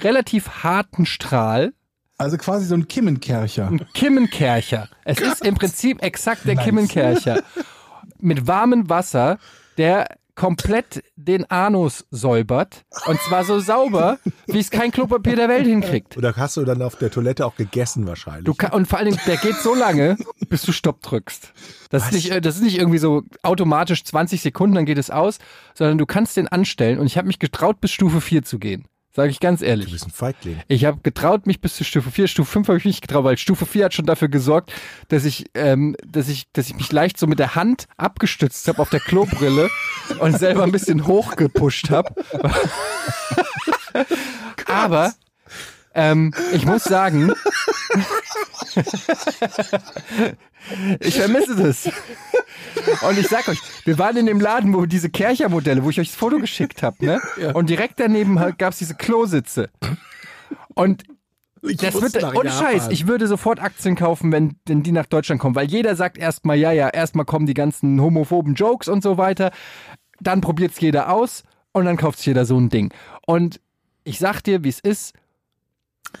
[0.01, 1.73] relativ harten Strahl,
[2.21, 3.67] also quasi so ein Kimmenkercher.
[3.67, 4.89] ein Kimmenkercher.
[5.03, 7.43] Es ist im Prinzip exakt der Kimmenkercher.
[8.19, 9.39] Mit warmem Wasser,
[9.77, 12.85] der komplett den Anus säubert.
[13.05, 14.17] Und zwar so sauber,
[14.47, 16.17] wie es kein Klopapier der Welt hinkriegt.
[16.17, 18.45] Oder hast du dann auf der Toilette auch gegessen wahrscheinlich?
[18.45, 20.17] Du kann, und vor allen Dingen, der geht so lange,
[20.49, 21.53] bis du Stopp drückst.
[21.89, 25.09] Das ist, nicht, äh, das ist nicht irgendwie so automatisch 20 Sekunden, dann geht es
[25.09, 25.39] aus,
[25.73, 26.99] sondern du kannst den anstellen.
[26.99, 28.85] Und ich habe mich getraut, bis Stufe 4 zu gehen.
[29.13, 29.91] Sage ich ganz du ehrlich.
[29.91, 30.61] bist ein Feigling.
[30.69, 32.27] Ich habe getraut, mich bis zu Stufe 4.
[32.27, 34.71] Stufe 5 habe ich mich nicht getraut, weil Stufe 4 hat schon dafür gesorgt,
[35.09, 38.81] dass ich, ähm, dass ich, dass ich mich leicht so mit der Hand abgestützt habe
[38.81, 39.69] auf der Klobrille
[40.19, 42.15] und selber ein bisschen hochgepusht habe.
[44.65, 45.13] Aber
[45.93, 47.33] ähm, ich muss sagen,
[50.99, 51.89] ich vermisse das.
[53.07, 56.09] Und ich sag euch, wir waren in dem Laden, wo diese Kercher-Modelle, wo ich euch
[56.09, 57.21] das Foto geschickt habe, ne?
[57.53, 59.69] Und direkt daneben gab es diese Klositze.
[60.73, 61.03] Und
[61.61, 62.49] das muss wird, Japan.
[62.49, 66.17] Scheiß, ich würde sofort Aktien kaufen, wenn, wenn die nach Deutschland kommen, weil jeder sagt
[66.17, 69.51] erstmal, ja, ja, erstmal kommen die ganzen homophoben Jokes und so weiter,
[70.19, 72.91] dann probiert's jeder aus und dann kauft jeder so ein Ding.
[73.27, 73.61] Und
[74.03, 75.13] ich sag dir, wie es ist,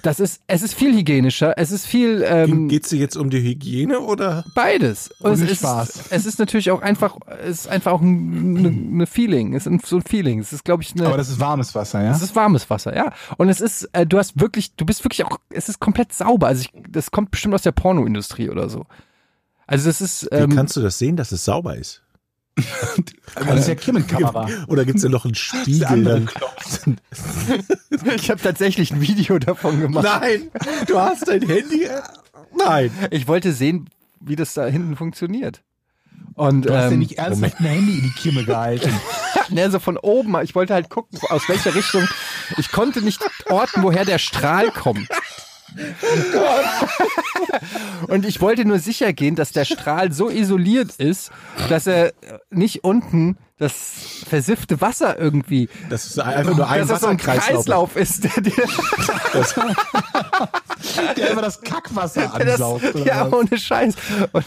[0.01, 3.29] das ist, es ist viel hygienischer, es ist viel, ähm, Geht es dir jetzt um
[3.29, 4.45] die Hygiene oder?
[4.55, 5.11] Beides.
[5.19, 6.05] Und es ist, Spaß.
[6.09, 9.53] es ist natürlich auch einfach, es ist einfach auch ein eine, eine Feeling.
[9.53, 10.39] Es ist so ein Feeling.
[10.39, 12.11] Es ist, glaube ich, eine, Aber das ist warmes Wasser, ja?
[12.11, 13.13] es ist warmes Wasser, ja.
[13.37, 16.47] Und es ist, äh, du hast wirklich, du bist wirklich auch, es ist komplett sauber.
[16.47, 18.85] Also ich, das kommt bestimmt aus der Pornoindustrie oder so.
[19.67, 22.01] Also das ist, Wie ähm, kannst du das sehen, dass es sauber ist?
[23.35, 24.47] Das ist ja Kimmenkamera.
[24.67, 26.03] Oder gibt es da noch einen Spiegel?
[26.03, 26.29] Dann?
[28.15, 30.03] ich habe tatsächlich ein Video davon gemacht.
[30.03, 30.51] Nein,
[30.87, 31.87] du hast dein Handy.
[32.57, 32.91] Nein.
[33.09, 33.89] Ich wollte sehen,
[34.19, 35.63] wie das da hinten funktioniert.
[36.35, 38.93] Und Du hast ja ähm, nicht ernsthaft ein Handy in die Kimme gehalten.
[39.49, 40.39] Ne, so von oben.
[40.43, 42.07] Ich wollte halt gucken, aus welcher Richtung.
[42.57, 45.09] Ich konnte nicht orten, woher der Strahl kommt.
[48.07, 51.31] Und ich wollte nur sicher gehen, dass der Strahl so isoliert ist,
[51.69, 52.13] dass er
[52.49, 57.17] nicht unten das versiffte Wasser irgendwie, Das ist einfach nur ein dass das so ein.
[57.17, 58.53] Kreislauf ist, der dir
[61.15, 62.95] Der immer das Kackwasser das, ansaugt.
[62.95, 63.33] oder ja, was?
[63.39, 63.93] ohne Scheiß.
[64.31, 64.45] Und,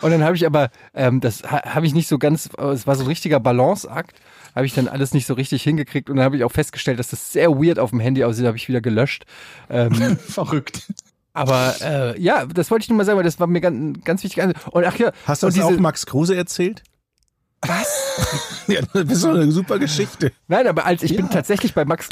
[0.00, 2.96] und dann habe ich aber, ähm, das ha, habe ich nicht so ganz, es war
[2.96, 4.16] so ein richtiger Balanceakt,
[4.54, 7.08] habe ich dann alles nicht so richtig hingekriegt und dann habe ich auch festgestellt, dass
[7.08, 9.24] das sehr weird auf dem Handy aussieht, habe ich wieder gelöscht.
[9.70, 10.92] Ähm, Verrückt.
[11.32, 14.24] aber äh, ja, das wollte ich nur mal sagen, weil das war mir ganz, ganz
[14.24, 14.42] wichtig.
[14.70, 16.82] Und ach ja, Hast du das auch Max Kruse erzählt?
[17.66, 18.64] Was?
[18.68, 20.30] ja, das ist doch eine super Geschichte.
[20.46, 22.08] Nein, aber als ich bin tatsächlich bei Max,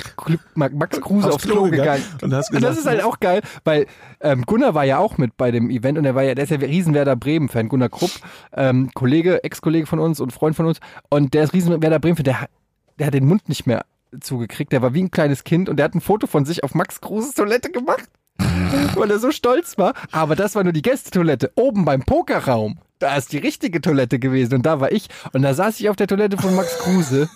[0.54, 2.02] Max Kruse aufs, Aufs Klo Klo gegangen.
[2.22, 3.86] und hast und das gesagt, ist halt auch geil, weil
[4.20, 6.50] ähm, Gunnar war ja auch mit bei dem Event und er war ja, der ist
[6.50, 8.10] ja riesen Werder Bremen-Fan, Gunnar Krupp,
[8.54, 10.80] ähm, Kollege, Ex-Kollege von uns und Freund von uns.
[11.10, 12.50] Und der ist riesen Werder Bremen-Fan, der, hat-
[12.98, 13.84] der hat den Mund nicht mehr
[14.20, 16.74] zugekriegt, der war wie ein kleines Kind und der hat ein Foto von sich auf
[16.74, 18.04] Max Kruses Toilette gemacht.
[18.96, 19.94] weil er so stolz war.
[20.12, 21.52] Aber das war nur die Gästetoilette.
[21.54, 22.78] Oben beim Pokerraum.
[22.98, 25.08] Da ist die richtige Toilette gewesen und da war ich.
[25.32, 27.28] Und da saß ich auf der Toilette von Max Kruse.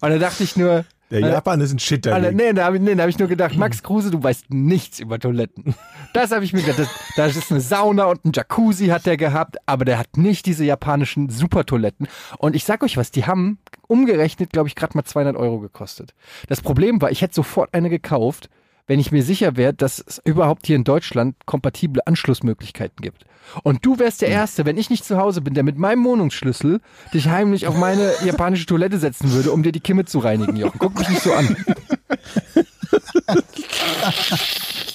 [0.00, 2.82] Und da dachte ich nur, Der Japan ist ein Shit Alter, nee, da habe ich,
[2.82, 5.74] nee, da hab ich nur gedacht, Max Kruse, du weißt nichts über Toiletten.
[6.12, 6.78] Das habe ich mir gedacht.
[6.80, 10.46] Das, das ist eine Sauna und ein Jacuzzi hat der gehabt, aber der hat nicht
[10.46, 12.08] diese japanischen Supertoiletten.
[12.38, 16.14] Und ich sag euch was, die haben umgerechnet, glaube ich, gerade mal 200 Euro gekostet.
[16.48, 18.48] Das Problem war, ich hätte sofort eine gekauft,
[18.90, 23.24] wenn ich mir sicher wäre, dass es überhaupt hier in Deutschland kompatible Anschlussmöglichkeiten gibt.
[23.62, 26.80] Und du wärst der Erste, wenn ich nicht zu Hause bin, der mit meinem Wohnungsschlüssel
[27.14, 30.80] dich heimlich auf meine japanische Toilette setzen würde, um dir die Kimme zu reinigen, Jochen.
[30.80, 31.56] Guck mich nicht so an.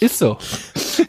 [0.02, 0.40] Ist so.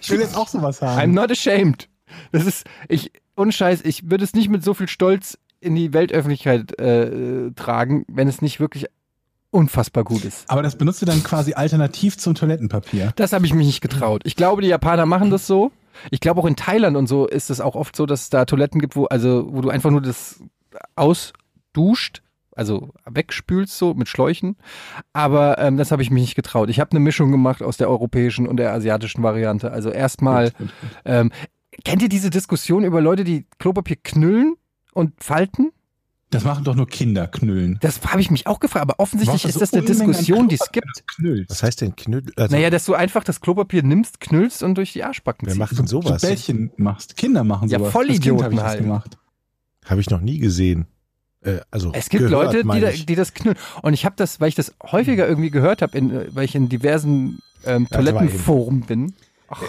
[0.01, 1.13] Ich will jetzt auch sowas haben.
[1.13, 1.89] I'm not ashamed.
[2.31, 6.79] Das ist, ich, unscheiß, ich würde es nicht mit so viel Stolz in die Weltöffentlichkeit
[6.79, 8.87] äh, tragen, wenn es nicht wirklich
[9.51, 10.49] unfassbar gut ist.
[10.49, 13.13] Aber das benutzt du dann quasi alternativ zum Toilettenpapier.
[13.17, 14.23] Das habe ich mich nicht getraut.
[14.25, 15.73] Ich glaube, die Japaner machen das so.
[16.11, 18.45] Ich glaube auch in Thailand und so ist es auch oft so, dass es da
[18.45, 20.43] Toiletten gibt, wo also wo du einfach nur das
[20.95, 22.23] ausduscht,
[22.55, 24.57] also wegspülst so mit Schläuchen.
[25.13, 26.69] Aber ähm, das habe ich mich nicht getraut.
[26.69, 29.73] Ich habe eine Mischung gemacht aus der europäischen und der asiatischen Variante.
[29.73, 30.53] Also erstmal
[31.05, 31.31] ähm,
[31.85, 34.57] kennt ihr diese Diskussion über Leute, die Klopapier knüllen
[34.93, 35.73] und falten?
[36.31, 37.79] Das machen doch nur Kinder, knüllen.
[37.83, 41.05] Das habe ich mich auch gefragt, aber offensichtlich ist das eine Diskussion, die es gibt.
[41.49, 42.25] Was heißt denn Knüll?
[42.37, 45.59] Also, Naja, dass du einfach das Klopapier nimmst, knüllst und durch die Arschbacken wer ziehst.
[45.61, 46.23] macht denn So sowas?
[46.23, 47.17] Bällchen machst.
[47.17, 47.93] Kinder machen Ja, sowas.
[48.09, 48.81] Ich das halt.
[48.81, 49.19] gemacht.
[49.85, 50.87] Habe ich noch nie gesehen.
[51.43, 53.57] Äh, also Es gibt gehört, Leute, die, da, die das knüllen.
[53.83, 56.69] Und ich habe das, weil ich das häufiger irgendwie gehört habe, äh, weil ich in
[56.69, 57.99] diversen ähm, Ja.
[57.99, 59.15] Toilettenforen bin.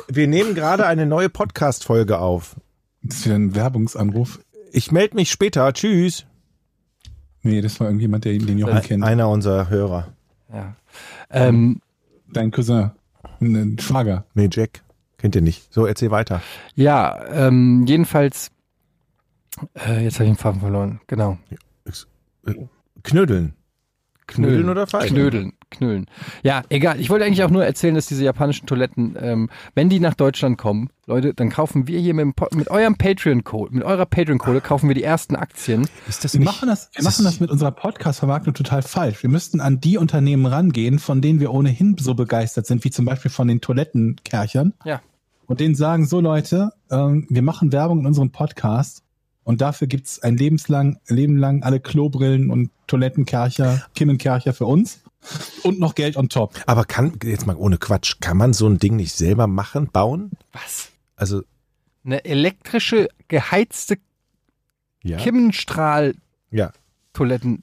[0.07, 2.55] Wir nehmen gerade eine neue Podcast-Folge auf.
[3.03, 4.39] Das ist wieder ein Werbungsanruf.
[4.71, 5.71] Ich melde mich später.
[5.71, 6.25] Tschüss.
[7.43, 9.03] Nee, das war irgendjemand, der den Jochen kennt.
[9.03, 10.07] einer unserer Hörer.
[10.53, 10.75] Ja.
[11.29, 11.81] Ähm,
[12.31, 12.91] Dein Cousin.
[13.39, 14.25] Ein Schwager.
[14.33, 14.81] Nee, Jack.
[15.17, 15.73] Kennt ihr nicht.
[15.73, 16.41] So, erzähl weiter.
[16.75, 18.51] ja, ähm, jedenfalls,
[19.75, 20.99] äh, jetzt habe ich den Faden verloren.
[21.07, 21.38] Genau.
[23.03, 23.53] Knödeln.
[24.28, 25.15] Knödeln oder falten?
[25.15, 26.05] Knödeln, knüllen.
[26.43, 26.99] Ja, egal.
[26.99, 30.57] Ich wollte eigentlich auch nur erzählen, dass diese japanischen Toiletten, ähm, wenn die nach Deutschland
[30.57, 34.95] kommen, Leute, dann kaufen wir hier mit, mit eurem Patreon-Code, mit eurer Patreon-Code kaufen wir
[34.95, 35.88] die ersten Aktien.
[36.07, 36.45] Ist das Wir nicht?
[36.47, 39.23] machen das, wir ist machen das- das mit unserer Podcast-Vermarktung total falsch.
[39.23, 43.05] Wir müssten an die Unternehmen rangehen, von denen wir ohnehin so begeistert sind, wie zum
[43.05, 44.73] Beispiel von den Toilettenkerchern.
[44.84, 45.01] Ja.
[45.45, 49.03] Und denen sagen, so Leute, ähm, wir machen Werbung in unserem Podcast
[49.47, 54.99] und dafür gibt's ein lebenslang, Leben lang alle Klobrillen und Toilettenkercher, Kimmenkercher für uns
[55.63, 56.55] und noch Geld on top.
[56.65, 60.31] Aber kann, jetzt mal ohne Quatsch, kann man so ein Ding nicht selber machen, bauen?
[60.51, 60.89] Was?
[61.15, 61.43] Also,
[62.03, 63.95] Eine elektrische, geheizte
[65.01, 65.15] ja.
[65.15, 66.19] Kimmenstrahl-Toiletten.
[66.51, 66.73] Ja.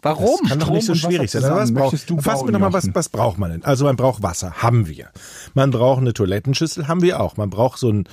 [0.01, 0.39] Warum?
[0.41, 1.45] Das kann doch nicht so Strom schwierig sein.
[1.45, 3.62] Aber was Möchtest du fassen wir bauen, doch mal, was, was braucht man denn?
[3.62, 5.11] Also man braucht Wasser, haben wir.
[5.53, 7.37] Man braucht eine Toilettenschüssel, haben wir auch.
[7.37, 8.09] Man braucht so ein,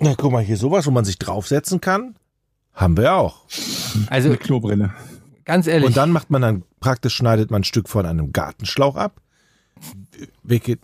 [0.00, 2.16] na guck mal hier sowas, wo man sich draufsetzen kann,
[2.74, 3.44] haben wir auch.
[4.08, 4.92] Also, Eine Klobrille.
[5.44, 8.96] ganz ehrlich, Und dann macht man dann praktisch schneidet man ein Stück von einem Gartenschlauch
[8.96, 9.20] ab.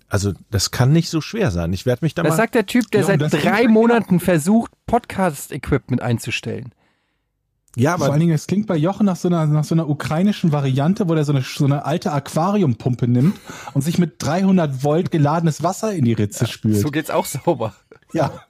[0.08, 1.72] Also das kann nicht so schwer sein.
[1.72, 2.36] Ich werde mich da das mal.
[2.36, 6.72] sagt der Typ, der Ja, seit das drei Monaten versucht, Podcast-Equipment einzustellen.
[7.78, 9.86] Ja, Vor allen aber Dingen, es klingt bei Jochen nach so einer, nach so einer
[9.90, 13.38] ukrainischen Variante, wo der so eine, so eine alte Aquariumpumpe nimmt
[13.74, 16.78] und sich mit 300 Volt geladenes Wasser in die Ritze spült.
[16.78, 17.74] So geht's auch sauber.
[18.14, 18.45] ja.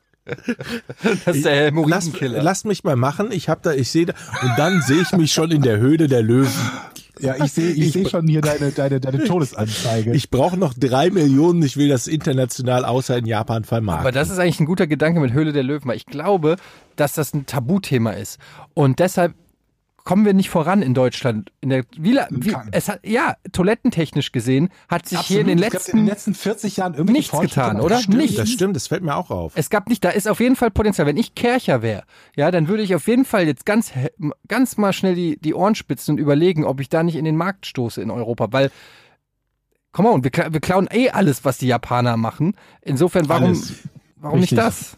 [1.24, 2.42] Das ist der lass, Hämorrhoidenkiller.
[2.42, 3.28] lasst mich mal machen.
[3.30, 6.08] Ich habe da, ich sehe da und dann sehe ich mich schon in der Höhle
[6.08, 6.50] der Löwen.
[7.18, 10.12] Ja, ich sehe ich seh schon hier deine, deine, deine Todesanzeige.
[10.12, 11.62] Ich brauche noch drei Millionen.
[11.62, 14.06] Ich will das international außer in Japan vermarkten.
[14.06, 16.56] Aber das ist eigentlich ein guter Gedanke mit Höhle der Löwen, weil ich glaube,
[16.96, 18.38] dass das ein Tabuthema ist.
[18.74, 19.34] Und deshalb
[20.06, 21.52] kommen wir nicht voran in Deutschland.
[21.60, 25.64] In der, wie, wie, es hat, ja, toilettentechnisch gesehen hat sich hier in den Es
[25.64, 27.98] gab in letzten, den letzten 40 Jahren irgendwie nichts getan, oder?
[27.98, 28.36] stimmt, Nichts.
[28.36, 29.52] das stimmt, das fällt mir auch auf.
[29.56, 31.06] es gab nicht, da ist auf jeden Fall Potenzial.
[31.06, 32.04] Wenn ich Kercher wäre,
[32.36, 33.92] ja, dann würde ich auf jeden Fall jetzt ganz,
[34.48, 37.36] ganz mal schnell die, die Ohren spitzen und überlegen, ob ich da nicht in den
[37.36, 38.70] Markt stoße in Europa, weil,
[39.92, 42.54] komm on, wir, kla- wir klauen eh alles, was die Japaner machen.
[42.80, 43.72] Insofern, warum, Alles.
[44.16, 44.96] warum nicht das?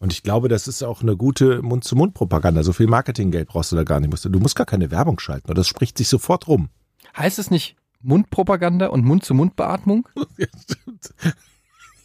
[0.00, 2.62] Und ich glaube, das ist auch eine gute Mund-zu-Mund-Propaganda.
[2.62, 4.24] So viel Marketinggeld brauchst du da gar nicht.
[4.24, 5.52] Du musst gar keine Werbung schalten.
[5.52, 6.68] Das spricht sich sofort rum.
[7.16, 10.08] Heißt es nicht Mundpropaganda und Mund-zu-Mund-Beatmung?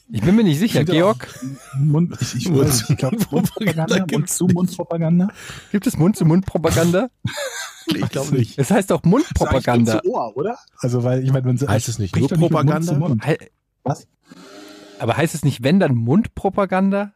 [0.09, 0.83] Ich bin mir nicht sicher.
[0.83, 1.27] Georg,
[1.79, 5.29] Mund, ich, ich, weiß nicht, ich glaube, Mundpropaganda, Mund gibt's zu Mundpropaganda.
[5.71, 7.09] gibt es Mund-zu-Mund-Propaganda?
[7.87, 8.57] Ich glaube nicht.
[8.57, 10.01] Es heißt doch Mundpropaganda.
[10.01, 10.57] Zu Ohr, oder?
[10.77, 12.93] Also, weil ich meine, man Heißt es nicht nur Propaganda?
[12.93, 13.25] Mund Mund.
[13.83, 14.07] Was?
[14.99, 17.11] Aber heißt es nicht, wenn dann Mundpropaganda?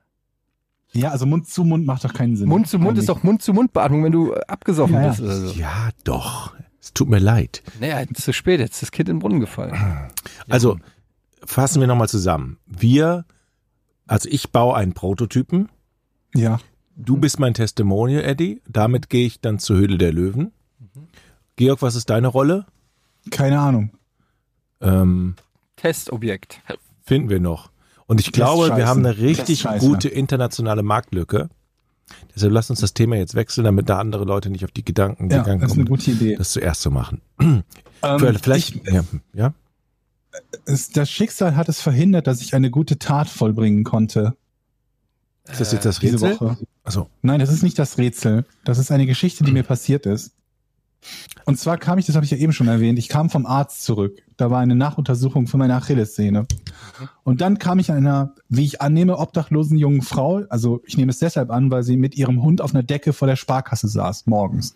[0.97, 2.47] Ja, also Mund zu Mund macht doch keinen Sinn.
[2.49, 5.07] Mund zu Mund ist doch Mund-zu-Mund-Beatmung, wenn du abgesoffen Ja, ja.
[5.09, 5.53] bist oder so.
[5.53, 6.55] Ja, doch.
[6.81, 7.61] Es tut mir leid.
[7.79, 9.75] Naja, ist zu spät, jetzt ist das Kind in den Brunnen gefallen.
[10.49, 10.79] Also,
[11.45, 12.57] fassen wir nochmal zusammen.
[12.65, 13.25] Wir,
[14.07, 15.69] also ich baue einen Prototypen.
[16.33, 16.59] Ja.
[16.95, 18.61] Du bist mein Testimonial, Eddie.
[18.67, 20.51] Damit gehe ich dann zur Höhle der Löwen.
[21.57, 22.65] Georg, was ist deine Rolle?
[23.29, 23.91] Keine Ahnung.
[24.81, 25.35] Ähm,
[25.75, 26.61] Testobjekt.
[27.03, 27.69] finden wir noch.
[28.07, 31.49] Und ich glaube, wir haben eine richtig gute internationale Marktlücke.
[32.33, 35.29] Deshalb lasst uns das Thema jetzt wechseln, damit da andere Leute nicht auf die Gedanken
[35.29, 36.35] Ja, gegangen das ist eine gute Idee.
[36.37, 37.21] das zuerst zu machen.
[37.39, 37.63] Ähm,
[38.41, 39.03] Vielleicht, ich, ja,
[39.33, 39.53] ja.
[40.65, 44.35] es, das Schicksal hat es verhindert, dass ich eine gute Tat vollbringen konnte
[45.49, 46.39] Ist das jetzt das diese Rätsel?
[46.47, 46.57] Woche.
[46.83, 48.45] Also, Nein, das ist nicht das Rätsel.
[48.63, 50.31] Das ist eine Geschichte, die mir passiert ist.
[51.45, 53.83] Und zwar kam ich, das habe ich ja eben schon erwähnt, ich kam vom Arzt
[53.83, 54.21] zurück.
[54.35, 56.45] Da war eine Nachuntersuchung für meine Achillessehne.
[57.23, 61.19] Und dann kam ich einer, wie ich annehme, obdachlosen jungen Frau, also ich nehme es
[61.19, 64.75] deshalb an, weil sie mit ihrem Hund auf einer Decke vor der Sparkasse saß, morgens.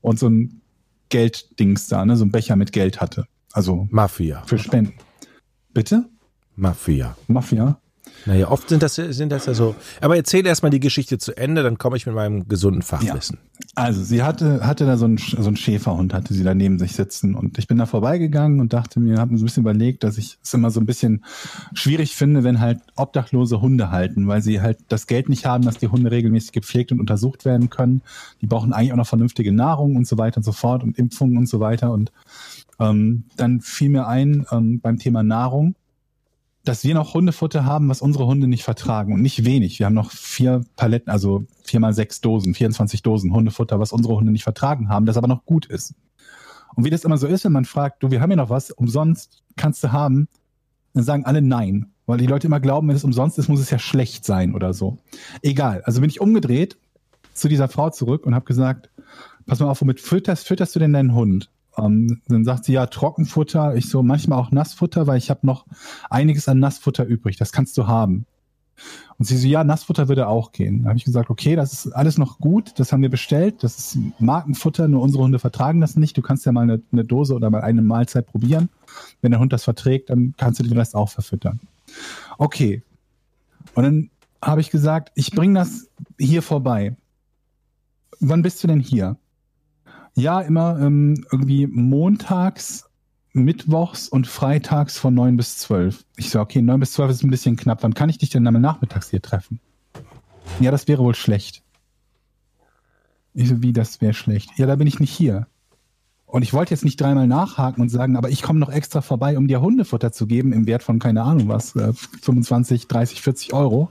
[0.00, 0.62] Und so ein
[1.10, 3.26] Gelddings da, ne, so ein Becher mit Geld hatte.
[3.52, 4.42] Also Mafia.
[4.46, 4.94] für Spenden.
[5.74, 6.08] Bitte?
[6.56, 7.16] Mafia.
[7.28, 7.78] Mafia?
[8.26, 9.74] Naja, oft sind das, sind das ja so.
[10.00, 13.38] Aber erzähl erstmal die Geschichte zu Ende, dann komme ich mit meinem gesunden Fachwissen.
[13.74, 16.92] Also sie hatte, hatte da so einen, so einen Schäferhund, hatte sie da neben sich
[16.92, 20.04] sitzen und ich bin da vorbeigegangen und dachte mir, habe mir so ein bisschen überlegt,
[20.04, 21.24] dass ich es immer so ein bisschen
[21.74, 25.78] schwierig finde, wenn halt obdachlose Hunde halten, weil sie halt das Geld nicht haben, dass
[25.78, 28.02] die Hunde regelmäßig gepflegt und untersucht werden können.
[28.40, 31.38] Die brauchen eigentlich auch noch vernünftige Nahrung und so weiter und so fort und Impfungen
[31.38, 32.12] und so weiter und
[32.78, 35.74] ähm, dann fiel mir ein ähm, beim Thema Nahrung,
[36.64, 39.12] dass wir noch Hundefutter haben, was unsere Hunde nicht vertragen.
[39.12, 39.78] Und nicht wenig.
[39.78, 44.14] Wir haben noch vier Paletten, also vier mal sechs Dosen, 24 Dosen Hundefutter, was unsere
[44.14, 45.94] Hunde nicht vertragen haben, das aber noch gut ist.
[46.74, 48.70] Und wie das immer so ist, wenn man fragt, du, wir haben ja noch was,
[48.70, 50.28] umsonst kannst du haben,
[50.94, 51.92] dann sagen alle nein.
[52.06, 54.72] Weil die Leute immer glauben, wenn es umsonst ist, muss es ja schlecht sein oder
[54.72, 54.98] so.
[55.42, 55.82] Egal.
[55.84, 56.76] Also bin ich umgedreht
[57.32, 58.90] zu dieser Frau zurück und habe gesagt,
[59.46, 61.50] pass mal auf, womit fütterst, fütterst du denn deinen Hund?
[61.78, 65.66] Ähm, dann sagt sie ja Trockenfutter, ich so manchmal auch Nassfutter, weil ich habe noch
[66.10, 68.26] einiges an Nassfutter übrig, das kannst du haben.
[69.18, 70.82] Und sie so, ja, Nassfutter würde auch gehen.
[70.82, 73.78] Da habe ich gesagt, okay, das ist alles noch gut, das haben wir bestellt, das
[73.78, 76.16] ist Markenfutter, nur unsere Hunde vertragen das nicht.
[76.16, 78.68] Du kannst ja mal eine, eine Dose oder mal eine Mahlzeit probieren.
[79.20, 81.60] Wenn der Hund das verträgt, dann kannst du den Rest auch verfüttern.
[82.38, 82.82] Okay.
[83.74, 84.10] Und dann
[84.42, 86.96] habe ich gesagt, ich bringe das hier vorbei.
[88.18, 89.16] Wann bist du denn hier?
[90.14, 92.84] Ja, immer ähm, irgendwie montags,
[93.32, 96.04] mittwochs und freitags von neun bis zwölf.
[96.16, 97.82] Ich so, okay, neun bis zwölf ist ein bisschen knapp.
[97.82, 99.60] Wann kann ich dich denn einmal nachmittags hier treffen?
[100.60, 101.62] Ja, das wäre wohl schlecht.
[103.34, 104.50] Ich so, wie, das wäre schlecht?
[104.56, 105.46] Ja, da bin ich nicht hier.
[106.26, 109.36] Und ich wollte jetzt nicht dreimal nachhaken und sagen, aber ich komme noch extra vorbei,
[109.36, 113.52] um dir Hundefutter zu geben im Wert von, keine Ahnung was, äh, 25, 30, 40
[113.52, 113.90] Euro.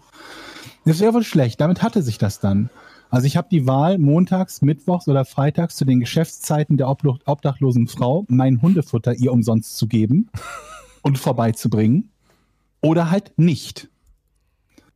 [0.86, 1.61] Das wäre wohl schlecht.
[1.61, 2.69] Damit hatte sich das dann.
[3.12, 7.88] Also ich habe die Wahl, montags, mittwochs oder freitags zu den Geschäftszeiten der Oblo- obdachlosen
[7.88, 10.30] Frau mein Hundefutter ihr umsonst zu geben
[11.01, 12.09] und vorbeizubringen
[12.82, 13.89] oder halt nicht.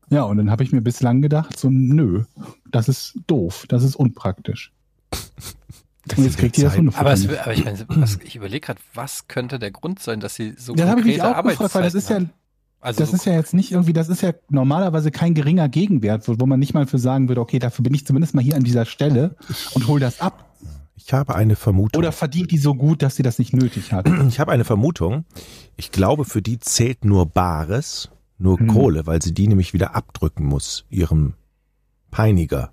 [0.09, 2.23] Ja, und dann habe ich mir bislang gedacht, so nö,
[2.71, 4.71] das ist doof, das ist unpraktisch.
[6.15, 7.01] und jetzt kriegt ihr das Hundefutter.
[7.01, 10.35] Aber, es, aber ich, meine, was, ich überlege gerade, was könnte der Grund sein, dass
[10.35, 12.21] sie so Das habe ich mich konkrete auch gefragt, weil das ist ja?
[12.85, 16.27] Also das so, ist ja jetzt nicht irgendwie, das ist ja normalerweise kein geringer Gegenwert,
[16.27, 18.55] wo, wo man nicht mal für sagen würde, okay, dafür bin ich zumindest mal hier
[18.55, 19.35] an dieser Stelle
[19.73, 20.55] und hol das ab.
[20.95, 21.99] Ich habe eine Vermutung.
[21.99, 24.07] Oder verdient die so gut, dass sie das nicht nötig hat?
[24.29, 25.25] ich habe eine Vermutung.
[25.77, 28.67] Ich glaube, für die zählt nur Bares, nur Hm.
[28.67, 31.33] Kohle, weil sie die nämlich wieder abdrücken muss, ihrem
[32.11, 32.71] Peiniger.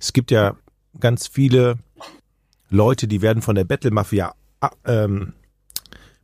[0.00, 0.56] Es gibt ja
[0.98, 1.76] ganz viele
[2.70, 5.32] Leute, die werden von der Battle Mafia a- ähm,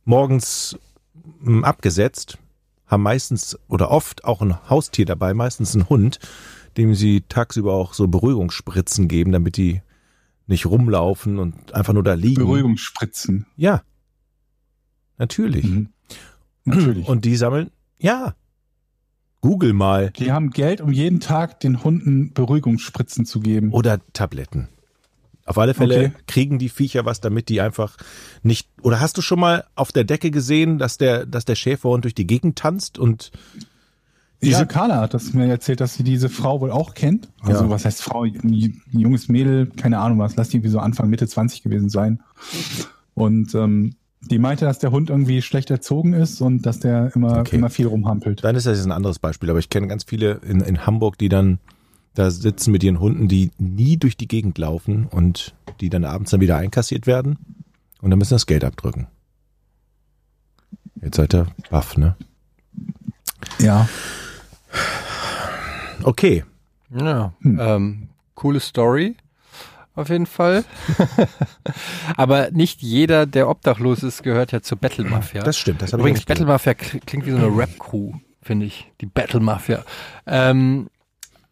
[0.05, 0.77] morgens
[1.45, 2.37] ähm, abgesetzt,
[2.87, 6.19] haben meistens oder oft auch ein Haustier dabei, meistens ein Hund,
[6.77, 9.81] dem sie tagsüber auch so Beruhigungsspritzen geben, damit die
[10.47, 12.35] nicht rumlaufen und einfach nur da liegen.
[12.35, 13.45] Beruhigungsspritzen.
[13.57, 13.83] Ja.
[15.17, 15.65] Natürlich.
[15.65, 15.89] Mhm.
[16.63, 17.07] Natürlich.
[17.07, 18.35] Und die sammeln, ja.
[19.41, 20.11] Google mal.
[20.11, 23.71] die haben Geld, um jeden Tag den Hunden Beruhigungsspritzen zu geben.
[23.71, 24.67] Oder Tabletten.
[25.47, 26.11] Auf alle Fälle Okay.
[26.27, 27.97] kriegen die Viecher was, damit die einfach
[28.43, 28.69] nicht.
[28.83, 32.13] Oder hast du schon mal auf der Decke gesehen, dass der, dass der Schäferhund durch
[32.15, 33.31] die Gegend tanzt und
[34.39, 34.65] Diese Ja.
[34.65, 37.29] Carla hat das mir erzählt, dass sie diese Frau wohl auch kennt.
[37.41, 37.69] Also Ja.
[37.71, 38.21] was heißt Frau?
[38.23, 42.19] Ein junges Mädel, keine Ahnung was, lass die irgendwie so Anfang, Mitte 20 gewesen sein.
[43.15, 43.95] Und ähm,
[44.29, 47.55] die meinte, dass der Hund irgendwie schlecht erzogen ist und dass der immer, Okay.
[47.55, 48.43] immer viel rumhampelt.
[48.43, 49.49] dann ist das jetzt ein anderes Beispiel.
[49.49, 51.57] Aber ich kenne ganz viele in, in Hamburg, die dann
[52.17, 56.31] da sitzen mit ihren Hunden, die nie durch die Gegend laufen und die dann abends
[56.31, 57.37] dann wieder einkassiert werden
[58.01, 59.07] und dann müssen das Geld abdrücken.
[61.01, 62.15] Jetzt seid ihr baff, ne?
[63.59, 63.87] Ja.
[66.03, 66.43] Okay.
[66.89, 67.59] Ja, Hm.
[67.61, 69.15] ähm, coole Story.
[69.95, 70.63] Auf jeden Fall.
[72.17, 75.41] Aber nicht jeder, der obdachlos ist, gehört ja zur Battle Mafia.
[75.43, 75.81] Das stimmt.
[75.81, 76.45] Das habe ich Übrigens, Battle.
[76.45, 78.13] Mafia kl- klingt wie so eine Rap-Crew,
[78.43, 78.91] finde ich.
[79.01, 79.83] Die Battle Mafia.
[80.27, 80.87] Ähm,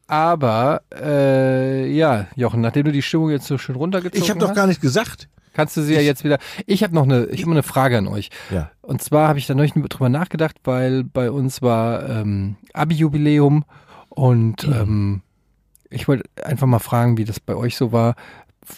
[0.08, 4.50] aber, äh, ja, Jochen, nachdem du die Stimmung jetzt so schön runtergezogen Ich habe doch
[4.50, 5.28] hast, gar nicht gesagt.
[5.54, 6.38] kannst du sie ja jetzt wieder.
[6.68, 8.30] Ich habe noch eine, ich habe eine Frage an euch.
[8.52, 8.72] Ja.
[8.82, 13.66] Und zwar habe ich da neulich drüber nachgedacht, weil bei uns war ähm, Abi-Jubiläum
[14.10, 15.22] und ähm,
[15.90, 18.16] ich wollte einfach mal fragen, wie das bei euch so war.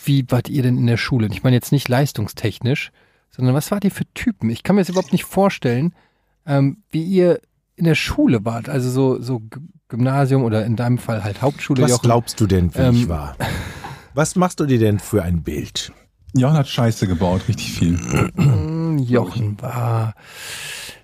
[0.05, 1.27] Wie wart ihr denn in der Schule?
[1.27, 2.91] Und Ich meine jetzt nicht leistungstechnisch,
[3.31, 4.49] sondern was wart ihr für Typen?
[4.49, 5.93] Ich kann mir das überhaupt nicht vorstellen,
[6.45, 7.39] ähm, wie ihr
[7.75, 8.69] in der Schule wart.
[8.69, 9.41] Also so, so
[9.89, 11.81] Gymnasium oder in deinem Fall halt Hauptschule.
[11.83, 12.03] Was Jochen.
[12.03, 13.35] glaubst du denn, wie Ähm, ich war?
[14.13, 15.91] Was machst du dir denn für ein Bild?
[16.35, 17.97] Jochen hat Scheiße gebaut, richtig viel.
[18.35, 20.13] Hm, Jochen war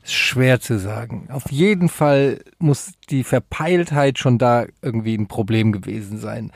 [0.04, 1.28] schwer zu sagen.
[1.32, 6.52] Auf jeden Fall muss die Verpeiltheit schon da irgendwie ein Problem gewesen sein.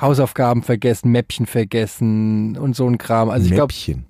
[0.00, 3.30] Hausaufgaben vergessen, Mäppchen vergessen und so ein Kram.
[3.30, 4.06] Also ich glaube, Mäppchen.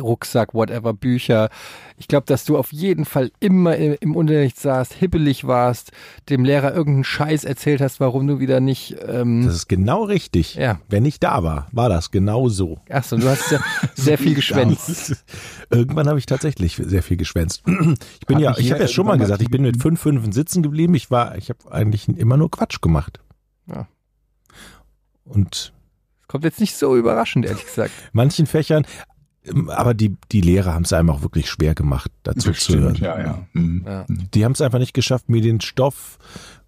[0.00, 1.48] Rucksack, whatever, Bücher.
[1.96, 5.92] Ich glaube, dass du auf jeden Fall immer im, Unterricht saßt, hibbelig warst,
[6.28, 8.96] dem Lehrer irgendeinen Scheiß erzählt hast, warum du wieder nicht.
[9.06, 10.54] Ähm, Das ist genau richtig.
[10.54, 10.80] Ja.
[10.88, 12.78] Wenn ich da war, war das genau so.
[12.88, 13.60] Achso, du hast ja
[13.94, 15.24] sehr viel geschwänzt.
[15.70, 17.62] Irgendwann habe ich tatsächlich sehr viel geschwänzt.
[18.20, 20.32] Ich bin Hat ja, ich habe ja schon mal gesagt, ich bin mit fünf Fünfen
[20.32, 20.94] sitzen geblieben.
[20.94, 23.20] Ich war, ich habe eigentlich immer nur Quatsch gemacht.
[23.66, 23.86] Ja.
[25.24, 25.72] Und
[26.26, 27.90] Kommt jetzt nicht so überraschend, ehrlich gesagt.
[28.12, 28.84] manchen Fächern,
[29.68, 32.96] aber die, die Lehrer haben es einem auch wirklich schwer gemacht, dazu zu hören.
[32.96, 33.46] Ja, ja.
[33.52, 33.84] Mhm.
[33.86, 34.06] Ja.
[34.08, 36.18] Die haben es einfach nicht geschafft, mir den Stoff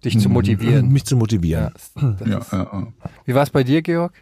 [0.03, 0.91] Dich zu motivieren.
[0.91, 1.63] mich zu motivieren.
[1.63, 2.87] Ja, das ist, ja, ja.
[3.25, 4.13] Wie war es bei dir, Georg?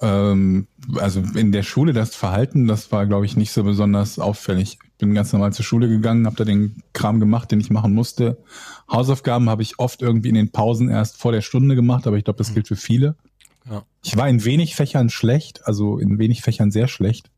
[0.00, 4.78] Ähm, also in der Schule das Verhalten, das war, glaube ich, nicht so besonders auffällig.
[4.82, 7.94] Ich bin ganz normal zur Schule gegangen, habe da den Kram gemacht, den ich machen
[7.94, 8.38] musste.
[8.90, 12.24] Hausaufgaben habe ich oft irgendwie in den Pausen erst vor der Stunde gemacht, aber ich
[12.24, 13.16] glaube, das gilt für viele.
[13.70, 13.84] Ja.
[14.02, 17.30] Ich war in wenig Fächern schlecht, also in wenig Fächern sehr schlecht.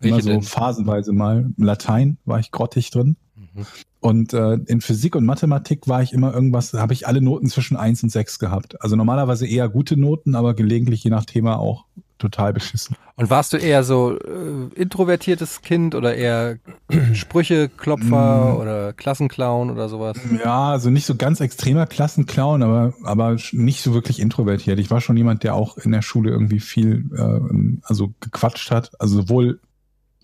[0.00, 0.42] Immer Welche so denn?
[0.42, 1.50] phasenweise mal.
[1.56, 3.16] Latein war ich grottig drin.
[3.34, 3.66] Mhm.
[4.00, 7.76] Und äh, in Physik und Mathematik war ich immer irgendwas, habe ich alle Noten zwischen
[7.76, 8.80] eins und sechs gehabt.
[8.82, 11.86] Also normalerweise eher gute Noten, aber gelegentlich je nach Thema auch
[12.18, 12.96] total beschissen.
[13.16, 16.58] Und warst du eher so äh, introvertiertes Kind oder eher
[17.14, 18.60] Sprücheklopfer Mm.
[18.60, 20.16] oder Klassenclown oder sowas?
[20.42, 24.78] Ja, also nicht so ganz extremer Klassenclown, aber, aber nicht so wirklich introvertiert.
[24.78, 28.92] Ich war schon jemand, der auch in der Schule irgendwie viel äh, also gequatscht hat,
[28.98, 29.60] also sowohl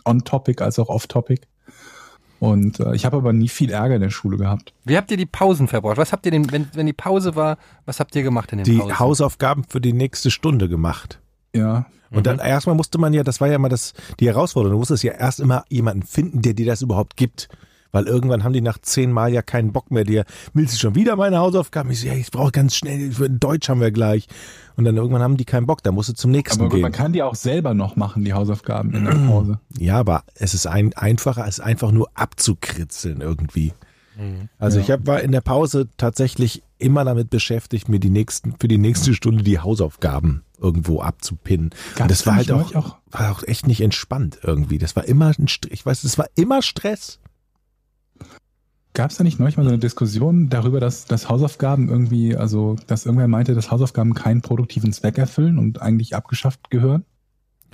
[0.04, 1.42] on topic als auch off topic.
[2.38, 4.74] Und äh, ich habe aber nie viel Ärger in der Schule gehabt.
[4.84, 5.96] Wie habt ihr die Pausen verbracht?
[5.96, 8.64] Was habt ihr denn, wenn, wenn die Pause war, was habt ihr gemacht in den
[8.64, 8.98] Die Pausen?
[8.98, 11.20] Hausaufgaben für die nächste Stunde gemacht.
[11.54, 14.78] Ja, Und dann erstmal musste man ja, das war ja mal das, die Herausforderung, du
[14.78, 17.48] musstest ja erst immer jemanden finden, der dir das überhaupt gibt.
[17.92, 20.04] Weil irgendwann haben die nach zehn Mal ja keinen Bock mehr.
[20.04, 20.24] dir
[20.54, 21.90] willst du schon wieder meine Hausaufgaben?
[21.90, 24.28] Ich so, ja, ich brauche ganz schnell, für Deutsch haben wir gleich.
[24.76, 26.82] Und dann irgendwann haben die keinen Bock, da musst du zum nächsten aber gut, gehen.
[26.82, 29.58] man kann die auch selber noch machen, die Hausaufgaben in der Pause.
[29.78, 33.72] Ja, aber es ist ein, einfacher, als einfach nur abzukritzeln irgendwie.
[34.58, 34.84] Also Ja.
[34.84, 38.76] ich hab, war in der Pause tatsächlich immer damit beschäftigt, mir die nächsten, für die
[38.78, 41.70] nächste Stunde die Hausaufgaben irgendwo abzupinnen.
[41.94, 44.78] Gab's Und das war halt auch, auch- war auch echt nicht entspannt irgendwie.
[44.78, 45.72] Das war immer ein Stress.
[45.72, 47.18] Ich weiß, das war immer Stress.
[48.94, 52.76] Gab es da nicht neulich mal so eine Diskussion darüber, dass, dass Hausaufgaben irgendwie, also
[52.86, 57.04] dass irgendwer meinte, dass Hausaufgaben keinen produktiven Zweck erfüllen und eigentlich abgeschafft gehören?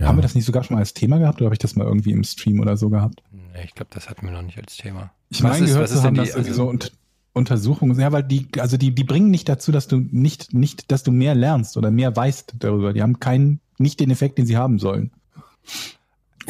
[0.00, 1.84] Haben wir das nicht sogar schon mal als Thema gehabt oder habe ich das mal
[1.84, 3.20] irgendwie im Stream oder so gehabt?
[3.32, 5.10] Nee, ich glaube, das hatten wir noch nicht als Thema.
[5.28, 6.92] Ich meine gehört was ist zu haben, denn die- dass also- so und
[7.32, 11.02] Untersuchungen, ja, weil die, also die, die bringen nicht dazu, dass du nicht, nicht, dass
[11.02, 12.92] du mehr lernst oder mehr weißt darüber.
[12.92, 15.10] Die haben keinen, nicht den Effekt, den sie haben sollen.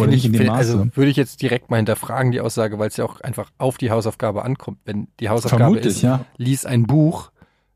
[0.04, 0.58] Finde ich, in dem Maße.
[0.58, 3.78] also würde ich jetzt direkt mal hinterfragen, die Aussage, weil es ja auch einfach auf
[3.78, 4.78] die Hausaufgabe ankommt.
[4.84, 6.24] Wenn die Hausaufgabe Vermutlich, ist, ja.
[6.36, 7.30] lies ein Buch,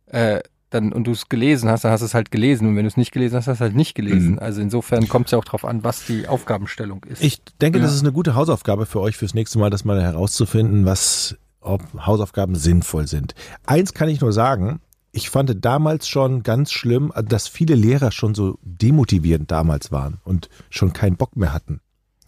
[0.07, 2.67] äh, dann, und du es gelesen hast, dann hast du es halt gelesen.
[2.67, 4.33] Und wenn du es nicht gelesen hast, hast du es halt nicht gelesen.
[4.33, 4.39] Mhm.
[4.39, 7.23] Also insofern kommt es ja auch drauf an, was die Aufgabenstellung ist.
[7.23, 7.97] Ich denke, das Ja.
[7.97, 12.55] ist eine gute Hausaufgabe für euch fürs nächste Mal, das mal herauszufinden, was, ob Hausaufgaben
[12.55, 13.35] sinnvoll sind.
[13.67, 14.81] Eins kann ich nur sagen,
[15.13, 20.49] ich fand damals schon ganz schlimm, dass viele Lehrer schon so demotivierend damals waren und
[20.71, 21.82] schon keinen Bock mehr hatten.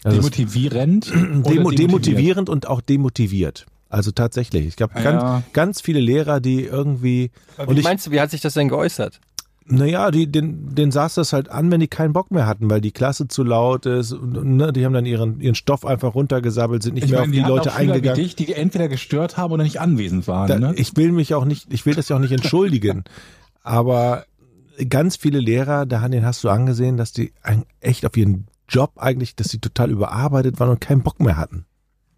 [0.05, 1.07] Also Demotivierend.
[1.12, 1.78] Demo demotiviert?
[1.78, 3.66] demotivierend und auch demotiviert.
[3.88, 4.66] Also tatsächlich.
[4.66, 5.02] Ich glaube, Ja.
[5.02, 8.40] ganz, ganz viele Lehrer, die irgendwie, Aber und wie ich, meinst du, wie hat sich
[8.40, 9.20] das denn geäußert?
[9.66, 12.82] naja, die, den, den saß das halt an, wenn die keinen Bock mehr hatten, weil
[12.82, 14.12] die Klasse zu laut ist.
[14.12, 17.30] Und, ne, die haben dann ihren, ihren Stoff einfach runtergesabbelt, sind nicht Ich mehr meine,
[17.30, 18.18] auf die, die Leute auch Schüler eingegangen.
[18.18, 20.48] Wie dich, die entweder gestört haben oder nicht anwesend waren.
[20.48, 20.74] Da, ne?
[20.76, 23.05] Ich will mich auch nicht, ich will das ja auch nicht entschuldigen.
[23.62, 24.26] aber
[24.90, 27.32] ganz viele Lehrer, da den hast du angesehen, dass die
[27.80, 31.66] echt auf ihren Job eigentlich, dass sie total überarbeitet waren und keinen Bock mehr hatten.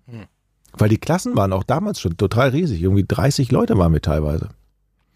[0.07, 0.25] Hm.
[0.73, 2.83] Weil die Klassen waren auch damals schon total riesig.
[2.83, 4.51] Irgendwie 30 Leute waren wir teilweise.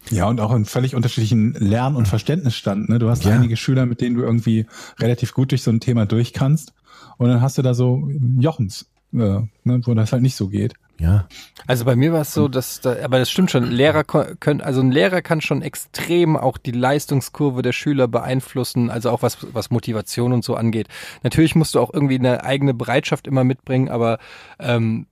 [0.09, 2.89] Ja, und auch in völlig unterschiedlichen Lern- und Verständnisstand.
[2.89, 2.97] Ne?
[2.97, 3.35] Du hast Ja.
[3.35, 4.65] einige Schüler, mit denen du irgendwie
[4.99, 6.73] relativ gut durch so ein Thema durch kannst.
[7.17, 8.09] Und dann hast du da so
[8.39, 10.73] Jochens, äh, ne, wo das halt nicht so geht.
[11.01, 11.27] Ja.
[11.65, 14.81] Also bei mir war es so, dass da, aber das stimmt schon, Lehrer können, also
[14.81, 19.71] ein Lehrer kann schon extrem auch die Leistungskurve der Schüler beeinflussen, also auch was, was
[19.71, 20.87] Motivation und so angeht.
[21.23, 24.19] Natürlich musst du auch irgendwie eine eigene Bereitschaft immer mitbringen, aber
[24.59, 25.07] ähm,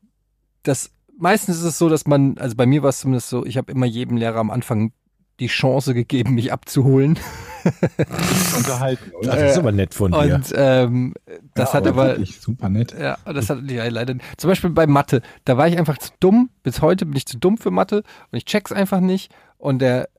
[0.62, 3.58] das meistens ist es so, dass man, also bei mir war es zumindest so, ich
[3.58, 4.92] habe immer jedem Lehrer am Anfang
[5.40, 7.18] die Chance gegeben, mich abzuholen.
[8.58, 9.36] Unterhalten, oder?
[9.36, 10.36] Das ist aber nett von dir.
[10.36, 11.14] Und ähm,
[11.54, 12.96] das Ja, hat aber wirklich super nett.
[12.98, 14.16] Ja, das hat ja leider.
[14.38, 16.50] Zum Beispiel bei Mathe, da war ich einfach zu dumm.
[16.64, 17.98] Bis heute bin ich zu dumm für Mathe
[18.32, 19.32] und ich check's einfach nicht.
[19.58, 20.10] Und der,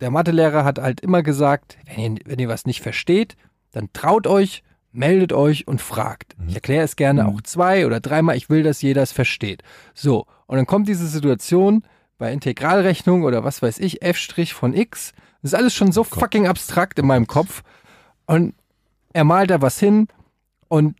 [0.00, 3.36] der Mathelehrer hat halt immer gesagt, wenn ihr, wenn ihr was nicht versteht,
[3.72, 4.62] dann traut euch,
[4.92, 6.34] meldet euch und fragt.
[6.48, 8.36] Ich erkläre es gerne auch zwei oder dreimal.
[8.36, 9.62] Ich will, dass jeder es versteht.
[9.94, 10.26] So.
[10.46, 11.82] Und dann kommt diese Situation
[12.18, 15.12] bei Integralrechnung oder was weiß ich, f' von x.
[15.42, 17.62] Das ist alles schon so fucking abstrakt in meinem Kopf.
[18.26, 18.54] Und
[19.12, 20.08] er malt da was hin
[20.68, 20.96] und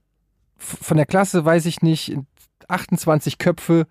[0.57, 2.17] von der Klasse weiß ich nicht,
[2.69, 3.87] 28 Köpfe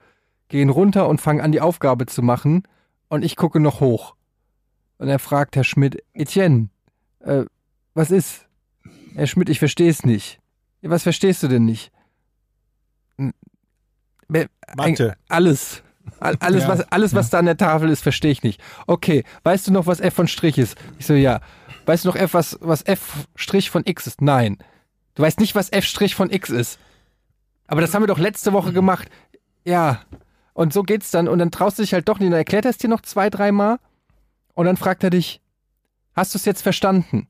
[0.50, 2.64] gehen runter und fangen an, die Aufgabe zu machen.
[3.10, 4.16] Und ich gucke noch hoch.
[4.98, 6.70] Und er fragt Herr Schmidt, Etienne,
[7.20, 7.46] äh,
[7.94, 8.46] was ist?
[9.16, 10.40] Herr Schmidt, ich verstehe es nicht.
[10.82, 11.92] "Ja, Was verstehst du denn nicht?
[14.76, 15.16] Mathe.
[15.30, 15.84] Alles.
[16.20, 18.62] All- Alles, Ja, was, alles, was da an der Tafel ist, verstehe ich nicht.
[18.88, 20.78] Okay, weißt du noch, was f von Strich ist?
[21.00, 21.40] Ich so, ja.
[21.86, 24.22] Weißt du noch, f, was, was f Strich von x ist?
[24.22, 24.58] Nein.
[25.16, 26.80] Du weißt nicht, was f Strich von x ist.
[27.68, 29.10] Aber das haben wir doch letzte Woche gemacht.
[29.66, 30.02] Ja.
[30.54, 31.28] Und so geht's dann.
[31.28, 32.32] Und dann traust du dich halt doch nicht.
[32.32, 33.78] Dann erklärt er es dir noch zwei, dreimal.
[34.54, 35.42] Und dann fragt er dich,
[36.16, 37.28] hast du es jetzt verstanden?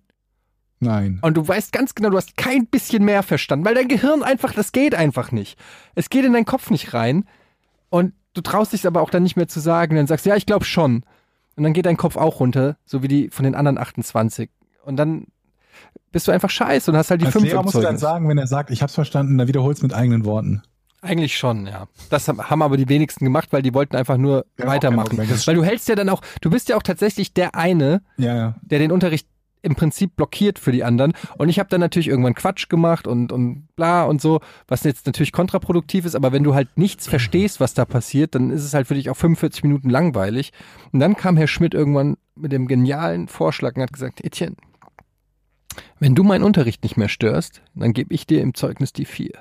[0.79, 1.19] Nein.
[1.23, 4.53] Und du weißt ganz genau, du hast kein bisschen mehr verstanden, weil dein Gehirn einfach,
[4.53, 5.57] das geht einfach nicht.
[5.95, 7.25] Es geht in deinen Kopf nicht rein.
[7.89, 9.95] Und du traust dich aber auch dann nicht mehr zu sagen.
[9.95, 11.03] Dann sagst du, ja, ich glaube schon.
[11.55, 14.49] Und dann geht dein Kopf auch runter, so wie die von den anderen 28.
[14.85, 15.25] Und dann
[16.11, 18.29] bist du einfach scheiße und hast halt die Als fünf Lehrer musst du dann sagen,
[18.29, 20.61] wenn er sagt, ich hab's verstanden, dann wiederholst mit eigenen Worten.
[21.01, 21.87] Eigentlich schon, ja.
[22.09, 25.09] Das haben aber die wenigsten gemacht, weil die wollten einfach nur Ja, weitermachen.
[25.09, 25.29] kein Problem.
[25.29, 28.35] Das Weil du hältst ja dann auch, du bist ja auch tatsächlich der eine, Ja,
[28.35, 28.55] ja.
[28.61, 29.27] der den Unterricht
[29.61, 31.13] im Prinzip blockiert für die anderen.
[31.37, 35.05] Und ich habe dann natürlich irgendwann Quatsch gemacht und, und bla und so, was jetzt
[35.05, 38.73] natürlich kontraproduktiv ist, aber wenn du halt nichts verstehst, was da passiert, dann ist es
[38.73, 40.53] halt für dich auch 45 Minuten langweilig.
[40.91, 44.55] Und dann kam Herr Schmidt irgendwann mit dem genialen Vorschlag und hat gesagt, Etienne,
[45.99, 49.31] wenn du meinen Unterricht nicht mehr störst, dann gebe ich dir im Zeugnis die vier.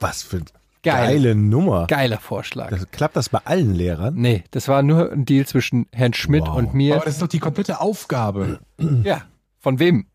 [0.00, 0.42] Was für
[0.84, 1.06] Geil.
[1.14, 1.86] geile Nummer.
[1.88, 2.70] Geiler Vorschlag.
[2.70, 4.14] Das, klappt das bei allen Lehrern?
[4.16, 6.56] Nee, das war nur ein Deal zwischen Herrn Schmidt Wow.
[6.56, 6.96] und mir.
[6.96, 8.60] Aber das ist doch die komplette Aufgabe.
[9.04, 9.22] Ja,
[9.58, 10.06] von wem?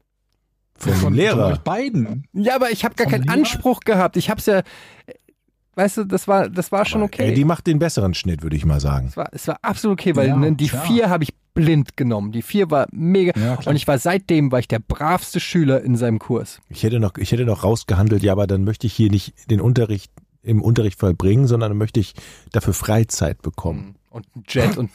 [0.77, 1.47] Von Von Lehrer.
[1.47, 2.25] euch beiden.
[2.33, 3.33] Ja, aber ich habe gar keinen Lehrer?
[3.33, 4.15] Anspruch gehabt.
[4.15, 4.61] Ich hab's ja,
[5.75, 7.29] weißt du, das war, das war schon okay.
[7.29, 9.07] Ey, die macht den besseren Schnitt, würde ich mal sagen.
[9.09, 10.83] es, war, es war absolut okay, weil Ja, ne, die klar.
[10.85, 12.31] vier habe ich blind genommen.
[12.31, 13.37] Die vier war mega.
[13.37, 16.61] Ja, und ich war seitdem war ich der bravste Schüler in seinem Kurs.
[16.69, 19.59] Ich hätte noch, ich hätte noch rausgehandelt, ja, aber dann möchte ich hier nicht den
[19.59, 20.11] Unterricht
[20.43, 22.13] im Unterricht vollbringen, sondern dann möchte ich
[22.51, 23.95] dafür Freizeit bekommen.
[24.09, 24.89] Und ein Jet und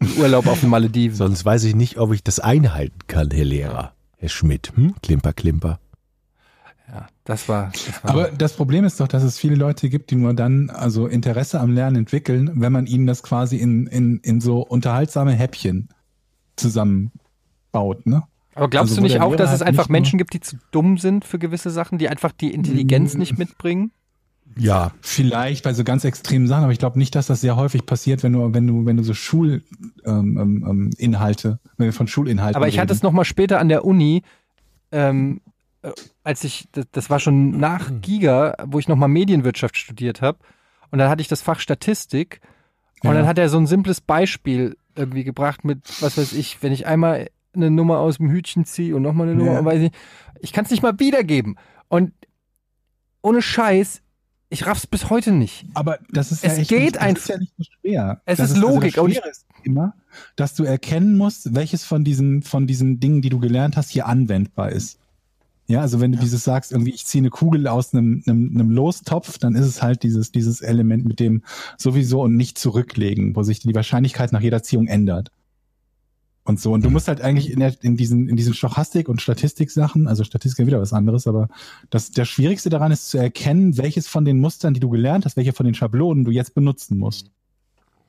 [0.00, 1.16] einen Urlaub auf den Malediven.
[1.16, 3.92] Sonst weiß ich nicht, ob ich das einhalten kann, Herr Lehrer.
[4.18, 4.94] Herr Schmidt, hm?
[5.02, 5.78] Klimper, Klimper.
[6.88, 7.72] Ja, das war.
[7.72, 10.70] Das war Aber das Problem ist doch, dass es viele Leute gibt, die nur dann
[10.70, 15.32] also Interesse am Lernen entwickeln, wenn man ihnen das quasi in, in, in so unterhaltsame
[15.32, 15.88] Häppchen
[16.56, 18.22] zusammenbaut, ne?
[18.54, 20.56] Aber glaubst Also, du nicht auch, Lehrer dass es halt einfach Menschen gibt, die zu
[20.70, 23.18] dumm sind für gewisse Sachen, die einfach die Intelligenz Mm.
[23.18, 23.90] nicht mitbringen?
[24.58, 27.84] Ja, Vielleicht bei so ganz extremen Sachen, aber ich glaube nicht, dass das sehr häufig
[27.84, 29.68] passiert, wenn du, wenn du, wenn du so Schulinhalte,
[30.06, 33.06] ähm, ähm, ähm, wenn wir von Schulinhalten Aber ich hatte es reden.
[33.06, 34.22] noch mal später an der Uni,
[34.92, 35.42] ähm,
[35.82, 35.90] äh,
[36.24, 40.38] als ich, das, das war schon nach Giga, wo ich noch mal Medienwirtschaft studiert habe.
[40.90, 42.40] Und dann hatte ich das Fach Statistik.
[43.02, 43.16] Und Ja.
[43.18, 46.86] dann hat er so ein simples Beispiel irgendwie gebracht mit, was weiß ich, wenn ich
[46.86, 49.58] einmal eine Nummer aus dem Hütchen ziehe und nochmal eine Nummer, Ja.
[49.58, 49.90] und weiß ich,
[50.40, 51.58] ich kann es nicht mal wiedergeben.
[51.88, 52.12] Und
[53.20, 54.00] ohne Scheiß,
[54.48, 55.66] ich raff's bis heute nicht.
[55.74, 57.22] Aber das ist Es ja echt geht nicht, das einfach.
[57.22, 58.20] ist ja nicht so schwer.
[58.24, 59.94] Es das ist Logik, Also und das Schwere ist immer,
[60.36, 64.06] dass du erkennen musst, welches von diesen, von diesen Dingen, die du gelernt hast, hier
[64.06, 64.98] anwendbar ist.
[65.68, 68.70] Ja, also wenn du dieses sagst, irgendwie, ich ziehe eine Kugel aus einem, einem, einem
[68.70, 71.42] Lostopf, dann ist es halt dieses, dieses Element mit dem
[71.76, 75.32] sowieso und nicht zurücklegen, wo sich die Wahrscheinlichkeit nach jeder Ziehung ändert.
[76.46, 76.72] Und so.
[76.72, 80.22] Und du musst halt eigentlich in, der, in diesen, in diesen Stochastik- und Statistik-Sachen, also
[80.22, 81.48] Statistik ist ja wieder was anderes, aber
[81.90, 85.36] das, der Schwierigste daran ist zu erkennen, welches von den Mustern, die du gelernt hast,
[85.36, 87.32] welche von den Schablonen du jetzt benutzen musst.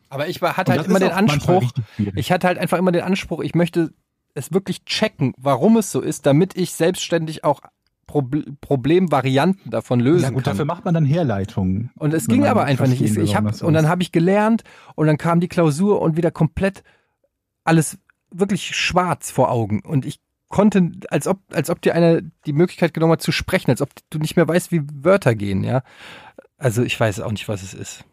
[0.09, 1.71] Aber ich war, hatte Und halt das immer den Anspruch.
[2.15, 3.91] Ich hatte halt einfach immer den Anspruch, ich möchte
[4.35, 7.61] es wirklich checken, warum es so ist, damit ich selbstständig auch
[8.05, 10.53] Proble Problemvarianten davon lösen ja gut, kann.
[10.53, 11.91] dafür macht man dann Herleitungen.
[11.95, 13.01] und es ging aber einfach nicht.
[13.01, 14.63] Ich, ich hab, das und dann habe ich gelernt
[14.95, 16.83] und dann kam die Klausur und wieder komplett
[17.65, 17.97] alles
[18.39, 20.19] wirklich schwarz vor Augen und ich
[20.49, 23.89] konnte, als ob, als ob dir einer die Möglichkeit genommen hat zu sprechen, als ob
[24.09, 25.83] du nicht mehr weißt, wie Wörter gehen, ja.
[26.57, 28.05] Also ich weiß auch nicht, was es ist.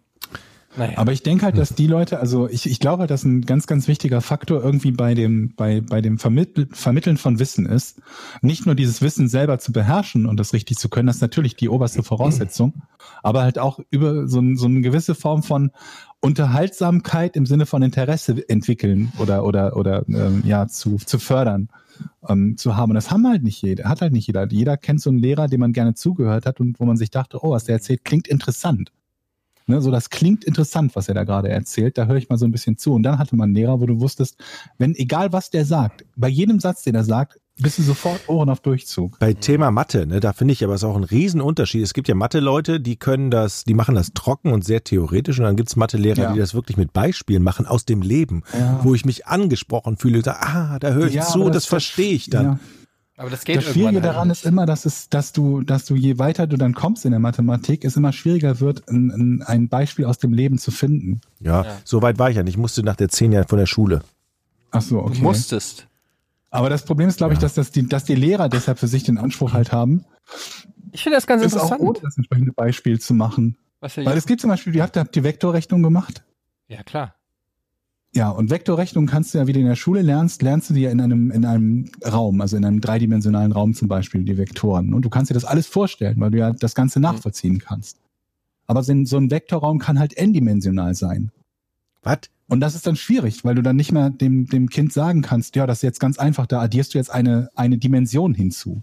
[0.76, 0.98] Naja.
[0.98, 3.66] Aber ich denke halt, dass die Leute, also ich, ich glaube halt, dass ein ganz,
[3.66, 8.00] ganz wichtiger Faktor irgendwie bei dem, bei, bei dem Vermittel, Vermitteln von Wissen ist,
[8.42, 11.54] nicht nur dieses Wissen selber zu beherrschen und das richtig zu können, das ist natürlich
[11.54, 12.82] die oberste Voraussetzung,
[13.22, 15.70] aber halt auch über so, so eine gewisse Form von
[16.24, 21.68] Unterhaltsamkeit im Sinne von Interesse entwickeln oder, oder, oder ähm, ja, zu, zu fördern.
[22.26, 22.90] Ähm, zu haben.
[22.90, 24.50] Und das haben halt nicht jeder, hat halt nicht jeder.
[24.50, 27.38] Jeder kennt so einen Lehrer, dem man gerne zugehört hat und wo man sich dachte,
[27.42, 28.90] oh, was der erzählt, klingt interessant.
[29.66, 31.98] Ne, so, das klingt interessant, was er da gerade erzählt.
[31.98, 32.94] Da höre ich mal so ein bisschen zu.
[32.94, 34.42] Und dann hatte man einen Lehrer, wo du wusstest,
[34.78, 38.50] wenn, egal was der sagt, bei jedem Satz, den er sagt, bist du sofort Ohren
[38.50, 39.18] auf Durchzug.
[39.20, 41.82] Bei Thema Mathe, ne, da finde ich aber es ist auch ein Riesenunterschied.
[41.84, 45.44] Es gibt ja Mathe-Leute, die können das, die machen das trocken und sehr theoretisch und
[45.44, 46.32] dann gibt's Mathe-Lehrer, Ja.
[46.32, 48.80] die das wirklich mit Beispielen machen aus dem Leben, Ja.
[48.82, 50.22] wo ich mich angesprochen fühle.
[50.22, 52.44] Da, ah, da höre ich Ja, zu, das, das- verstehe ich dann.
[52.44, 52.58] Ja.
[53.16, 55.94] Aber das geht Das Schwierige halt daran ist immer, dass es, dass du, dass du
[55.94, 59.68] je weiter du dann kommst in der Mathematik, es immer schwieriger wird, ein, ein, ein
[59.68, 61.20] Beispiel aus dem Leben zu finden.
[61.38, 61.76] Ja, Ja.
[61.84, 62.54] so weit war ich ja nicht.
[62.54, 64.00] Ich musste nach der zehn Jahren von der Schule.
[64.72, 65.18] Ach so, okay.
[65.18, 65.86] Du musstest.
[66.54, 69.02] Aber das Problem ist, glaube ich, dass, das die, dass die Lehrer deshalb für sich
[69.02, 70.04] den Anspruch halt haben,
[70.92, 71.80] Ich finde das ganz ist auch interessant.
[71.80, 73.56] ohne das entsprechende Beispiel zu machen.
[73.80, 76.22] was Weil es gibt zum Beispiel, ihr habt, ihr habt die Vektorrechnung gemacht.
[76.68, 77.16] ja, klar.
[78.14, 80.82] Ja, und Vektorrechnung kannst du ja, wie du in der Schule lernst, lernst du die
[80.82, 84.94] ja in einem, in einem Raum, also in einem dreidimensionalen Raum zum Beispiel, die Vektoren.
[84.94, 87.98] Und du kannst dir das alles vorstellen, weil du ja das Ganze nachvollziehen kannst.
[88.68, 91.32] Aber so ein so ein Vektorraum kann halt n-dimensional sein.
[92.04, 92.18] Was?
[92.46, 95.56] Und das ist dann schwierig, weil du dann nicht mehr dem, dem Kind sagen kannst,
[95.56, 98.82] ja, das ist jetzt ganz einfach, da addierst du jetzt eine, eine Dimension hinzu.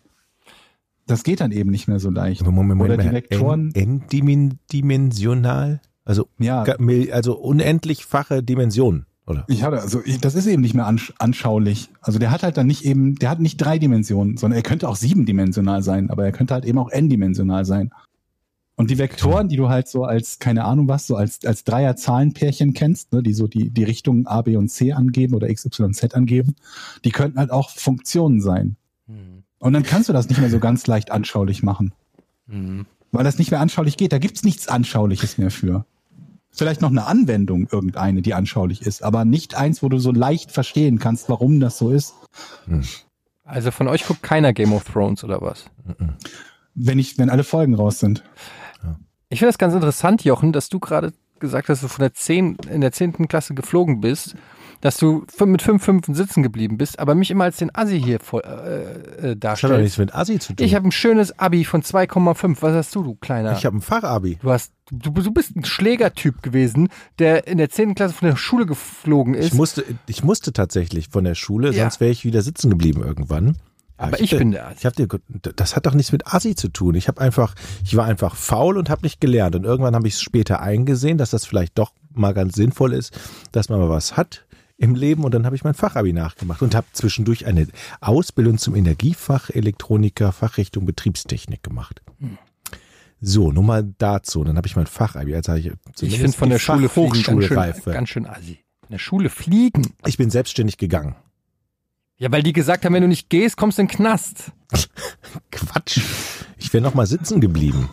[1.06, 2.44] Das geht dann eben nicht mehr so leicht.
[2.44, 3.26] Moment, Moment, Oder die Moment.
[3.32, 5.82] Vektoren- N- N-dimensional?
[6.06, 6.64] Also, Ja,
[7.12, 9.46] also unendlichfache Dimensionen, oder?
[9.48, 11.90] ich hatte, also ich, das ist eben nicht mehr ansch anschaulich.
[12.02, 14.90] Also der hat halt dann nicht eben, der hat nicht drei Dimensionen, sondern er könnte
[14.90, 17.92] auch siebendimensional sein, aber er könnte halt eben auch n-dimensional sein.
[18.76, 22.74] Und die Vektoren, die du halt so als, keine Ahnung was, so als, als Dreier-Zahlenpärchen
[22.74, 25.94] kennst, ne, die so die, die Richtungen A, B und C angeben oder X, Y,
[25.94, 26.56] Z angeben,
[27.04, 28.78] die könnten halt auch Funktionen sein.
[29.08, 29.44] Hm.
[29.60, 31.94] Und dann kannst du das nicht mehr so ganz leicht anschaulich machen,
[32.48, 32.86] Hm.
[33.12, 34.14] weil das nicht mehr anschaulich geht.
[34.14, 35.86] Da gibt's nichts Anschauliches mehr für.
[36.50, 40.52] Vielleicht noch eine Anwendung, irgendeine, die anschaulich ist, aber nicht eins, wo du so leicht
[40.52, 42.14] verstehen kannst, warum das so ist.
[43.46, 45.66] Also von euch guckt keiner Game of Thrones oder was?
[46.74, 48.24] Wenn ich, wenn alle Folgen raus sind.
[49.32, 52.14] Ich finde das ganz interessant, Jochen, dass du gerade gesagt hast, dass du von der
[52.14, 53.28] 10, in der 10.
[53.28, 54.36] Klasse geflogen bist,
[54.82, 58.20] dass du mit 5 Fünfen sitzen geblieben bist, aber mich immer als den Assi hier
[58.20, 59.98] voll, äh, äh, Das hat doch nichts darstellst.
[60.00, 60.66] mit Assi zu tun.
[60.66, 62.58] Ich habe ein schönes Abi von 2,5.
[62.62, 63.54] Was hast du, du kleiner?
[63.58, 64.38] ich hab ein Fachabi.
[64.42, 67.96] du hast, du, du bist ein Schlägertyp gewesen, der in der 10.
[67.96, 69.48] Klasse von der Schule geflogen ist.
[69.48, 71.84] Ich musste, ich musste tatsächlich von der Schule, Ja.
[71.84, 73.58] sonst wäre ich wieder sitzen geblieben irgendwann.
[74.02, 74.78] Aber ich bin der Assi.
[74.80, 75.08] Ich hab dir,
[75.56, 76.96] das hat doch nichts mit Assi zu tun.
[76.96, 79.56] Ich habe einfach, ich war einfach faul und habe nicht gelernt.
[79.56, 83.18] Und irgendwann habe ich es später eingesehen, dass das vielleicht doch mal ganz sinnvoll ist,
[83.52, 84.46] dass man mal was hat
[84.78, 85.24] im Leben.
[85.24, 87.68] Und dann habe ich mein Fachabi nachgemacht und habe zwischendurch eine
[88.00, 92.02] Ausbildung zum Energiefach, Elektroniker, Fachrichtung Betriebstechnik gemacht.
[92.20, 92.38] Hm.
[93.24, 94.44] So, nur mal dazu.
[94.44, 95.32] Dann habe ich mein Fachabi.
[95.32, 95.72] Jetzt habe ich
[96.02, 98.60] Ich finde von der Schule fliegen ganz schön, ganz schön Assi.
[98.80, 99.94] Von der Schule fliegen.
[100.08, 101.16] Ich bin selbstständig gegangen.
[102.22, 104.52] Ja, weil die gesagt haben, wenn du nicht gehst, kommst du in den Knast.
[105.52, 106.02] Quatsch.
[106.56, 107.90] Ich wäre noch mal sitzen geblieben.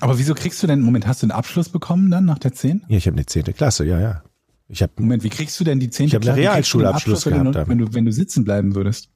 [0.00, 2.84] Aber wieso kriegst du denn, Moment, hast du einen Abschluss bekommen dann nach der 10?
[2.88, 4.22] Ja, ich habe eine zehnte Klasse, ja, ja.
[4.68, 6.06] Ich habe Moment, wie kriegst du denn die 10.
[6.06, 6.40] Ich hab einen Klasse?
[6.40, 9.10] Kriegst du den Realschulabschluss Abschluss, wenn du, gehabt, wenn du, wenn du sitzen bleiben würdest?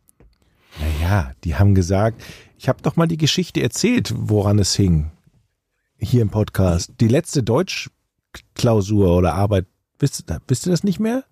[1.00, 2.22] Naja, die haben gesagt,
[2.58, 5.12] ich habe doch mal die Geschichte erzählt, woran es hing.
[5.98, 6.92] Hier im Podcast.
[7.00, 9.64] Die letzte Deutschklausur oder Arbeit,
[9.98, 11.24] wisst, wisst ihr das nicht mehr?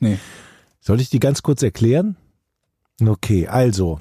[0.00, 0.16] Nee.
[0.80, 2.16] Soll ich die ganz kurz erklären?
[3.08, 4.00] Okay, also.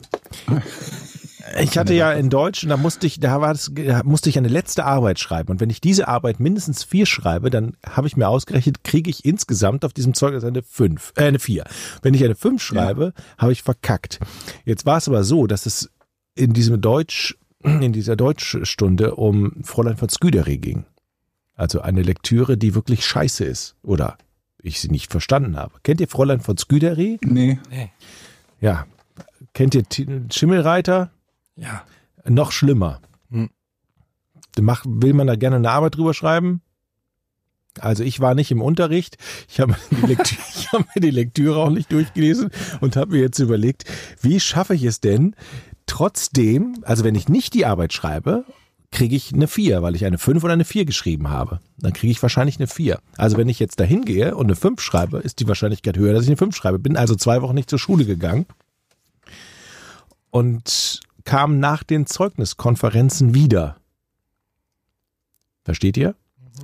[1.59, 4.37] Ich hatte ja in Deutsch und da musste ich, da war das, da musste ich
[4.37, 5.51] eine letzte Arbeit schreiben.
[5.51, 9.25] Und wenn ich diese Arbeit mindestens vier schreibe, dann habe ich mir ausgerechnet, kriege ich
[9.25, 11.65] insgesamt auf diesem Zeugnis eine fünf, äh, eine vier.
[12.01, 14.19] Wenn ich eine fünf schreibe, habe ich verkackt.
[14.65, 15.89] Jetzt war es aber so, dass es
[16.35, 20.85] in diesem Deutsch, in dieser Deutschstunde um Fräulein von Sküderi ging.
[21.55, 23.75] Also eine Lektüre, die wirklich scheiße ist.
[23.83, 24.17] Oder
[24.63, 25.73] ich sie nicht verstanden habe.
[25.83, 27.19] Kennt ihr Fräulein von Sküderi?
[27.23, 27.59] Nee.
[28.61, 28.85] Ja.
[29.53, 29.83] Kennt ihr
[30.31, 31.11] Schimmelreiter?
[31.57, 31.83] Ja.
[32.23, 33.01] Noch schlimmer.
[33.29, 33.49] Hm.
[34.59, 36.61] Mach, will man da gerne eine Arbeit drüber schreiben?
[37.79, 39.17] Also ich war nicht im Unterricht.
[39.49, 39.75] Ich habe
[40.07, 43.85] ich hab mir die Lektüre auch nicht durchgelesen und habe mir jetzt überlegt,
[44.21, 45.35] wie schaffe ich es denn,
[45.87, 48.45] trotzdem, also wenn ich nicht die Arbeit schreibe,
[48.91, 51.59] kriege ich eine 4, weil ich eine 5 oder eine 4 geschrieben habe.
[51.77, 52.99] Dann kriege ich wahrscheinlich eine 4.
[53.17, 56.23] Also wenn ich jetzt dahin gehe und eine 5 schreibe, ist die Wahrscheinlichkeit höher, dass
[56.23, 56.77] ich eine 5 schreibe.
[56.77, 58.45] Bin also zwei Wochen nicht zur Schule gegangen
[60.29, 63.77] und kam nach den Zeugniskonferenzen wieder.
[65.63, 66.15] Versteht ihr?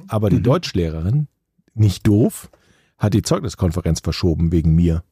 [0.08, 1.28] Aber die Deutschlehrerin,
[1.74, 2.50] nicht doof,
[2.98, 5.04] hat die Zeugniskonferenz verschoben wegen mir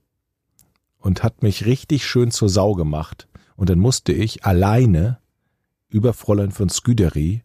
[0.98, 3.28] und hat mich richtig schön zur Sau gemacht.
[3.56, 5.20] Und dann musste ich alleine
[5.90, 7.44] über Fräulein von Sküdery,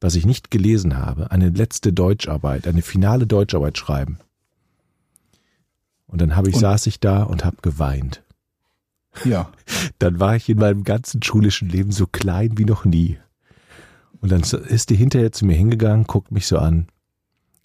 [0.00, 4.18] was ich nicht gelesen habe, eine letzte Deutscharbeit, eine finale Deutscharbeit schreiben.
[6.06, 8.22] Und dann habe ich, Und- saß ich da und habe geweint.
[9.24, 9.50] Ja.
[9.98, 13.18] Dann war ich in meinem ganzen schulischen Leben so klein wie noch nie.
[14.20, 16.88] Und dann ist die hinterher zu mir hingegangen, guckt mich so an.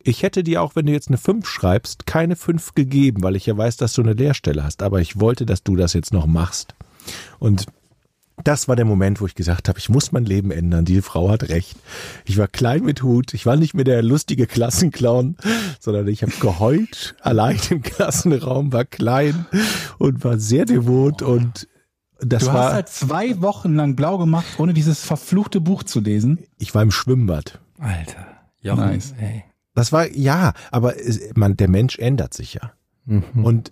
[0.02, 3.46] Ich hätte dir auch, wenn du jetzt eine 5 schreibst, keine 5 gegeben, weil ich
[3.48, 4.82] ja weiß, dass du eine Lehrstelle hast.
[4.82, 6.74] Aber ich wollte, dass du das jetzt noch machst.
[7.40, 7.66] Und
[8.44, 10.86] das war der Moment, wo ich gesagt habe, ich muss mein Leben ändern.
[10.86, 11.76] Die Frau hat recht.
[12.26, 13.34] Ich war klein mit Hut.
[13.34, 15.38] Ich war nicht mehr der lustige Klassenclown,
[15.80, 19.46] sondern ich habe geheult, allein im Klassenraum, war klein
[19.98, 21.22] und war sehr devot.
[21.22, 21.68] Und
[22.20, 26.00] das Du war, hast halt zwei Wochen lang blau gemacht, ohne dieses verfluchte Buch zu
[26.00, 26.40] lesen.
[26.60, 27.60] ich war im Schwimmbad.
[27.80, 28.28] Alter.
[28.62, 29.14] Jochen, Nice.
[29.20, 29.44] ey.
[29.74, 30.94] Das war, ja, aber
[31.34, 32.74] man, der Mensch ändert sich ja.
[33.06, 33.24] Mhm.
[33.44, 33.72] Und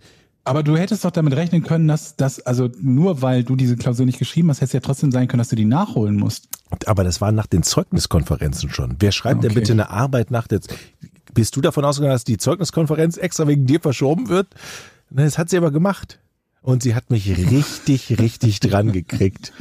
[0.50, 4.08] Aber du hättest doch damit rechnen können, dass das, also nur weil du diese Klausur
[4.08, 6.50] nicht geschrieben hast, hätte es ja trotzdem sein können, dass du die nachholen musst.
[6.88, 8.96] Aber das war nach den Zeugniskonferenzen schon.
[9.00, 9.60] Wer schreibt denn Okay.
[9.60, 10.60] bitte eine Arbeit nach der...
[11.36, 14.48] Bist du davon ausgegangen, dass die Zeugniskonferenz extra wegen dir verschoben wird?
[15.12, 16.20] Das hat sie aber gemacht.
[16.64, 19.54] Und sie hat mich richtig, richtig dran gekriegt.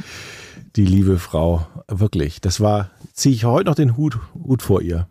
[0.75, 1.67] Die liebe Frau.
[1.87, 2.41] Wirklich.
[2.41, 5.07] Das war, ziehe ich heute noch den Hut, Hut vor ihr.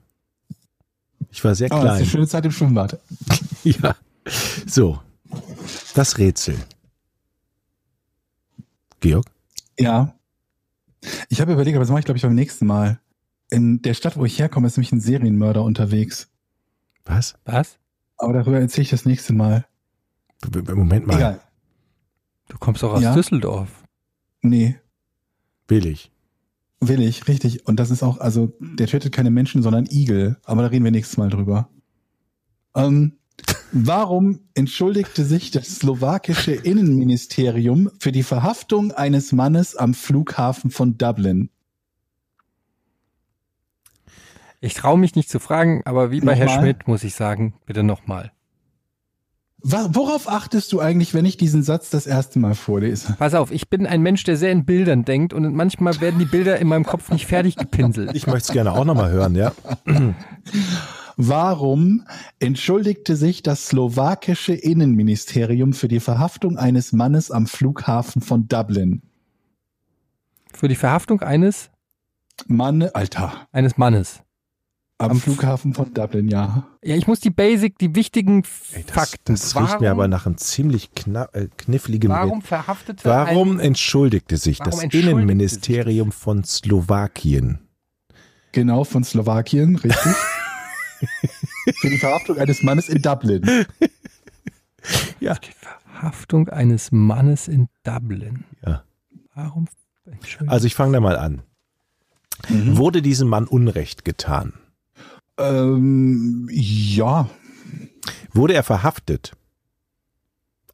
[1.30, 2.02] Ich war sehr Aber das ist klein.
[2.02, 2.98] eine schöne Zeit im Schwimmbad.
[3.62, 3.94] Ja.
[4.66, 4.98] So.
[5.94, 6.56] Das Rätsel.
[9.00, 9.26] Georg?
[9.78, 10.14] Ja.
[11.28, 13.00] Ich habe überlegt, aber das mache ich, glaube ich, beim nächsten Mal.
[13.50, 16.28] In der Stadt, wo ich herkomme, ist nämlich ein Serienmörder unterwegs.
[17.04, 17.34] Was?
[17.44, 17.78] Was?
[18.16, 19.66] Aber darüber erzähle ich das nächste Mal.
[20.52, 21.16] Moment mal.
[21.16, 21.40] Egal.
[22.48, 23.14] Du kommst doch aus Ja?
[23.14, 23.70] Düsseldorf.
[24.42, 24.78] Nee,
[25.68, 26.10] Will ich.
[26.80, 27.66] will ich, richtig.
[27.66, 30.38] Und das ist auch, also, der tötet keine Menschen, sondern Igel.
[30.44, 31.68] Aber da reden wir nächstes Mal drüber.
[32.74, 33.17] Ähm,
[33.72, 41.50] warum entschuldigte sich das slowakische Innenministerium für die Verhaftung eines Mannes am Flughafen von Dublin?
[44.60, 46.62] Ich traue mich nicht zu fragen, aber wie bei Herr Nochmal?
[46.62, 48.32] Schmidt muss ich sagen, bitte nochmal.
[49.60, 53.16] Worauf achtest du eigentlich, wenn ich diesen Satz das erste Mal vorlese?
[53.18, 56.26] Pass auf, ich bin ein Mensch, der sehr in Bildern denkt und manchmal werden die
[56.26, 58.12] Bilder in meinem Kopf nicht fertig gepinselt.
[58.14, 59.52] Ich möchte es gerne auch nochmal hören, ja.
[61.20, 62.04] Warum
[62.38, 69.02] entschuldigte sich das slowakische Innenministerium für die Verhaftung eines Mannes am Flughafen von Dublin?
[70.54, 71.70] Für die Verhaftung eines,
[72.46, 74.20] Mann, Alter, eines Mannes.
[74.98, 76.68] am, Am Flughafen von Dublin, ja.
[76.84, 79.34] Ja, ich muss die Basic, die wichtigen Ey, das, Fakten.
[79.34, 84.36] das riecht mir aber nach einem ziemlich kna äh, kniffligen warum verhaftete Warum ein, entschuldigte
[84.36, 87.58] sich Warum das entschuldigte Innenministerium von Slowakien?
[88.52, 90.12] Genau, von Slowakien, richtig.
[91.76, 93.66] für die Verhaftung eines Mannes in Dublin.
[95.20, 95.34] Ja.
[95.34, 98.44] die Verhaftung eines Mannes in Dublin?
[98.64, 98.82] ja.
[99.34, 99.68] Warum?
[100.46, 101.42] Also ich fange da mal an.
[102.48, 104.54] Wurde diesem Mann Unrecht getan?
[105.36, 107.28] Ähm, ja,
[108.32, 109.32] Wurde er verhaftet?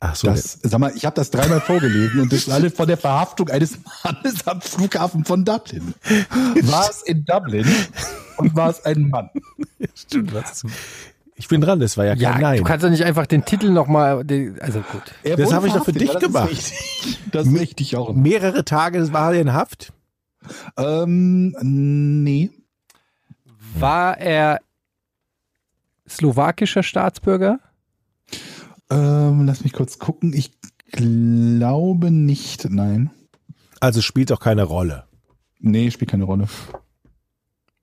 [0.07, 2.87] Ach so, das, sag mal, ich habe das dreimal vorgelesen und das ist alles von
[2.87, 5.95] der Verhaftung eines Mannes am Flughafen von Dublin.
[6.63, 7.67] War es in Dublin
[8.37, 9.31] und war es ein Mann?
[9.95, 10.65] stimmt, was?
[11.37, 12.59] Ich bin dran, das war ja kein ja, Nein.
[12.59, 14.23] du kannst doch nicht einfach den Titel nochmal,
[14.61, 15.15] also gut.
[15.23, 16.53] Er Das habe ich doch für dich ja, das gemacht.
[16.53, 16.75] Ist.
[17.33, 18.13] Das ist richtig auch.
[18.13, 19.95] Mehrere Tage war er in Haft?
[20.77, 22.51] Ähm, nee.
[23.79, 24.61] War er
[26.07, 27.59] slowakischer Staatsbürger?
[28.91, 30.33] Ähm, lass mich kurz gucken.
[30.33, 30.53] Ich
[30.93, 32.69] glaube nicht.
[32.71, 33.11] Nein.
[33.81, 35.05] Also spielt auch keine Rolle.
[35.59, 36.47] Nee, spielt keine Rolle.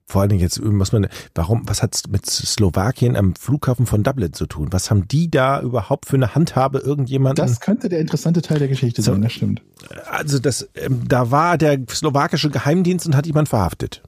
[0.06, 4.34] Vor allen Dingen jetzt muss man, warum, was hat's mit Slowakien am Flughafen von Dublin
[4.34, 4.68] zu tun?
[4.70, 7.44] Was haben die da überhaupt für eine Handhabe, irgendjemanden?
[7.44, 9.12] Das könnte der interessante Teil der Geschichte So.
[9.12, 9.62] sein, das stimmt.
[10.10, 14.02] also das, ähm, da war der slowakische Geheimdienst und hat jemand verhaftet.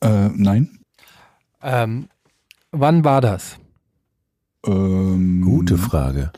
[0.00, 0.78] Äh, nein.
[1.62, 2.08] Ähm,
[2.72, 3.56] wann war das?
[4.66, 6.32] Ähm, Gute Frage.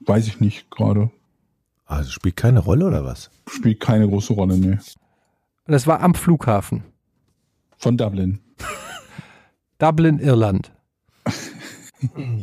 [0.00, 1.10] Weiß ich nicht gerade.
[1.86, 3.30] Also spielt keine Rolle oder was?
[3.48, 4.78] Spielt keine große Rolle, nee.
[5.66, 6.84] Das war am Flughafen.
[7.76, 8.40] Von Dublin.
[9.78, 10.72] Dublin, Irland.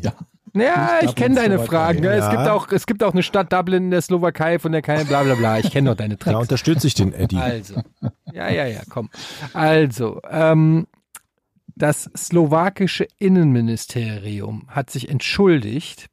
[0.01, 0.13] Ja.
[0.53, 1.59] Ja, ich kenne deine.
[1.59, 1.99] Fragen.
[1.99, 2.07] Ne?
[2.13, 2.31] Es, Ja.
[2.31, 5.21] gibt auch, es gibt auch eine Stadt Dublin in der Slowakei, von der keine bla
[5.23, 5.59] bla bla.
[5.59, 6.39] Ich kenne doch deine Da Tricks.
[6.39, 7.37] unterstütze ich den Eddie.
[7.37, 7.75] Also,
[8.31, 9.09] ja, ja, ja, komm.
[9.53, 10.87] Also, ähm,
[11.79, 16.09] das slowakische Innenministerium hat sich entschuldigt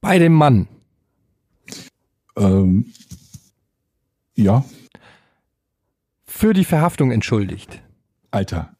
[0.00, 0.68] bei dem Mann.
[2.36, 2.92] Ähm,
[4.34, 4.64] ja.
[6.24, 7.82] Für die Verhaftung entschuldigt.
[8.30, 8.76] Alter.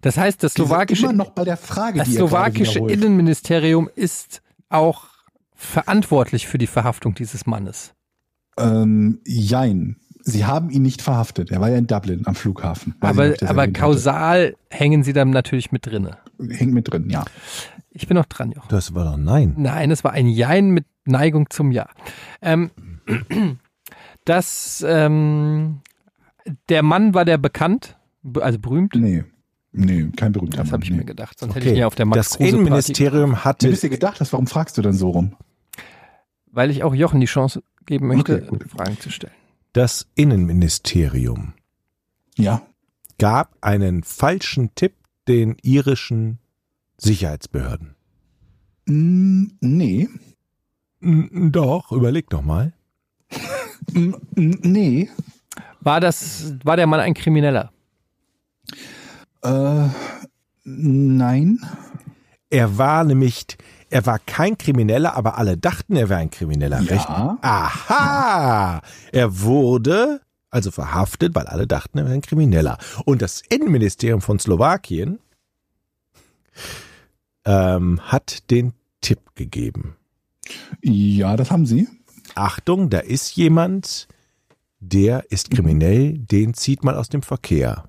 [0.00, 2.78] Das heißt, das slowakische, immer noch bei der Frage, das slowakische.
[2.78, 5.08] Innenministerium ist auch
[5.54, 7.94] verantwortlich für die Verhaftung dieses Mannes.
[8.56, 9.96] Ähm, jein.
[10.28, 11.50] Sie haben ihn nicht verhaftet.
[11.52, 12.94] Er war ja in Dublin am Flughafen.
[13.00, 16.18] Weiß Aber, nicht, aber kausal hängen sie dann natürlich mit drinne.
[16.38, 16.54] hatte.
[16.54, 17.24] Hängt mit drin, ja.
[17.90, 18.68] Ich bin noch dran, Jochen.
[18.68, 19.54] Das war doch nein.
[19.56, 21.88] Nein, es war ein Jein mit Neigung zum Ja.
[22.42, 22.70] Ähm,
[24.24, 25.80] das, ähm,
[26.68, 28.94] der Mann war der bekannt, be- also berühmt.
[28.96, 29.24] Nee.
[29.72, 30.72] Nee, kein berühmter Das Mann.
[30.72, 30.96] habe ich nee.
[30.98, 31.38] mir gedacht.
[31.38, 34.20] Sonst hätte ich ihn ja auf der Max das Innenministerium Du hatte bist dir gedacht
[34.20, 35.36] hast, warum fragst du dann so rum?
[36.50, 38.64] weil ich auch Jochen die Chance geben möchte, Okay.
[38.74, 39.34] Fragen zu stellen.
[39.76, 41.52] Das Innenministerium
[42.38, 42.62] Ja.
[43.18, 44.94] gab einen falschen Tipp
[45.28, 46.38] den irischen
[46.96, 47.94] Sicherheitsbehörden.
[48.86, 50.08] Mm, nee.
[51.00, 52.72] Doch, überleg doch mal.
[53.92, 55.10] Mm, mm, nee.
[55.80, 57.70] War das, war der Mann ein Krimineller?
[59.42, 59.88] Äh,
[60.64, 61.60] nein.
[62.48, 63.44] Er war nämlich,
[63.96, 66.82] er war kein Krimineller, aber alle dachten, er wäre ein Krimineller.
[66.82, 66.94] Ja.
[66.94, 67.08] Recht?
[67.08, 68.82] Aha!
[69.10, 70.20] Er wurde
[70.50, 72.76] also verhaftet, weil alle dachten, er wäre ein Krimineller.
[73.06, 75.18] Und das Innenministerium von Slowakien
[77.46, 79.96] ähm, hat den Tipp gegeben.
[80.82, 81.88] Ja, das haben sie.
[82.34, 84.08] Achtung, da ist jemand,
[84.78, 87.88] der ist kriminell, den zieht man aus dem Verkehr.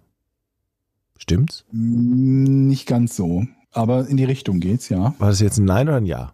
[1.18, 1.66] Stimmt's?
[1.74, 3.46] Mm, Nicht ganz so.
[3.78, 5.14] Aber in die Richtung geht's, ja.
[5.20, 6.34] War das jetzt ein Nein oder ein Ja?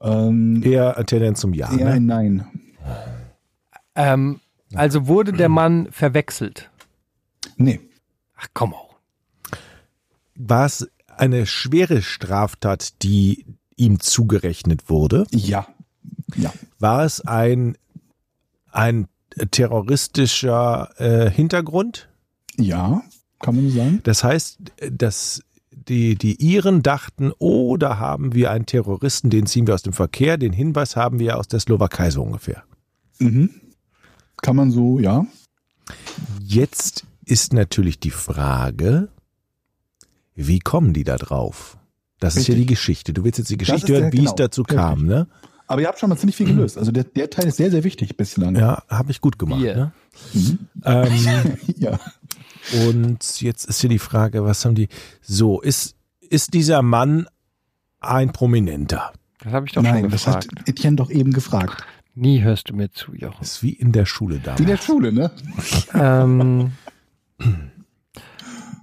[0.00, 1.70] Ähm, Eher Tendenz zum Ja.
[1.72, 1.90] eher Ne?
[1.92, 2.46] ein Nein.
[3.94, 4.40] Ähm,
[4.74, 6.70] also wurde der Mann verwechselt.
[7.56, 7.80] Nee.
[8.36, 8.94] Ach komm auch.
[10.34, 13.46] War es eine schwere Straftat, die
[13.76, 15.26] ihm zugerechnet wurde?
[15.32, 15.66] Ja.
[16.36, 16.52] Ja.
[16.78, 17.76] War es ein,
[18.70, 19.08] ein
[19.50, 22.08] terroristischer äh, Hintergrund?
[22.58, 23.02] Ja.
[23.40, 24.00] Kann man so sagen?
[24.04, 24.58] Das heißt,
[24.92, 25.42] dass
[25.88, 29.92] die, die Iren dachten, oh, da haben wir einen Terroristen, den ziehen wir aus dem
[29.92, 30.36] Verkehr.
[30.36, 32.64] Den Hinweis haben wir aus der Slowakei so ungefähr.
[33.18, 33.50] Mhm.
[34.42, 35.24] Kann man so, ja.
[36.42, 39.08] Jetzt ist natürlich die Frage,
[40.34, 41.78] wie kommen die da drauf?
[42.18, 42.66] Das ist ja Richtig.
[42.68, 43.12] die Geschichte.
[43.12, 44.76] Du willst jetzt die Geschichte hören, der- wie es genau, dazu richtig.
[44.78, 45.28] kam, ne?
[45.66, 46.78] Aber ihr habt schon mal ziemlich viel gelöst.
[46.78, 48.54] Also der, der Teil ist sehr, sehr wichtig bislang.
[48.56, 49.60] Ja, habe ich gut gemacht.
[49.60, 49.76] Wir.
[49.76, 49.92] Ne?
[50.32, 50.58] Mhm.
[50.84, 51.98] Ähm, ja.
[52.88, 54.88] und jetzt ist hier die Frage, was haben die?
[55.20, 57.26] So, ist, ist dieser Mann
[58.00, 59.12] ein Prominenter?
[59.42, 60.68] Das habe ich doch Nein, schon das hat gefragt.
[60.68, 61.84] Etienne doch eben gefragt.
[62.14, 63.42] Nie hörst du mir zu, Jochen.
[63.42, 64.84] Ist wie in der Schule Wie in der damals.
[64.84, 65.30] Schule, ne?
[65.92, 66.72] ähm,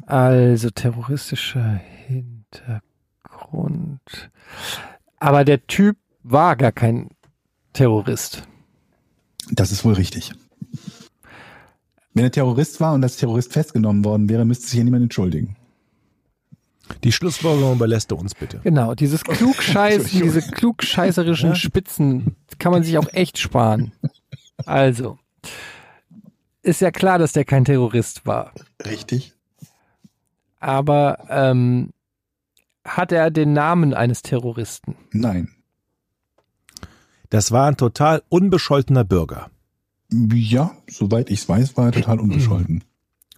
[0.05, 4.01] also terroristischer Hintergrund.
[5.19, 7.09] Aber der Typ war gar kein
[7.73, 8.43] Terrorist.
[9.51, 10.31] Das ist wohl richtig.
[12.13, 15.55] Wenn er Terrorist war und als Terrorist festgenommen worden wäre, müsste sich ja niemand entschuldigen.
[17.03, 18.59] Die Schlussfolgerung überlässt du uns bitte.
[18.63, 23.91] Genau, dieses Klugscheiß, diese klugscheißerischen Spitzen kann man sich auch echt sparen.
[24.65, 25.17] Also,
[26.61, 28.53] ist ja klar, dass der kein Terrorist war.
[28.85, 29.33] Richtig?
[30.59, 31.91] Aber ähm,
[32.85, 34.95] hat er den Namen eines Terroristen?
[35.11, 35.52] Nein.
[37.33, 39.49] Das war ein total unbescholtener Bürger.
[40.11, 42.83] Ja, soweit ich es weiß, war er total unbescholten.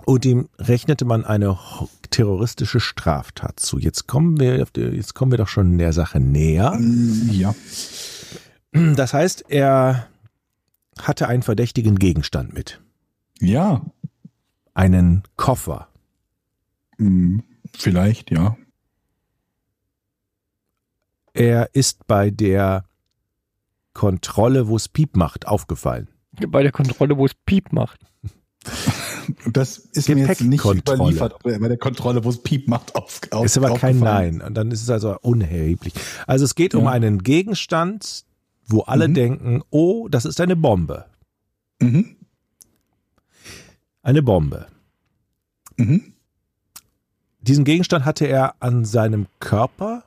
[0.04, 1.58] Und ihm rechnete man eine
[2.10, 3.80] terroristische Straftat zu.
[3.80, 6.72] Jetzt kommen wir, jetzt kommen wir doch schon der Sache näher.
[6.78, 7.56] Mm, Ja.
[8.74, 10.08] Das heißt, er
[11.00, 12.82] hatte einen verdächtigen Gegenstand mit.
[13.40, 13.82] Ja.
[14.74, 15.88] Einen Koffer.
[16.98, 17.40] Mm,
[17.72, 18.58] Vielleicht, ja.
[21.34, 22.84] Er ist bei der
[23.96, 26.08] Kontrolle, wo es Piep macht, aufgefallen.
[26.50, 28.00] Bei der Kontrolle, wo es Piep macht.
[29.52, 32.94] Das ist mir jetzt nicht überliefert, ob er bei der Kontrolle, wo es Piep macht,
[32.96, 34.38] auf, auf Ist aber kein aufgefallen.
[34.38, 34.48] Nein.
[34.48, 35.94] Und dann ist es also unerheblich.
[36.28, 36.92] Also es geht um Ja.
[36.92, 38.24] einen Gegenstand,
[38.68, 39.14] wo alle Mhm.
[39.16, 41.06] denken, oh, das ist eine Bombe.
[41.82, 42.18] Mhm.
[44.04, 44.68] Eine Bombe.
[45.78, 46.14] Mhm.
[47.42, 50.04] Diesen Gegenstand hatte er an seinem Körper,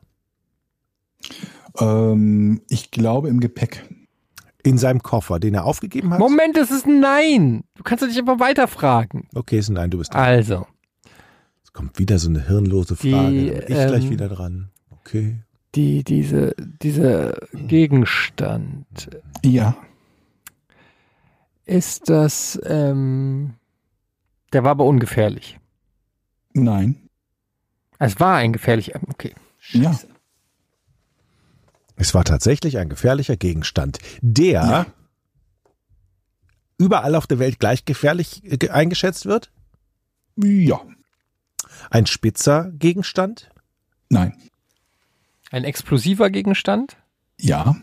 [1.81, 3.85] Ähm, ich glaube im Gepäck.
[4.65, 6.19] in seinem Koffer, den er aufgegeben hat.
[6.19, 7.65] Moment, das ist ein Nein.
[7.75, 9.29] Du kannst doch nicht einfach weiterfragen.
[9.35, 10.21] Okay, ist ein Nein, du bist dran.
[10.23, 10.67] Also,
[11.65, 13.31] Es kommt wieder so eine hirnlose Die, Frage.
[13.31, 14.71] Bin ich ähm, gleich wieder dran.
[14.91, 15.37] Okay.
[15.75, 18.87] die, diese, dieser Gegenstand,
[19.45, 19.77] Ja.
[21.65, 23.55] ist das, ähm,
[24.53, 25.59] der war aber ungefährlich.
[26.55, 26.97] Nein.
[27.99, 29.35] Es war ein gefährlicher, okay.
[29.73, 29.97] Ja.
[31.99, 34.87] Es war tatsächlich ein gefährlicher Gegenstand, der Ja.
[36.79, 39.51] überall auf der Welt gleich gefährlich äh, ge- eingeschätzt wird.
[40.37, 40.81] Ja.
[41.91, 43.51] Ein spitzer Gegenstand?
[44.09, 44.35] Nein.
[45.51, 46.97] Ein explosiver Gegenstand?
[47.39, 47.77] Ja.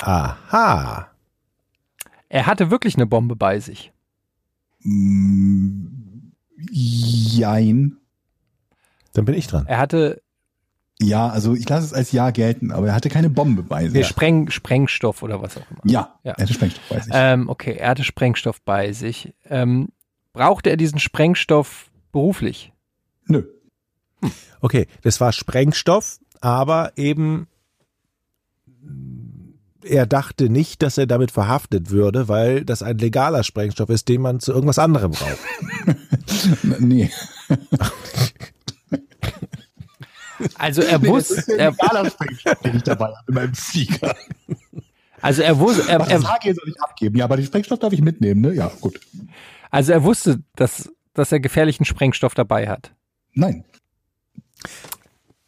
[0.00, 1.10] Aha.
[2.28, 3.92] Er hatte wirklich eine Bombe bei sich.
[4.80, 6.32] Mm,
[6.70, 7.96] Jein.
[9.12, 9.66] Dann bin ich dran.
[9.66, 10.20] Er hatte
[11.04, 14.06] Ja, also ich lasse es als Ja gelten, aber er hatte keine Bombe bei sich.
[14.06, 15.80] Spreng, Sprengstoff oder was auch immer.
[15.84, 16.32] Ja, Ja.
[16.32, 17.12] er hatte Sprengstoff bei sich.
[17.14, 19.32] Ähm, okay, er hatte Sprengstoff bei sich.
[19.48, 19.88] Ähm,
[20.32, 22.72] brauchte er diesen Sprengstoff beruflich?
[23.26, 23.44] Nö.
[24.60, 27.46] Okay, das war Sprengstoff, aber eben
[29.86, 34.22] er dachte nicht, dass er damit verhaftet würde, weil das ein legaler Sprengstoff ist, den
[34.22, 35.38] man zu irgendwas anderem braucht.
[36.78, 37.10] Nee.
[40.56, 44.14] Also er wusste, er, legaler Sprengstoff, den ich dabei habe in meinem Flieger.
[45.20, 47.18] also er wusste, er, Das er, soll ich abgeben.
[47.18, 48.54] Ja, aber den Sprengstoff darf ich mitnehmen, ne?
[48.54, 49.00] Ja, gut.
[49.70, 52.92] also er wusste, dass, dass er gefährlichen Sprengstoff dabei hat.
[53.32, 53.64] Nein.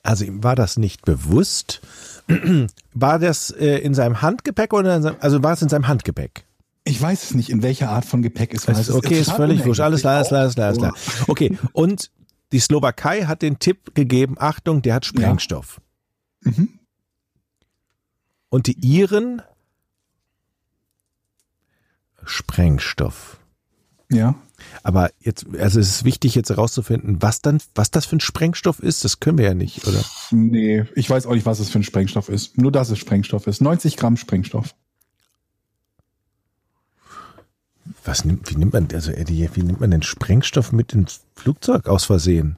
[0.03, 1.81] Also ihm war das nicht bewusst.
[2.95, 6.45] War das äh, in seinem Handgepäck oder in seinem, also war es in seinem Handgepäck?
[6.83, 8.75] Ich weiß es nicht, in welcher Art von Gepäck es war.
[8.75, 9.81] Das Es ist, okay, ist völlig wurscht.
[9.81, 10.95] Alles klar, alles klar, alles klar, alles klar.
[11.23, 11.33] Oh.
[11.33, 12.11] Okay, und
[12.53, 15.81] die Slowakei hat den Tipp gegeben, Achtung, der hat Sprengstoff.
[16.43, 16.79] Mhm.
[18.49, 19.43] Und die Iren
[22.25, 23.39] Sprengstoff.
[24.11, 24.37] Ja.
[24.83, 28.81] Aber jetzt, also es ist wichtig jetzt herauszufinden, was dann, was das für ein Sprengstoff
[28.81, 30.03] ist, das können wir ja nicht, oder?
[30.31, 32.57] Nee, ich weiß auch nicht, was es für ein Sprengstoff ist.
[32.57, 33.61] Nur, dass es Sprengstoff ist.
[33.61, 34.75] 90 Gramm Sprengstoff.
[38.07, 41.89] Was nimmt, wie nimmt man, also Eddie, wie nimmt man den Sprengstoff mit ins Flugzeug
[41.89, 42.57] aus Versehen?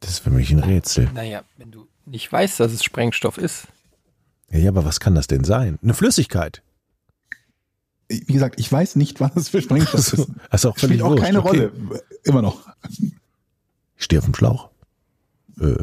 [0.00, 1.10] Das ist für mich ein Rätsel.
[1.12, 3.66] Naja, wenn du nicht weißt, dass es Sprengstoff ist.
[4.50, 5.78] Ja, ja, aber was kann das denn sein?
[5.82, 6.62] Eine Flüssigkeit.
[8.08, 10.28] Wie gesagt, ich weiß nicht, was es für Sprengstoff ist.
[10.52, 11.24] Das auch Spielt auch wurscht.
[11.24, 11.48] keine Okay.
[11.64, 12.02] Rolle.
[12.22, 12.68] Immer noch.
[13.96, 14.70] Ich stehe auf dem Schlauch.
[15.60, 15.82] Äh,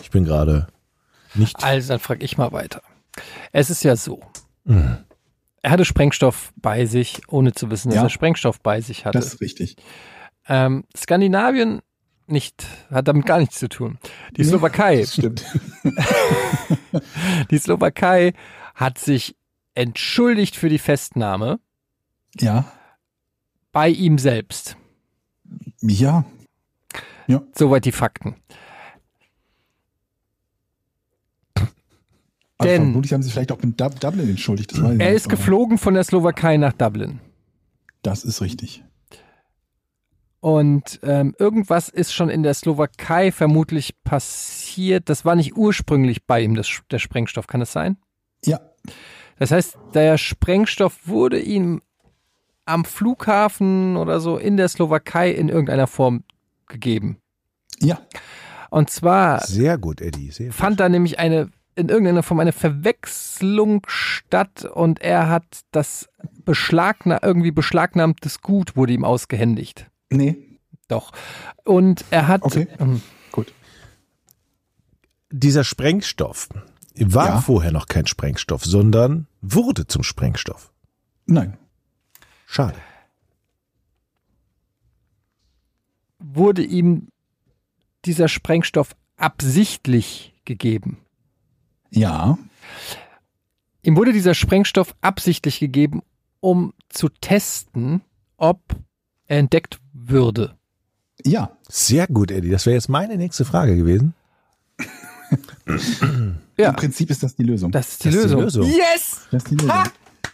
[0.00, 0.68] ich bin gerade
[1.34, 1.62] nicht.
[1.62, 2.80] Also dann frage ich mal weiter.
[3.52, 4.22] Es ist ja so.
[4.64, 4.96] Mhm.
[5.66, 8.02] Er hatte Sprengstoff bei sich, ohne zu wissen, dass Ja.
[8.04, 9.18] er Sprengstoff bei sich hatte.
[9.18, 9.74] Das ist richtig.
[10.46, 11.82] Ähm, Skandinavien
[12.28, 13.98] nicht, hat damit gar nichts zu tun.
[14.36, 15.44] Die Slowakei, Das stimmt.
[17.50, 18.32] die Slowakei
[18.76, 19.34] hat sich
[19.74, 21.58] entschuldigt für die Festnahme
[22.38, 22.70] Ja.
[23.72, 24.76] bei ihm selbst.
[25.80, 26.24] Ja.
[27.56, 28.36] Soweit die Fakten.
[32.62, 34.72] Denn- vermutlich haben sie vielleicht auch mit Dub Dublin entschuldigt.
[34.78, 37.20] Er ist geflogen von der Slowakei nach Dublin.
[38.02, 38.82] Das ist richtig.
[40.40, 45.08] Und ähm, irgendwas ist schon in der Slowakei vermutlich passiert.
[45.08, 47.46] Das war nicht ursprünglich bei ihm, das, der Sprengstoff.
[47.46, 47.96] Kann das sein?
[48.44, 48.60] Ja.
[49.38, 51.82] Das heißt, der Sprengstoff wurde ihm
[52.64, 56.22] am Flughafen oder so in der Slowakei in irgendeiner Form
[56.68, 57.18] gegeben.
[57.80, 58.00] Ja.
[58.70, 60.30] Und zwar Sehr gut, Eddie.
[60.30, 60.54] Sehr gut.
[60.54, 66.08] fand da nämlich eine in irgendeiner Form eine Verwechslung statt und er hat das
[66.44, 69.86] beschlagna irgendwie beschlagnahmtes Gut wurde ihm ausgehändigt.
[70.10, 70.36] Nee.
[70.88, 71.12] Doch.
[71.64, 72.66] Und er hat Okay.
[72.78, 73.52] ähm, Gut.
[75.30, 76.48] Dieser Sprengstoff
[76.98, 77.40] war Ja.
[77.40, 80.72] vorher noch kein Sprengstoff, sondern wurde zum Sprengstoff.
[81.26, 81.58] Nein.
[82.46, 82.78] Schade.
[86.18, 87.08] wurde ihm
[88.04, 90.98] dieser Sprengstoff absichtlich gegeben.
[91.96, 92.38] Ja.
[93.82, 96.02] Ihm wurde dieser Sprengstoff absichtlich gegeben,
[96.40, 98.02] um zu testen,
[98.36, 98.60] ob
[99.26, 100.54] er entdeckt würde.
[101.24, 101.56] Ja.
[101.68, 102.50] Sehr gut, Eddie.
[102.50, 104.14] Das wäre jetzt meine nächste Frage gewesen.
[106.58, 107.72] Ja, Im Prinzip ist das die Lösung.
[107.72, 108.40] das ist die, Das ist die Lösung.
[108.42, 108.64] Lösung.
[108.66, 109.26] Yes!
[109.30, 109.82] Das ist die Lösung.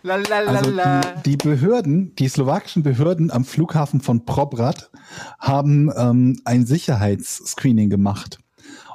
[0.04, 0.14] La,
[0.46, 4.90] Also die, die Behörden, die slowakischen Behörden am Flughafen von Probrad
[5.38, 8.40] haben ähm, ein Sicherheitsscreening gemacht.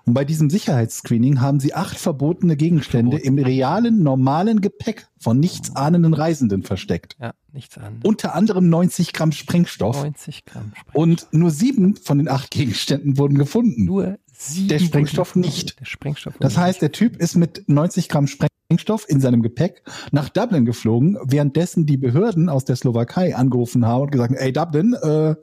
[0.08, 6.14] Und bei diesem Sicherheitsscreening haben sie acht verbotene Gegenstände im realen, normalen Gepäck von nichtsahnenden
[6.14, 7.18] Reisenden versteckt.
[7.20, 8.06] Ja, nichts anderes.
[8.06, 9.98] Unter anderem 90 Gramm Sprengstoff.
[10.02, 10.96] 90 Gramm Sprengstoff.
[10.96, 13.84] Und nur sieben von den acht Gegenständen wurden gefunden.
[13.84, 14.68] Nur sieben.
[14.70, 15.80] Der Sprengstoff nicht.
[15.80, 16.36] Der Sprengstoff.
[16.40, 19.82] Das heißt, der Typ ist mit 90 Gramm Sprengstoff in seinem Gepäck
[20.12, 24.94] nach Dublin geflogen, währenddessen die Behörden aus der Slowakei angerufen haben und gesagt, ey Dublin,
[24.94, 25.36] äh,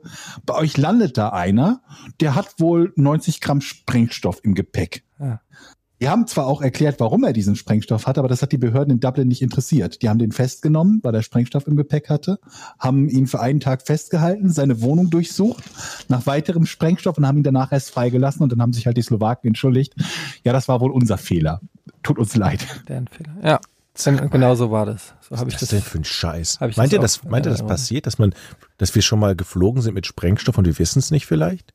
[0.45, 1.81] bei euch landet da einer,
[2.21, 5.03] der hat wohl 90 Gramm Sprengstoff im Gepäck.
[5.19, 5.39] Ah.
[6.01, 8.93] Die haben zwar auch erklärt, warum er diesen Sprengstoff hat, aber das hat die Behörden
[8.95, 10.01] in Dublin nicht interessiert.
[10.01, 12.37] Die haben den festgenommen, weil er Sprengstoff im Gepäck hatte,
[12.79, 15.63] haben ihn für einen Tag festgehalten, seine Wohnung durchsucht,
[16.09, 19.01] nach weiterem Sprengstoff und haben ihn danach erst freigelassen und dann haben sich halt die
[19.03, 19.95] Slowaken entschuldigt.
[20.43, 21.61] Ja, das war wohl unser Fehler.
[22.03, 22.65] Tut uns leid.
[22.89, 23.33] Deren Fehler.
[23.43, 23.59] Ja.
[24.03, 25.13] Gen- Genau so war das.
[25.21, 25.87] So habe Was ich ist das denn das.
[25.87, 26.59] für ein Scheiß?
[26.59, 28.33] meint das ihr das, meint ihr das passiert, dass man,
[28.77, 31.73] dass wir schon mal geflogen sind mit Sprengstoff und wir wissen es nicht vielleicht?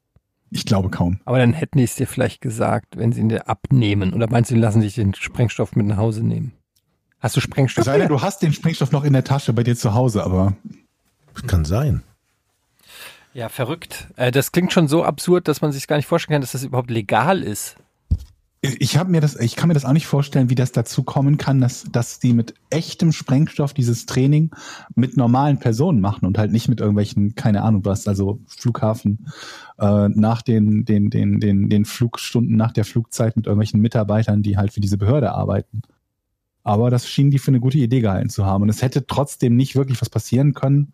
[0.50, 1.20] Ich glaube kaum.
[1.24, 4.12] Aber dann hätten die es dir vielleicht gesagt, wenn sie ihn dir abnehmen.
[4.12, 6.52] Oder meinst du, die lassen sich den Sprengstoff mit nach Hause nehmen?
[7.20, 7.82] Hast du Sprengstoff?
[7.82, 10.24] Es sei denn, du hast den Sprengstoff noch in der Tasche bei dir zu Hause,
[10.24, 10.54] aber
[11.34, 12.02] Das kann sein.
[13.32, 14.08] Ja, verrückt.
[14.16, 16.64] Äh, das klingt schon so absurd, dass man sich gar nicht vorstellen kann, dass das
[16.64, 17.76] überhaupt legal ist.
[18.62, 21.38] Ich habe mir das, ich kann mir das auch nicht vorstellen, wie das dazu kommen
[21.38, 24.50] kann, dass, dass die mit echtem Sprengstoff dieses Training
[24.94, 29.28] mit normalen Personen machen und halt nicht mit irgendwelchen, keine Ahnung was, also Flughafen
[29.78, 34.58] äh, nach den, den, den, den, den Flugstunden nach der Flugzeit mit irgendwelchen Mitarbeitern, die
[34.58, 35.80] halt für diese Behörde arbeiten.
[36.62, 38.62] Aber das schienen die für eine gute Idee gehalten zu haben.
[38.62, 40.92] Und es hätte trotzdem nicht wirklich was passieren können,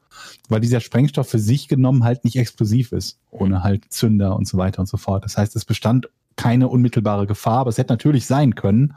[0.49, 4.57] weil dieser Sprengstoff für sich genommen halt nicht explosiv ist, ohne halt Zünder und so
[4.57, 5.25] weiter und so fort.
[5.25, 8.95] Das heißt, es bestand keine unmittelbare Gefahr, aber es hätte natürlich sein können,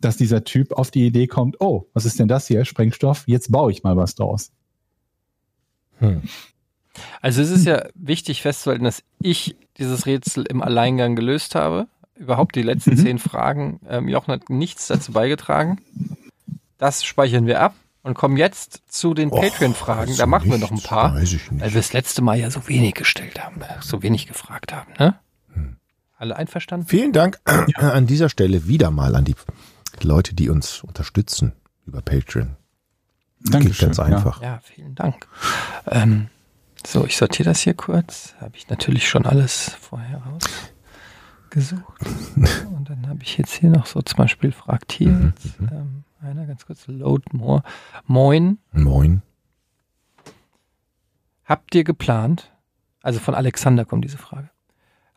[0.00, 2.64] dass dieser Typ auf die Idee kommt, oh, was ist denn das hier?
[2.64, 4.50] Sprengstoff, jetzt baue ich mal was draus.
[5.98, 6.22] Hm.
[7.20, 11.86] Also es ist ja wichtig festzuhalten, dass ich dieses Rätsel im Alleingang gelöst habe.
[12.14, 12.98] Überhaupt die letzten Mhm.
[12.98, 13.80] zehn Fragen.
[13.88, 15.78] Ähm, Jochen hat nichts dazu beigetragen.
[16.78, 20.16] Das speichern wir ab und kommen jetzt zu den Patreon-Fragen.
[20.16, 21.14] Da machen wir noch ein paar.
[21.14, 24.92] Weil wir das letzte Mal ja so wenig gestellt haben, äh, so wenig gefragt haben.
[24.98, 25.18] Ne?
[26.20, 26.86] Alle einverstanden?
[26.86, 27.40] Vielen Dank
[27.76, 29.34] an dieser Stelle wieder mal an die
[30.02, 31.54] Leute, die uns unterstützen
[31.86, 32.56] über Patreon.
[33.40, 34.42] Geht ganz einfach.
[34.42, 35.26] Ja, vielen Dank.
[35.86, 36.28] Ähm,
[36.86, 38.34] so, ich sortiere das hier kurz.
[38.38, 40.22] Habe ich natürlich schon alles vorher
[41.46, 42.02] rausgesucht.
[42.76, 46.44] Und dann habe ich jetzt hier noch so zum Beispiel fragt hier jetzt, ähm, einer
[46.44, 47.62] ganz kurz, Load More.
[48.04, 49.22] Moin, Moin.
[51.46, 52.52] habt ihr geplant,
[53.00, 54.50] also von Alexander kommt diese Frage,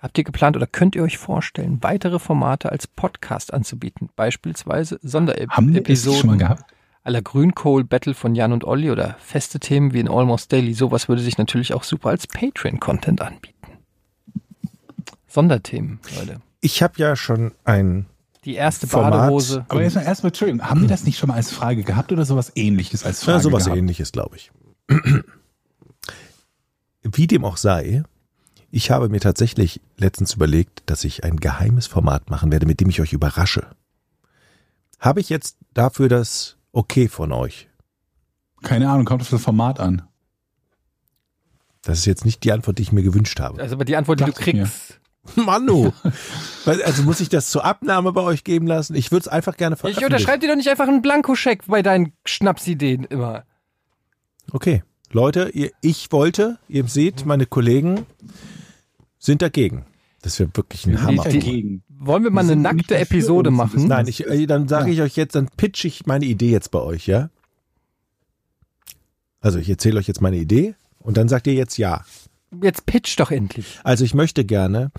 [0.04, 4.10] habt ihr geplant oder könnt ihr euch vorstellen, weitere Formate als Podcast anzubieten?
[4.16, 6.64] Beispielsweise Sonderepisoden gehabt?
[7.06, 10.74] aller Grünkohl Battle von Jan und Olli oder feste Themen wie in Almost Daily.
[10.74, 13.54] Sowas würde sich natürlich auch super als Patreon-Content anbieten.
[15.28, 16.40] Sonderthemen, Leute.
[16.62, 18.06] Ich habe ja schon ein
[18.46, 19.12] Die erste Format.
[19.14, 19.66] Badehose.
[19.68, 22.24] Aber jetzt mal erstmal, Entschuldigung, haben wir das nicht schon mal als Frage gehabt oder
[22.24, 23.78] sowas ähnliches als Frage Ja, sowas gehabt?
[23.80, 24.52] ähnliches, glaube ich.
[27.02, 28.04] Wie dem auch sei,
[28.74, 32.90] ich habe mir tatsächlich letztens überlegt, dass ich ein geheimes Format machen werde, mit dem
[32.90, 33.68] ich euch überrasche.
[35.00, 37.70] Habe ich jetzt dafür das Okay von euch?
[38.64, 40.02] Keine Ahnung, kommt auf das Format an.
[41.84, 43.62] Das ist jetzt nicht die Antwort, die ich mir gewünscht habe.
[43.62, 44.44] Also aber die Antwort, die du ich mir.
[44.44, 45.00] kriegst.
[45.36, 45.92] Manu!
[46.66, 48.96] Also muss ich das zur Abnahme bei euch geben lassen?
[48.96, 50.14] Ich würde es einfach gerne Ich veröffentlichen.
[50.14, 53.44] unterschreibe dir doch nicht einfach einen Blankoscheck bei deinen Schnapsideen immer.
[54.52, 54.82] Okay.
[55.12, 58.06] Leute, ihr, ich wollte, ihr seht, meine Kollegen
[59.24, 59.86] sind dagegen.
[60.22, 61.24] Das wäre wirklich ein Hammer.
[61.24, 61.84] Dagegen.
[61.90, 63.88] Wollen wir mal eine nackte dafür, Episode machen?
[63.88, 66.80] Nein, ich, äh, dann sage ich euch jetzt, dann pitch ich meine Idee jetzt bei
[66.80, 67.30] euch, ja?
[69.42, 72.06] Also ich erzähle euch jetzt meine Idee und dann sagt ihr jetzt ja.
[72.62, 73.80] Jetzt pitch doch endlich.
[73.84, 74.92] Also ich möchte gerne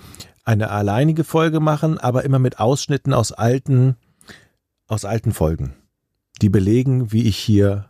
[0.44, 3.96] eine alleinige Folge machen, aber immer mit Ausschnitten aus alten,
[4.86, 5.74] aus alten Folgen.
[6.42, 7.88] Die belegen, wie ich hier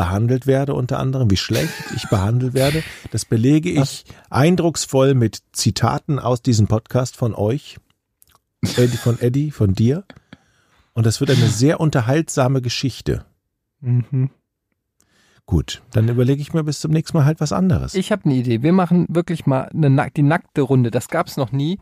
[0.00, 2.82] behandelt werde, unter anderem, wie schlecht ich behandelt werde.
[3.10, 7.76] Das belege ich eindrucksvoll mit Zitaten aus diesem Podcast von euch,
[8.78, 10.04] Eddie, von Eddie, von dir.
[10.94, 13.26] Und das wird eine sehr unterhaltsame Geschichte.
[13.82, 14.30] Mhm.
[15.44, 17.92] Gut, dann überlege ich mir bis zum nächsten Mal halt was anderes.
[17.92, 18.62] Ich habe eine Idee.
[18.62, 20.90] Wir machen wirklich mal eine die nackte Runde.
[20.90, 21.78] Das gab's noch nie.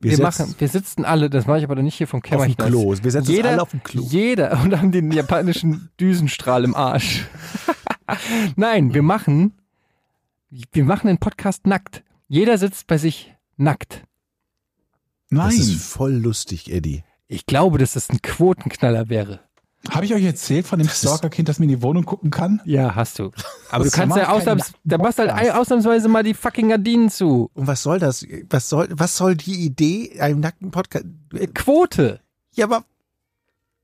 [0.00, 2.22] Wir, setzen machen, wir sitzen alle, das mache ich aber doch nicht hier vom auf
[2.24, 2.56] dem Kämmerchen.
[2.56, 2.94] Klo.
[3.02, 4.02] Wir setzen uns jeder, alle auf dem Klo.
[4.02, 7.26] Jeder und haben den japanischen Düsenstrahl im Arsch.
[8.56, 9.52] Nein, wir machen,
[10.48, 12.02] wir machen den Podcast nackt.
[12.28, 14.04] Jeder sitzt bei sich nackt.
[15.28, 15.50] Nein.
[15.50, 17.04] Das ist voll lustig, Eddie.
[17.28, 19.40] Ich glaube, dass das ein Quotenknaller wäre.
[19.88, 22.60] Habe ich euch erzählt von dem Stalker-Kind, das mir in die Wohnung gucken kann?
[22.66, 23.30] Ja, hast du.
[23.70, 27.50] Aber du kannst ja ausnahms, da machst halt ausnahmsweise mal die fucking Gardinen zu.
[27.54, 28.26] Und was soll das?
[28.50, 31.06] Was soll, was soll die Idee einem nackten Podcast?
[31.54, 32.20] Quote.
[32.54, 32.84] Ja, aber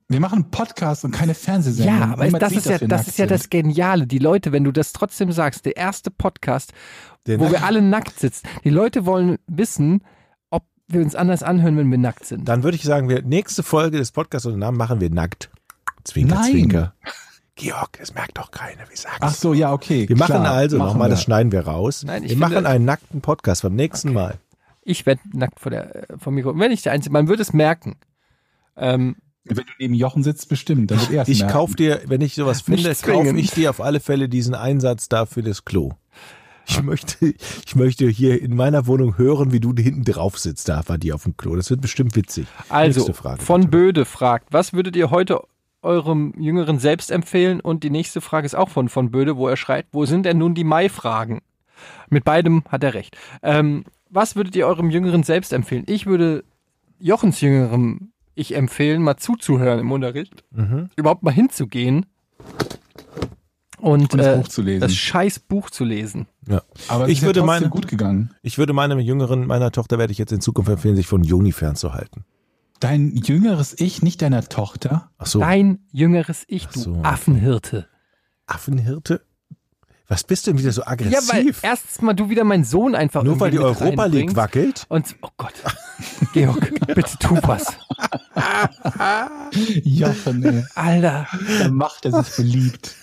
[0.08, 1.98] Wir machen einen Podcast und keine Fernsehsendung.
[1.98, 4.06] Ja, aber das sieht, ist ja, das ist ja das Geniale.
[4.06, 6.72] Die Leute, wenn du das trotzdem sagst, der erste Podcast,
[7.26, 8.46] Der wo nackt- wir alle nackt sitzen.
[8.64, 10.02] Die Leute wollen wissen,
[10.50, 12.46] ob wir uns anders anhören, wenn wir nackt sind.
[12.46, 15.50] dann würde ich sagen, wir nächste Folge des Podcasts und Namen machen wir nackt.
[16.06, 16.52] Zwinker, Nein.
[16.52, 16.94] Zwinker.
[17.56, 18.82] Georg, das merkt doch keiner.
[18.90, 20.06] Wie sagst Ach so, ja, okay.
[20.08, 21.12] Wir machen klar, also machen nochmal, wir.
[21.12, 22.02] das schneiden wir raus.
[22.04, 24.38] Nein, ich wir finde- machen einen nackten Podcast beim nächsten Mal.
[24.82, 26.56] Ich werde nackt vor der, äh, vom Mikro.
[26.58, 27.96] Wenn ich der Einzige, man würde es merken.
[28.76, 30.90] Ähm, Wenn du neben Jochen sitzt, bestimmt.
[30.90, 31.52] Dann wird er es Ich merken.
[31.54, 35.24] kauf dir, wenn ich sowas finde, kaufe ich dir auf alle Fälle diesen Einsatz da
[35.24, 35.92] für das Klo.
[36.68, 37.32] Ich möchte,
[37.64, 41.14] ich möchte hier in meiner Wohnung hören, wie du hinten drauf sitzt, da bei dir
[41.14, 41.56] auf dem Klo.
[41.56, 42.46] Das wird bestimmt witzig.
[42.68, 43.70] also, Frage, von bitte.
[43.70, 45.40] Böde fragt, was würdet ihr heute
[45.86, 47.60] eurem jüngeren Selbst empfehlen?
[47.60, 50.36] Und die nächste Frage ist auch von von Böde, wo er schreit, wo sind denn
[50.38, 51.40] nun die Mai-Fragen?
[52.10, 53.16] Mit beidem hat er recht.
[53.42, 55.84] Ähm, was würdet ihr eurem jüngeren Selbst empfehlen?
[55.86, 56.44] Ich würde
[56.98, 60.90] Jochens jüngerem Ich empfehlen, mal zuzuhören im Unterricht, Mhm.
[60.96, 62.04] überhaupt mal hinzugehen
[63.78, 64.80] und, Und das äh, Buch zu lesen.
[64.80, 66.26] das scheiß Buch zu lesen.
[66.48, 66.62] Ja.
[66.88, 68.30] Aber es Ich ist ja würde trotzdem meine- gut gegangen.
[68.42, 71.52] Ich würde meinem Jüngeren, meiner Tochter werde ich jetzt in Zukunft empfehlen, sich von Juni
[71.52, 72.24] fernzuhalten.
[72.80, 75.10] Dein jüngeres Ich, nicht deiner Tochter.
[75.18, 77.00] Ach so, Dein jüngeres Ich, du so.
[77.02, 77.88] Affenhirte.
[78.46, 79.22] Affenhirte?
[80.08, 81.32] Was bist du denn wieder so Ja, aggressiv?
[81.32, 84.84] weil erstens mal du wieder meinen Sohn einfach Nur weil die Europa League wackelt?
[84.88, 85.54] Und, oh Gott.
[86.32, 87.66] Georg, bitte tu was.
[89.84, 90.64] Jochen, ey.
[90.74, 91.26] Alter,
[91.60, 92.94] Da macht er sich beliebt.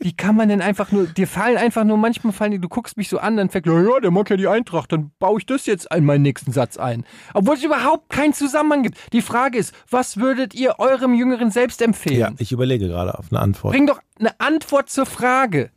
[0.00, 2.96] Wie kann man denn einfach nur, dir fallen einfach nur, manchmal fallen die, du guckst
[2.96, 5.46] mich so an, dann fängt, ja, ja, der mag ja die Eintracht, dann baue ich
[5.46, 7.04] das jetzt in meinen nächsten Satz ein.
[7.34, 8.98] Obwohl es überhaupt keinen Zusammenhang gibt.
[9.12, 12.18] Die Frage ist, was würdet ihr eurem Jüngeren selbst empfehlen?
[12.18, 13.72] Ja, ich überlege gerade auf eine Antwort.
[13.72, 15.70] Bring doch eine Antwort zur Frage.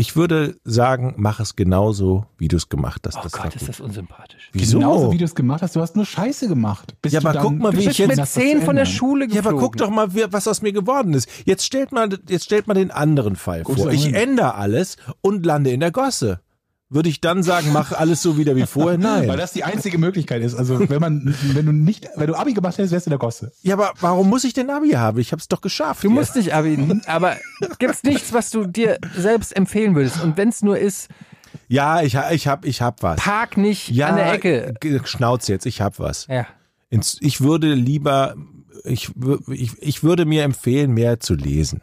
[0.00, 3.18] Ich würde sagen, mach es genauso, wie du es gemacht hast.
[3.18, 4.48] Oh Das war Gott, ist das unsympathisch.
[4.54, 4.78] Wieso?
[4.78, 6.94] Genauso wie du es gemacht hast, du hast nur Scheiße gemacht.
[7.02, 8.86] Bis Ja, du aber dann guck mal, wie ich bist jetzt- mit zehn von der.
[8.86, 9.48] Schule ja, geflogen.
[9.58, 11.28] aber guck doch mal, was aus mir geworden ist.
[11.44, 13.90] Jetzt stellt mal, jetzt stellt mal den anderen Fall Gut, vor.
[13.92, 16.40] Ich ändere alles und lande in der Gosse.
[16.92, 19.00] Würde ich dann sagen, mach alles so wieder wie vorher?
[19.00, 19.38] Weil Nein.
[19.38, 20.56] das die einzige Möglichkeit ist.
[20.56, 23.18] Also wenn man, wenn du nicht, wenn du Abi gemacht hättest, wärst du in der
[23.20, 23.52] Gosse.
[23.62, 25.18] Ja, aber warum muss ich denn Abi haben?
[25.20, 26.02] Ich habe es doch geschafft.
[26.02, 27.36] Du musst nicht Abi, aber
[27.78, 30.20] gibt's nichts, was du dir selbst empfehlen würdest?
[30.22, 31.08] Und wenn es nur ist,
[31.68, 33.20] Ja, ich, ha- ich hab, ich hab was.
[33.20, 34.74] park nicht ja, an der Ecke.
[35.04, 36.26] Schnauz jetzt, ich hab was.
[36.26, 36.46] Ja.
[36.90, 38.34] Ich würde lieber,
[38.82, 39.12] ich,
[39.48, 41.82] ich, ich würde mir empfehlen, mehr zu lesen.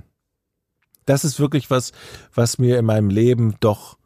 [1.05, 1.93] Das ist wirklich was,
[2.35, 3.96] was mir in meinem Leben doch,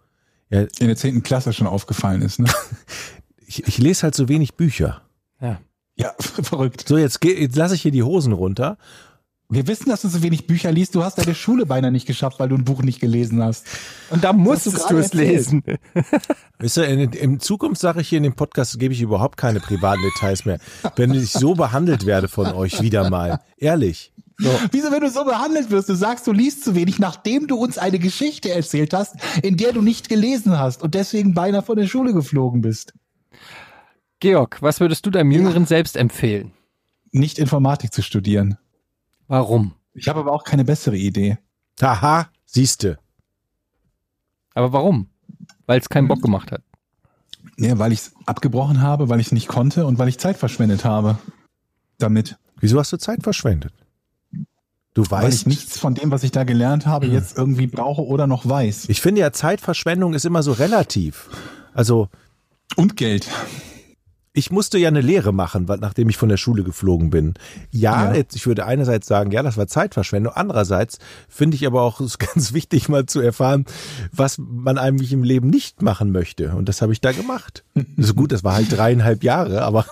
[0.51, 2.39] ja, In der zehnten Klasse schon aufgefallen ist.
[2.39, 2.49] Ne?
[3.47, 5.01] ich, ich lese halt so wenig Bücher.
[5.41, 5.59] Ja.
[5.95, 6.87] Ja, verrückt.
[6.87, 8.77] So, jetzt, geh- jetzt lasse ich hier die Hosen runter.
[9.53, 10.95] Wir wissen, dass du so wenig Bücher liest.
[10.95, 13.65] Du hast deine Schule beinahe nicht geschafft, weil du ein Buch nicht gelesen hast.
[14.09, 15.61] Und da musstest du, gerade es lesen.
[16.59, 19.59] Weißt du, in, in Zukunft sage ich hier in dem Podcast, gebe ich überhaupt keine
[19.59, 20.57] privaten Details mehr.
[20.95, 23.41] Wenn ich so behandelt werde von euch wieder mal.
[23.57, 24.13] Ehrlich.
[24.71, 27.77] Wieso, wenn du so behandelt wirst, du sagst, du liest zu wenig, nachdem du uns
[27.77, 31.87] eine Geschichte erzählt hast, in der du nicht gelesen hast und deswegen beinahe von der
[31.87, 32.93] Schule geflogen bist?
[34.19, 36.51] Georg, was würdest du deinem Jüngeren selbst empfehlen?
[37.11, 38.57] Nicht Informatik zu studieren.
[39.27, 39.73] Warum?
[39.93, 41.37] Ich habe aber auch keine bessere Idee.
[41.81, 42.99] Haha, siehste.
[44.53, 45.07] Aber warum?
[45.65, 46.63] Weil es keinen Bock gemacht hat.
[47.57, 50.37] Ja, weil ich es abgebrochen habe, weil ich es nicht konnte und weil ich Zeit
[50.37, 51.17] verschwendet habe.
[51.97, 52.37] Damit.
[52.59, 53.73] Wieso hast du Zeit verschwendet?
[54.93, 58.05] Du Weil weißt ich nichts von dem, was ich da gelernt habe, jetzt irgendwie brauche
[58.05, 58.89] oder noch weiß.
[58.89, 61.29] Ich finde ja, Zeitverschwendung ist immer so relativ.
[61.73, 62.09] Also,
[62.75, 63.29] Und Geld.
[64.33, 67.35] ich musste ja eine Lehre machen, weil, nachdem ich von der Schule geflogen bin.
[67.71, 68.21] Ja, Ja.
[68.33, 70.33] Ich würde einerseits sagen, ja, das war Zeitverschwendung.
[70.33, 70.97] Andererseits
[71.29, 73.63] finde ich aber auch es ganz wichtig, mal zu erfahren,
[74.11, 76.53] was man eigentlich im Leben nicht machen möchte.
[76.53, 77.63] Und das habe ich da gemacht.
[77.95, 79.85] so gut, das war halt dreieinhalb Jahre, aber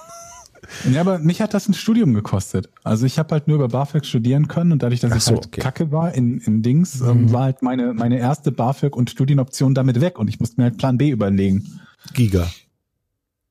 [0.92, 2.70] Ja, aber mich hat das ein Studium gekostet.
[2.84, 5.36] Also ich habe halt nur über BAföG studieren können und dadurch, dass Ach ich so,
[5.36, 5.62] halt okay.
[5.62, 10.02] kacke war in, in Dings, ähm, war halt meine, meine erste BAföG und Studienoption damit
[10.02, 11.80] weg und ich musste mir halt Plan B überlegen.
[12.14, 12.48] Giga.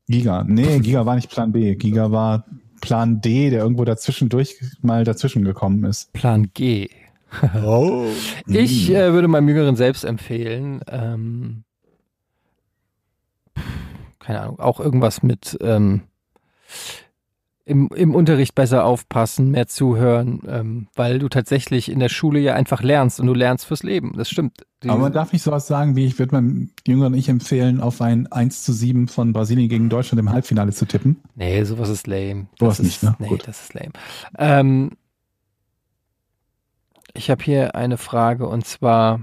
[0.09, 0.45] Giga.
[0.45, 1.75] Nee, Giga war nicht Plan B.
[1.75, 2.45] Giga war
[2.81, 6.13] Plan D, der irgendwo dazwischendurch mal dazwischen gekommen ist.
[6.13, 6.89] Plan G.
[7.65, 8.07] Oh.
[8.47, 11.65] Ich äh, würde meinem Jüngeren selbst empfehlen, ähm,
[14.19, 16.03] keine Ahnung, auch irgendwas mit ähm,
[17.69, 22.55] im, im Unterricht besser aufpassen, mehr zuhören, ähm, weil du tatsächlich in der Schule ja
[22.55, 24.15] einfach lernst und du lernst fürs Leben.
[24.17, 24.65] Das stimmt.
[24.83, 28.01] Die, Aber man darf nicht sowas sagen, wie ich würde meinem Jüngeren Ich empfehlen, auf
[28.01, 31.21] ein 1 zu 7 von Brasilien gegen Deutschland im Halbfinale zu tippen.
[31.35, 32.47] nee, sowas ist lame.
[32.59, 33.15] Sowas nicht, ne?
[33.19, 33.47] Nee, Gut.
[33.47, 33.93] das ist lame.
[34.39, 34.93] Ähm,
[37.13, 39.21] ich habe hier eine Frage und zwar,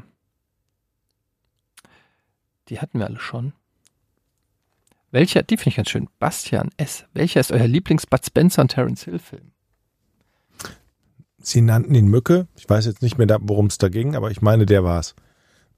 [2.70, 3.54] die hatten wir alle schon.
[5.16, 6.10] Welcher, die finde ich ganz schön.
[6.20, 7.06] Bastian S.
[7.14, 9.54] Welcher ist euer Lieblings-Bud Spencer und Terence Hill Film?
[11.38, 12.50] Sie nannten ihn Mücke.
[12.58, 15.16] Ich weiß jetzt nicht mehr, worum es da ging, aber ich meine, der war's.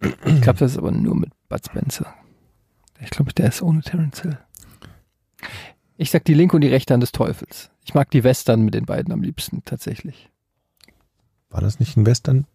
[0.01, 2.11] Ich glaube, das ist aber nur mit Bud Spencer.
[2.99, 4.39] Ich glaube, der ist ohne Terence Hill.
[5.97, 7.69] Ich sag die linke und die rechte Hand des Teufels.
[7.85, 10.31] Ich mag die Western mit den beiden am liebsten, tatsächlich.
[11.51, 12.47] War das nicht ein Western?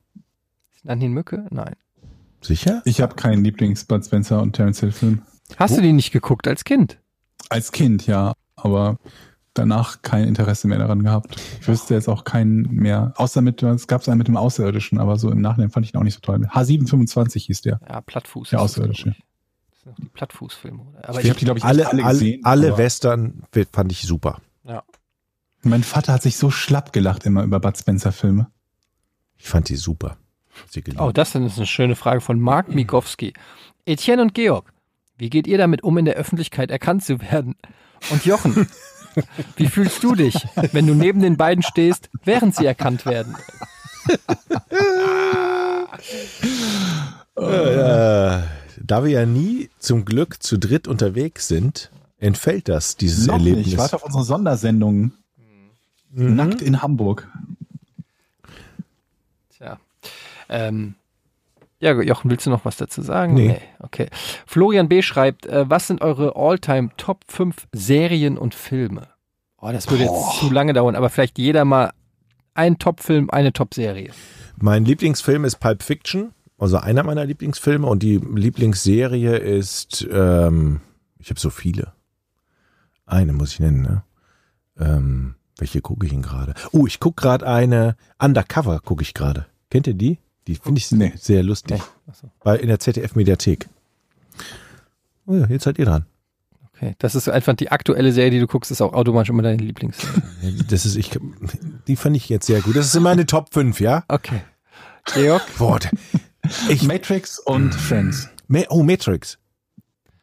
[0.72, 1.46] Sie nannten ihn Mücke?
[1.50, 1.76] Nein.
[2.40, 2.82] Sicher?
[2.86, 4.90] Ich habe keinen Lieblings-Bud Spencer und Terence Hill
[5.56, 6.98] Hast du die nicht geguckt als Kind?
[7.48, 8.98] Als Kind, ja, aber
[9.54, 11.36] danach kein Interesse mehr daran gehabt.
[11.60, 14.98] Ich wüsste jetzt auch keinen mehr, außer mit, es gab es einen mit dem Außerirdischen,
[14.98, 16.46] aber so im Nachhinein fand ich ihn auch nicht so toll.
[16.46, 17.80] H725 hieß der.
[17.88, 18.50] Ja, Plattfuß.
[18.50, 19.10] Der Außerirdische.
[19.10, 19.22] ich.
[19.70, 20.82] Das sind noch die Plattfußfilme.
[20.82, 21.08] Oder?
[21.08, 23.42] Aber Ich hab die, glaub ich, alle, alle alle, gesehen, alle Western
[23.72, 24.40] fand ich super.
[24.64, 24.82] ja.
[25.64, 28.50] Mein Vater hat sich so schlapp gelacht immer über Bud Spencer Filme.
[29.38, 30.16] Ich fand die super.
[30.68, 30.82] Sie.
[30.98, 33.32] Oh, das ist eine schöne Frage von Mark Migowski.
[33.86, 34.72] Etienne und Georg,
[35.18, 37.56] wie geht ihr damit um, in der Öffentlichkeit erkannt zu werden?
[38.10, 38.68] Und Jochen,
[39.56, 40.34] wie fühlst du dich,
[40.72, 43.36] wenn du neben den beiden stehst, während sie erkannt werden?
[47.36, 48.42] Äh,
[48.84, 53.66] da wir ja nie zum Glück zu dritt unterwegs sind, entfällt das, dieses Noch Erlebnis.
[53.66, 53.74] nicht.
[53.74, 55.12] Ich warte auf unsere Sondersendung.
[56.10, 56.36] Mhm.
[56.36, 57.28] Nackt in Hamburg.
[59.56, 59.78] Tja.
[60.48, 60.94] Ähm,
[61.82, 63.34] ja, Jochen, willst du noch was dazu sagen?
[63.34, 63.60] Nee.
[63.80, 64.06] Okay.
[64.46, 65.02] Florian B.
[65.02, 69.08] schreibt, äh, was sind eure All-Time Top 5 Serien und Filme?
[69.60, 71.92] Oh, das würde jetzt zu lange dauern, aber vielleicht jeder mal
[72.54, 74.12] ein Top-Film, eine Top-Serie.
[74.56, 80.80] Mein Lieblingsfilm ist Pulp Fiction, also einer meiner Lieblingsfilme und die Lieblingsserie ist, ähm,
[81.18, 81.92] ich habe so viele.
[83.06, 84.04] Eine muss ich nennen, ne?
[84.78, 86.54] Ähm, welche gucke ich denn gerade?
[86.70, 89.46] Oh, ich gucke gerade eine Undercover gucke ich gerade.
[89.70, 90.18] Kennt ihr die?
[90.46, 91.12] Die finde ich Nee.
[91.16, 91.80] sehr lustig.
[92.06, 92.30] Achso.
[92.42, 93.68] Bei, in der ZDF-Mediathek.
[95.26, 96.06] Oh ja, jetzt seid ihr dran.
[96.74, 99.58] Okay, das ist einfach die aktuelle Serie, die du guckst, ist auch automatisch immer deine
[99.62, 100.22] Lieblingsserie.
[100.68, 101.10] Das ist, ich,
[101.86, 102.74] die fand ich jetzt sehr gut.
[102.74, 104.04] Das sind meine Top 5, ja?
[104.08, 104.40] Okay.
[105.14, 105.42] Georg?
[105.58, 105.78] Boah,
[106.68, 108.28] ich, Matrix und Friends.
[108.48, 109.38] Ma- oh, Matrix.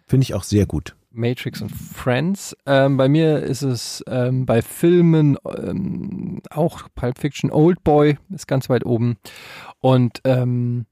[0.08, 0.96] Finde ich auch sehr gut.
[1.12, 2.56] Matrix und Friends.
[2.66, 8.48] Ähm, bei mir ist es ähm, bei Filmen ähm, auch Pulp Fiction, Old Boy ist
[8.48, 9.18] ganz weit oben.
[9.80, 10.86] Und ähm,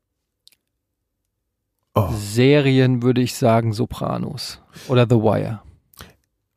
[1.95, 5.61] Oh, Serien würde ich sagen Sopranos oder The Wire.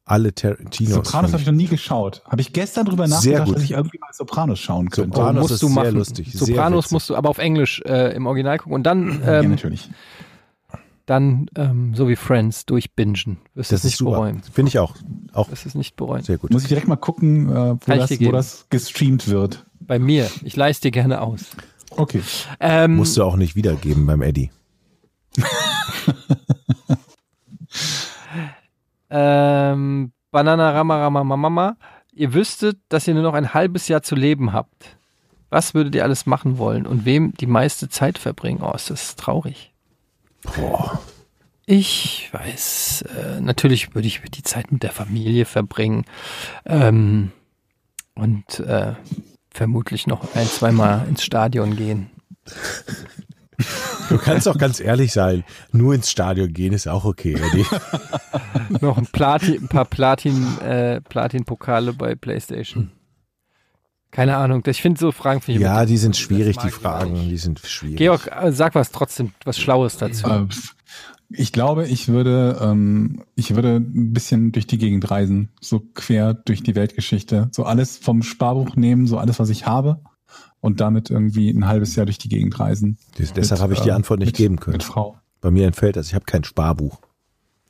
[0.05, 0.93] alle Tarantinos.
[0.93, 2.21] Sopranos habe ich noch nie geschaut.
[2.27, 5.17] Habe ich gestern drüber Sehr nachgedacht, dass ich irgendwie mal Sopranos schauen könnte.
[5.17, 5.95] Sopranos musst ist du sehr machen.
[5.97, 6.93] lustig, sehr Sopranos witzig.
[6.93, 9.89] musst du aber auf Englisch äh, im Original gucken und dann, ja, ähm, natürlich.
[11.07, 13.39] dann ähm, so wie Friends durchbingen.
[13.55, 14.11] Wirst Das es ist nicht super.
[14.11, 14.43] bereuen.
[14.53, 14.95] Finde ich auch.
[15.33, 16.23] Auch Das ist nicht bereuen.
[16.23, 16.51] sehr gut.
[16.53, 19.65] Muss ich direkt mal gucken, äh, wo, das, wo das gestreamt wird.
[19.81, 20.31] Bei mir.
[20.45, 21.47] Ich leiste dir gerne aus.
[21.91, 22.23] Okay.
[22.61, 24.51] Ähm, Musst du auch nicht wiedergeben beim Eddie.
[29.11, 31.77] Ähm, Banana Rama Rama Mama.
[32.13, 34.97] Ihr wüsstet, dass ihr nur noch ein halbes Jahr zu leben habt.
[35.49, 38.61] Was würdet ihr alles machen wollen und wem die meiste Zeit verbringen?
[38.63, 39.73] Oh, ist das traurig.
[41.67, 46.05] Ich weiß, äh, natürlich würde ich die Zeit mit der Familie verbringen.
[46.65, 47.33] Ähm,
[48.15, 48.95] und äh,
[49.53, 52.11] vermutlich noch ein, zweimal ins Stadion gehen.
[54.09, 55.45] Du kannst auch ganz ehrlich sein.
[55.73, 57.67] Nur ins Stadion gehen ist auch okay, Eddie.
[58.81, 62.91] noch ein, Platin, ein paar Platin, äh, Platin-Pokale bei PlayStation.
[64.11, 64.63] Keine Ahnung.
[64.67, 67.15] Ich finde so Fragen finde ich ja, die sind schwierig, die Fragen.
[67.15, 67.99] Die sind schwierig.
[67.99, 70.49] Georg, äh, sag was trotzdem, was Schlaues dazu.
[71.33, 76.35] Ich glaube, ich würde, ähm, ich würde ein bisschen durch die Gegend reisen, so quer
[76.35, 80.01] durch die Weltgeschichte, so alles vom Sparbuch nehmen, so alles, was ich habe,
[80.61, 82.99] und damit irgendwie ein halbes Jahr durch die Gegend reisen.
[83.17, 84.73] Das- deshalb habe ich die äh, Antwort nicht mit, geben können.
[84.73, 85.17] Mit Frau.
[85.41, 86.09] Bei mir entfällt das.
[86.09, 87.01] Ich habe kein Sparbuch.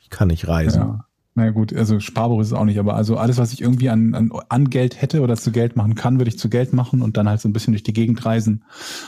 [0.00, 0.80] Ich kann nicht reisen.
[0.80, 1.06] Ja.
[1.34, 3.88] Na ja, gut, also Sparbuch ist es auch nicht, aber also alles, was ich irgendwie
[3.88, 7.02] an, an, an Geld hätte oder zu Geld machen kann, würde ich zu Geld machen
[7.02, 8.64] und dann halt so ein bisschen durch die Gegend reisen.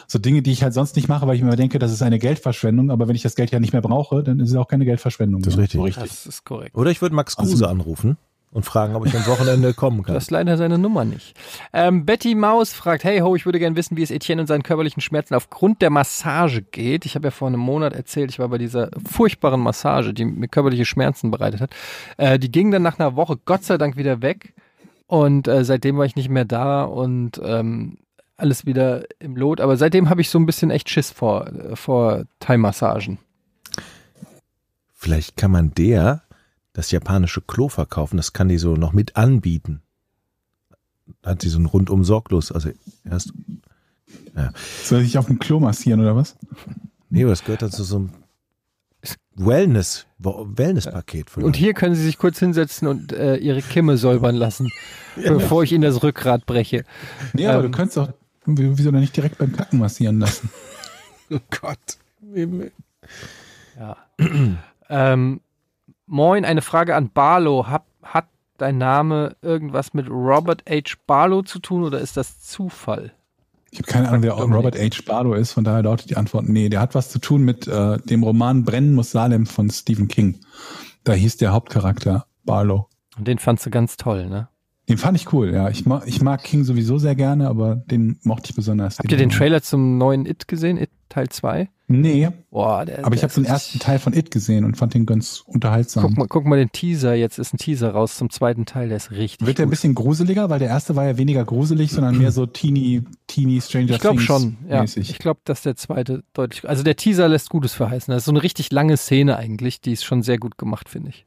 [0.07, 2.21] So Dinge, die ich halt sonst nicht mache, weil ich mir denke, das ist eine
[2.21, 4.85] Geldverschwendung, aber wenn ich das Geld ja nicht mehr brauche, dann ist es auch keine
[4.85, 5.43] Geldverschwendung.
[5.43, 5.79] Das ist richtig.
[5.79, 6.05] So richtig.
[6.05, 6.77] Das ist korrekt.
[6.77, 8.17] Oder ich würde Max Kruse anrufen
[8.53, 10.13] und fragen, ob ich am Wochenende kommen kann.
[10.13, 11.35] Du hast leider seine Nummer nicht.
[11.73, 14.63] Ähm, Betty Maus fragt, hey ho, ich würde gerne wissen, wie es Etienne und seinen
[14.63, 17.07] körperlichen Schmerzen aufgrund der Massage geht.
[17.07, 20.49] Ich habe ja vor einem Monat erzählt, ich war bei dieser furchtbaren Massage, die mir
[20.49, 21.71] körperliche Schmerzen bereitet hat.
[22.19, 24.53] Äh, die ging dann nach einer Woche Gott sei Dank wieder weg
[25.07, 27.99] und äh, seitdem war ich nicht mehr da und ähm,
[28.37, 29.63] alles wieder im Lot.
[29.63, 33.19] Aber seitdem habe ich so ein bisschen echt Schiss vor, äh, vor Thai-Massagen.
[34.93, 36.23] Vielleicht kann man der
[36.73, 38.17] das japanische Klo verkaufen.
[38.17, 39.83] Das kann die so noch mit anbieten.
[41.25, 42.53] Hat sie so ein rundum sorglos.
[42.53, 42.71] Also
[43.05, 43.33] erst.
[44.85, 46.37] Soll ich auf dem Klo massieren oder was?
[47.11, 48.11] Nee, aber das gehört dann zu so einem
[49.35, 51.31] Wellness, Wellness-Paket.
[51.31, 54.71] von Und hier können Sie sich kurz hinsetzen und äh, Ihre Kimme säubern lassen,
[55.17, 56.85] bevor ich Ihnen das Rückgrat breche.
[57.33, 57.73] Nee, aber Ähm.
[57.73, 58.13] du könntest doch,
[58.45, 60.51] wieso denn nicht direkt beim Kacken massieren lassen?
[61.35, 61.97] Oh Gott.
[63.79, 63.97] Ja.
[64.91, 65.41] ähm,
[66.13, 67.67] moin, eine Frage an Barlow.
[67.67, 68.27] Hab, hat
[68.59, 70.97] dein Name irgendwas mit Robert H.
[71.07, 73.13] Barlow zu tun oder ist das Zufall?
[73.71, 74.33] Ich habe keine Ahnung, wer.
[74.35, 75.03] Robert H.
[75.07, 76.69] Barlow ist, von daher lautet die Antwort nee.
[76.69, 80.39] Der hat was zu tun mit äh, dem Roman Brennen muss Salem von Stephen King.
[81.05, 82.89] Da hieß der Hauptcharakter Barlow.
[83.17, 84.49] Und den fandst du ganz toll, ne?
[84.89, 85.71] Den fand ich cool, ja.
[85.71, 88.99] Ich mag, ich mag King sowieso sehr gerne, aber den mochte ich besonders.
[88.99, 90.77] Habt ihr den Trailer zum neuen It gesehen?
[90.77, 91.69] It Teil 2?
[92.01, 95.07] Nee, Boah, der, aber ich habe den ersten Teil von It gesehen und fand den
[95.07, 96.05] ganz unterhaltsam.
[96.05, 98.97] Guck mal, guck mal den Teaser, jetzt ist ein Teaser raus zum zweiten Teil, der
[98.97, 102.19] ist richtig Wird der ein bisschen gruseliger, weil der erste war ja weniger gruselig, sondern
[102.19, 104.81] mehr so teeny, teeny Stranger Ich glaube Things schon, ja.
[104.81, 105.11] mäßig.
[105.11, 106.69] Ich glaube, dass der zweite deutlich.
[106.69, 108.11] Also der Teaser lässt Gutes verheißen.
[108.13, 111.11] Das ist so eine richtig lange Szene eigentlich, die ist schon sehr gut gemacht, finde
[111.11, 111.27] ich.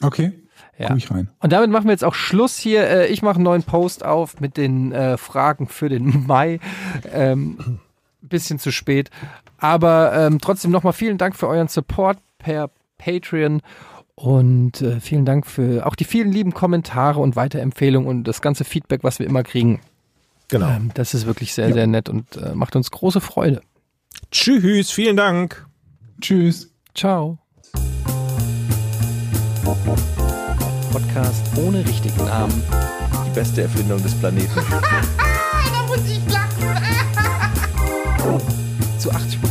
[0.00, 0.32] Okay,
[0.78, 0.88] Ja.
[0.88, 1.28] guck ich rein.
[1.40, 2.88] Und damit machen wir jetzt auch Schluss hier.
[2.88, 6.60] Äh, Ich mache einen neuen Post auf mit den äh, Fragen für den Mai.
[7.12, 7.78] Ähm,
[8.20, 9.10] bisschen zu spät.
[9.62, 12.68] Aber ähm, trotzdem nochmal vielen Dank für euren Support per
[12.98, 13.62] Patreon.
[14.16, 18.64] Und äh, vielen Dank für auch die vielen lieben Kommentare und Weiterempfehlungen und das ganze
[18.64, 19.80] Feedback, was wir immer kriegen.
[20.48, 20.68] Genau.
[20.68, 23.62] Ähm, das ist wirklich sehr, sehr nett und äh, macht uns große Freude.
[24.32, 25.64] Tschüss, vielen Dank.
[26.20, 26.72] Tschüss.
[26.96, 27.38] Ciao.
[30.90, 32.62] Podcast ohne richtigen Namen.
[33.26, 34.50] Die beste Erfindung des Planeten.
[35.72, 36.62] Da muss ich lachen.
[38.98, 39.41] Zu 80%